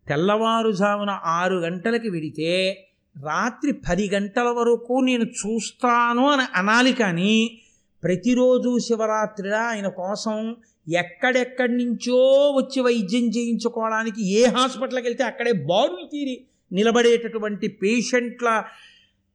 తెల్లవారుజామున 0.09 1.11
ఆరు 1.11 1.57
గంటలకి 1.57 2.09
వెడితే 2.09 2.87
రాత్రి 3.17 3.73
పది 3.73 4.09
గంటల 4.09 4.49
వరకు 4.49 5.01
నేను 5.01 5.25
చూస్తాను 5.25 6.29
అని 6.29 6.43
అనాలి 6.55 6.93
కానీ 6.93 7.59
ప్రతిరోజు 8.03 8.79
శివరాత్రిలా 8.79 9.61
ఆయన 9.61 9.89
కోసం 9.89 10.57
ఎక్కడెక్కడి 10.93 11.85
నుంచో 11.85 12.19
వచ్చి 12.57 12.81
వైద్యం 12.81 13.29
చేయించుకోవడానికి 13.29 14.33
ఏ 14.33 14.45
హాస్పిటల్కి 14.47 15.07
వెళ్తే 15.07 15.25
అక్కడే 15.25 15.53
బారులు 15.53 16.07
తీరి 16.07 16.45
నిలబడేటటువంటి 16.73 17.69
పేషెంట్ల 17.69 18.65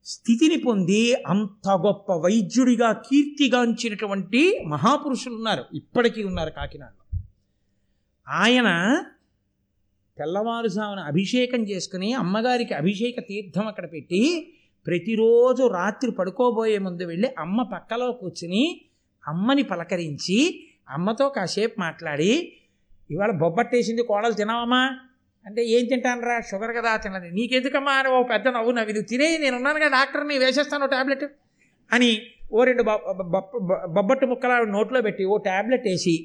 స్థితిని 0.05 0.57
పొంది 0.57 1.13
అంత 1.27 1.69
గొప్ప 1.69 2.11
వైద్యుడిగా 2.13 2.93
కీర్తిగాంచినటువంటి 2.93 4.59
మహాపురుషులు 4.67 5.35
ఉన్నారు 5.35 5.65
ఇప్పటికీ 5.73 6.23
ఉన్నారు 6.23 6.49
కాకినాడలో. 6.49 7.03
ఆయన 8.27 8.69
తెల్లవారుజామున 10.17 10.99
అభిషేకం 10.99 11.61
చేసుకుని 11.61 12.13
అమ్మగారికి 12.13 12.73
అభిషేక 12.73 13.19
తీర్థం 13.19 13.67
అక్కడ 13.67 13.91
పెట్టి 13.91 14.53
ప్రతిరోజు 14.85 15.67
రాత్రి 15.67 16.11
పడుకోబోయే 16.11 16.77
ముందు 16.77 17.03
వెళ్ళి 17.03 17.29
అమ్మ 17.39 17.63
పక్కలో 17.63 18.11
కూర్చుని 18.11 18.81
అమ్మని 19.27 19.63
పలకరించి 19.63 20.65
అమ్మతో 20.89 21.29
కాసేపు 21.29 21.75
మాట్లాడి 21.79 22.53
ఇవాళ 23.11 23.31
బొబ్బట్టేసింది 23.31 24.01
కోడలు 24.01 24.33
తినవమ్మా. 24.33 24.99
అంటే 25.45 25.65
ఏం 25.65 25.85
తింటానరా? 25.85 26.41
షుగర్ 26.41 26.75
కదా 26.75 26.97
తినది 26.97 27.31
నీకెందుకమ్మా? 27.31 27.91
అని 27.91 28.09
ఓ 28.09 28.23
పెద్ద 28.23 28.47
నవ్వు 28.47 28.71
నవ్వి 28.71 28.91
ఇది 28.91 29.01
తినే 29.01 29.37
నేను 29.37 29.55
ఉన్నాను 29.55 29.79
కదా 29.79 29.87
డాక్టర్ని 29.87 30.37
వేసేస్తాను 30.37 30.85
టాబ్లెట్. 30.85 31.23
అని 31.91 32.21
ఓ 32.53 32.63
రెండు 32.63 32.83
బొబ్బట్టు 33.87 34.25
ముక్కలు 34.25 34.65
నోట్లో 34.71 35.01
పెట్టి 35.01 35.25
ఓ 35.25 35.37
టాబ్లెట్ 35.37 35.87
వేసి 35.87 36.15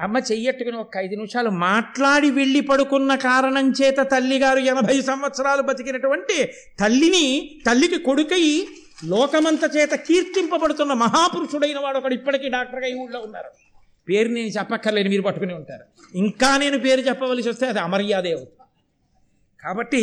అమ్మ 0.00 0.18
చెయ్యట్టుకుని 0.18 0.76
ఒక 0.76 0.96
ఐదు 0.96 1.14
నిమిషాలు 1.14 1.50
మాట్లాడి 1.50 2.30
వెళ్ళి 2.30 2.60
పడుకున్న 2.60 3.14
కారణం 3.14 3.72
చేత 3.82 3.96
తల్లిగారు 3.98 4.58
ఎనభై 4.58 5.00
సంవత్సరాలు 5.00 5.62
బతికినటువంటి 5.62 6.48
తల్లిని 6.80 7.50
తల్లికి 7.66 7.98
కొడుకై 7.98 8.66
లోకమంత 9.04 9.76
చేత 9.76 9.90
కీర్తింపబడుతున్న 9.94 10.92
మహాపురుషుడైన 10.92 11.78
వాడు 11.78 11.98
ఒకడు 11.98 12.14
ఇప్పటికీ 12.14 12.48
డాక్టర్గా 12.48 12.86
ఈ 12.86 12.94
ఊళ్ళో 12.94 13.20
ఉన్నారు. 13.20 13.50
పేరు 14.08 14.28
నేను 14.28 14.46
చెప్పక్కర్లేని 14.46 15.08
మీరు 15.08 15.22
పట్టుకుని 15.22 15.54
ఉంటారు. 15.54 15.84
ఇంకా 16.14 16.56
నేను 16.56 16.78
పేరు 16.78 17.00
చెప్పవలసి 17.00 17.48
వస్తే 17.48 17.66
అది 17.66 17.78
అమర్యాదే 17.78 18.32
అవుతుంది. 18.32 18.68
కాబట్టి 19.62 20.02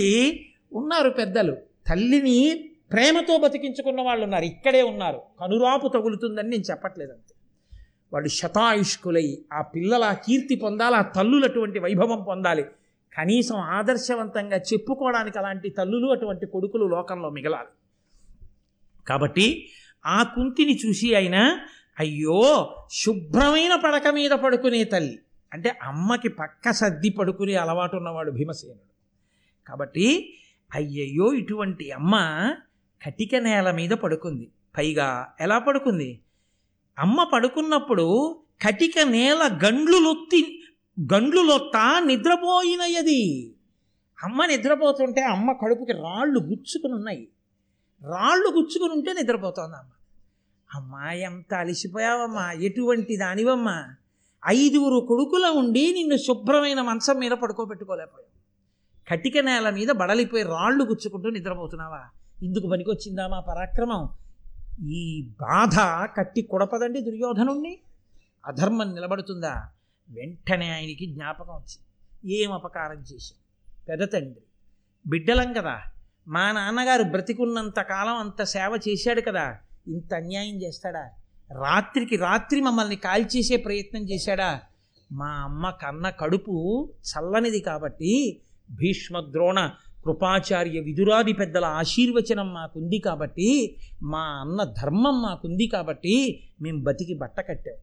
ఉన్నారు 0.74 1.10
పెద్దలు. 1.10 1.58
తల్లిని 1.90 2.70
ప్రేమతో 2.92 3.38
బతికించుకున్న 3.38 4.02
వాళ్ళు 4.02 4.24
ఉన్నారు 4.24 4.44
ఇక్కడే 4.44 4.82
ఉన్నారు. 4.82 5.22
కనురాపు 5.42 5.88
తగులుతుందని 5.88 6.50
నేను 6.50 6.64
చెప్పట్లేదు 6.72 7.12
అంతే. 7.12 7.35
వాళ్ళు 8.16 8.30
శతాయుష్కులై 8.30 9.38
ఆ 9.54 9.62
పిల్లల 9.62 10.14
కీర్తి 10.14 10.56
పొందాలి 10.56 10.96
ఆ 10.96 11.02
తల్లులు 11.02 11.46
అటువంటి 11.46 11.80
వైభవం 11.80 12.24
పొందాలి. 12.28 12.66
కనీసం 13.18 13.56
ఆదర్శవంతంగా 13.56 14.58
చెప్పుకోవడానికి 14.58 15.40
అలాంటి 15.40 15.70
తల్లులు 15.70 16.08
అటువంటి 16.08 16.46
కొడుకులు 16.46 16.86
లోకంలో 16.86 17.30
మిగలాలి. 17.30 17.68
కాబట్టి 19.08 19.70
ఆ 20.06 20.24
కుంతిని 20.24 20.80
చూసి 20.86 21.16
ఆయన 21.16 21.60
అయ్యో 22.00 22.76
శుభ్రమైన 22.92 23.76
పడక 23.76 24.08
మీద 24.08 24.32
పడుకునే 24.32 24.84
తల్లి. 24.84 25.20
అంటే 25.54 25.76
అమ్మకి 25.84 26.30
పక్క 26.30 26.72
సర్ది 26.72 27.10
పడుకునే 27.10 27.54
అలవాటు 27.54 27.96
ఉన్నవాడు 27.96 28.32
భీమసేనుడు. 28.32 28.96
కాబట్టి 29.68 30.34
అయ్యయ్యో 30.74 31.34
ఇటువంటి 31.34 31.92
అమ్మ 31.92 32.16
కటిక 33.06 33.36
నేల 33.36 33.72
మీద 33.72 33.90
పడుకుంది. 33.90 34.52
పైగా 34.78 35.28
ఎలా 35.40 35.60
పడుకుంది? 35.60 36.20
అమ్మ 37.00 37.24
పడుకున్నప్పుడు 37.34 38.38
కటిక 38.68 39.00
నేల 39.00 39.60
గండ్లు 39.66 39.98
లొత్తి 39.98 40.62
నిద్రపోయినయది. 42.00 43.56
అమ్మ 44.24 44.46
నిద్రపోతుంటే 44.46 45.22
అమ్మ 45.22 45.52
కడుపుకి 45.52 45.92
రాళ్ళు 45.92 46.40
గుచ్చుకుని 46.40 46.94
ఉన్నాయి 46.94 47.28
రాళ్ళు 48.04 48.48
గుచ్చుకుని 48.48 48.94
ఉంటే 48.94 49.14
నిద్రపోతోంది 49.14 49.76
అమ్మ. 49.76 49.92
అమ్మా 50.76 51.12
ఎంత 51.12 51.54
అలిసిపోయావమ్మా 51.54 52.52
ఎటువంటి 52.52 53.18
దానివమ్మా. 53.18 53.86
ఐదుగురు 54.48 55.06
కొడుకుల 55.06 55.46
ఉండి 55.46 55.94
నిన్ను 55.94 56.18
శుభ్రమైన 56.18 56.82
మంచం 56.82 57.20
మీద 57.20 57.32
పడుకోబెట్టుకోలేకపోయావు. 57.32 58.36
కటిక 59.10 59.38
నేల 59.38 59.70
మీద 59.70 59.88
బడలిపోయి 59.88 60.44
రాళ్ళు 60.44 60.84
గుచ్చుకుంటూ 60.84 61.30
నిద్రపోతున్నావా? 61.30 62.04
ఇందుకు 62.44 62.70
పనికొచ్చిందా 62.72 63.28
మా 63.28 63.40
పరాక్రమం? 63.40 64.10
ఈ 64.84 65.30
బాధ 65.42 66.08
కట్టి 66.18 66.42
కొడపదండి 66.42 67.02
దుర్యోధనుణ్ణి. 67.02 67.78
అధర్మం 68.46 68.96
నిలబడుతుందా? 68.96 69.68
వెంటనే 70.10 70.72
ఆయనకి 70.72 71.06
జ్ఞాపకం 71.06 71.54
వచ్చింది. 71.54 72.34
ఏం 72.34 72.52
అపకారం 72.52 73.00
చేశాం 73.00 73.38
పెద్ద 73.90 74.14
తండ్రి 74.14 74.42
బిడ్డలం 75.08 75.54
కదా. 75.54 75.82
మా 76.28 76.52
నాన్నగారు 76.52 77.04
బ్రతికున్నంత 77.04 77.80
కాలం 77.80 78.16
అంత 78.16 78.44
సేవ 78.44 78.80
చేశాడు 78.90 79.22
కదా. 79.22 79.58
ఇంత 79.88 80.14
అన్యాయం 80.14 80.62
చేస్తాడా? 80.62 81.10
రాత్రికి 81.52 82.16
రాత్రి 82.16 82.62
మమ్మల్ని 82.62 82.96
కాల్చేసే 82.96 83.58
ప్రయత్నం 83.58 84.02
చేశాడా? 84.10 84.62
మా 85.12 85.28
అమ్మ 85.28 85.70
కన్న 85.70 86.10
కడుపు 86.10 86.90
చల్లనిది 86.94 87.60
కాబట్టి 87.60 88.42
భీష్మ 88.72 89.20
ద్రోణ 89.20 89.72
కృపాచార్య 90.06 90.80
విదురాది 90.80 91.34
పెద్దల 91.34 91.66
ఆశీర్వచనం 91.66 92.54
మాకుంది 92.54 93.00
కాబట్టి 93.00 93.78
మా 94.04 94.20
అన్న 94.20 94.64
ధర్మం 94.64 95.22
మాకుంది 95.22 95.68
కాబట్టి 95.68 96.44
మేము 96.62 96.84
బతికి 96.84 97.14
బట్ట 97.14 97.40
కట్టాం. 97.40 97.76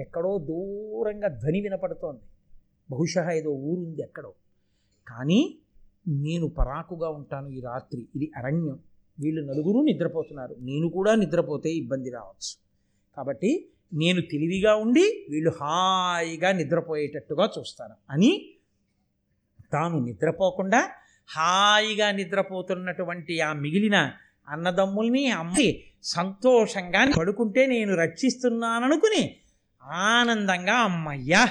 ఎక్కడో 0.00 0.38
దూరంగా 0.38 1.28
ధ్వని 1.28 1.60
వినపడుతోంది. 1.60 2.20
బహుశా 2.90 3.30
ఏదో 3.30 3.50
ఊరుంది 3.50 4.02
ఎక్కడో. 4.02 4.32
కానీ 5.08 5.58
నేను 6.08 6.48
పరాకుగా 6.48 7.08
ఉంటాను 7.08 7.48
ఈ 7.48 7.60
రాత్రి. 7.60 8.08
ఇది 8.16 8.32
అరణ్యం. 8.36 8.78
వీళ్ళు 9.20 9.52
నలుగురు 9.52 9.84
నిద్రపోతున్నారు. 9.84 10.56
నేను 10.60 10.88
కూడా 10.88 11.14
నిద్రపోతే 11.14 11.70
ఇబ్బంది 11.70 12.10
రావచ్చు. 12.10 12.56
కాబట్టి 13.16 13.68
నేను 13.94 14.20
తెలివిగా 14.20 14.74
ఉండి 14.74 15.26
వీళ్ళు 15.30 15.50
హాయిగా 15.50 16.52
నిద్రపోయేటట్టుగా 16.52 17.50
చూస్తాను. 17.58 17.94
అని 18.10 18.54
తాను 19.72 19.98
నిద్రపోకుండా 20.04 20.90
హాయిగా 21.28 22.12
నిద్రపోతున్నటువంటి 22.12 23.40
ఆ 23.40 23.52
మిగిలిన 23.54 23.98
అన్నదమ్ముల్ని 24.48 25.30
అమ్మి 25.32 25.68
సంతోషంగా 26.04 27.02
పడుకుంటే 27.16 27.66
నేను 27.66 27.92
రక్షిస్తున్నాననుకుని 27.94 29.22
ఆనందంగా 30.08 30.76
అమ్మయ్యా 30.80 31.42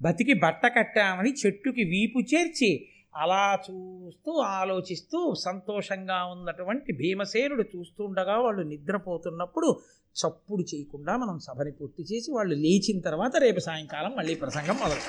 బతికి 0.00 0.34
బట్ట 0.34 0.66
కట్టామని 0.74 1.30
చెట్టుకి 1.32 1.84
వీపు 1.84 2.18
చేర్చి 2.32 2.70
అలా 3.14 3.44
చూస్తూ 3.66 4.32
ఆలోచిస్తూ 4.52 5.18
సంతోషంగా 5.42 6.24
ఉన్నటువంటి 6.24 6.92
భీమసేనుడు 6.92 7.64
చూస్తుండగా 7.74 8.36
వాళ్ళు 8.38 8.62
నిద్రపోతున్నప్పుడు 8.62 9.70
చప్పుడు 10.16 10.62
చేయకుండా 10.62 11.16
మనం 11.16 11.38
సభని 11.38 11.72
పూర్తి 11.72 12.02
చేసి 12.02 12.30
వాళ్ళు 12.30 12.54
లేచిన 12.56 13.00
తర్వాత 13.00 13.36
రేపు 13.36 13.60
సాయంకాలం 13.60 14.14
మళ్ళీ 14.16 14.34
ప్రసంగం 14.34 14.78
మొదలు. 14.80 15.04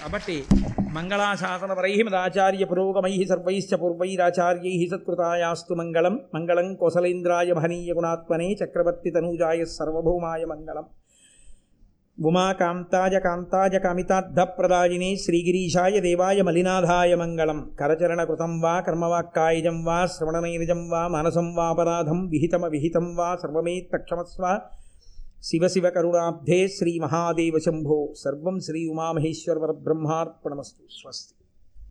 కాబట్టి 0.00 0.36
మంగళాశాసనపరై 0.92 2.02
మదాచార్య 2.02 2.64
పురోగమై 2.64 3.26
సర్వైశ్చ 3.28 3.76
పూర్వైరాచార్యై 3.76 4.88
సత్కృతాయాస్తు 4.92 5.74
మంగళం. 5.74 6.14
మంగళం 6.34 6.74
కోసలేంద్రాయ 6.74 7.52
మహనీయ 7.52 7.92
గుణాత్మనే 7.92 8.48
చక్రవర్తి 8.52 9.10
తనూజాయ 9.10 9.64
సర్వభౌమాయ 9.64 10.44
మంగళం. 10.44 10.86
ఉమాకాంతాయ 12.18 13.16
కాంతాయ 13.18 13.78
కామితార్థప్రదాయినే 13.78 15.10
శ్రీగిరీశాయ 15.16 16.00
దేవాయ 16.00 16.42
మలినాథాయ 16.42 17.14
మంగళం. 17.14 17.58
కరచరణకృతం 17.80 18.60
వా 18.60 18.80
కర్మవాక్కాయజం 18.80 19.84
వా 19.84 19.98
శ్రవణనైరజం 20.06 20.88
వా 20.88 21.02
మానసం 21.08 21.54
వాపరాధం 21.54 22.20
విహితమ 22.28 22.66
విహితం 22.66 23.16
వా 23.16 23.28
సర్వమేత్తక్షమస్వ 25.44 25.44
శివ 25.44 25.68
శివ 25.68 25.90
కరుణాబ్ధే 25.90 26.68
శ్రీ 26.68 26.98
మహాదేవ 26.98 27.58
శంభో 27.58 27.98
సర్వం 28.14 28.56
శ్రీ 28.60 28.80
ఉమామహేశ్వర 28.88 29.58
పరబ్రహ్మార్పణమస్తు 29.58 30.82
స్వస్తి 30.90 31.37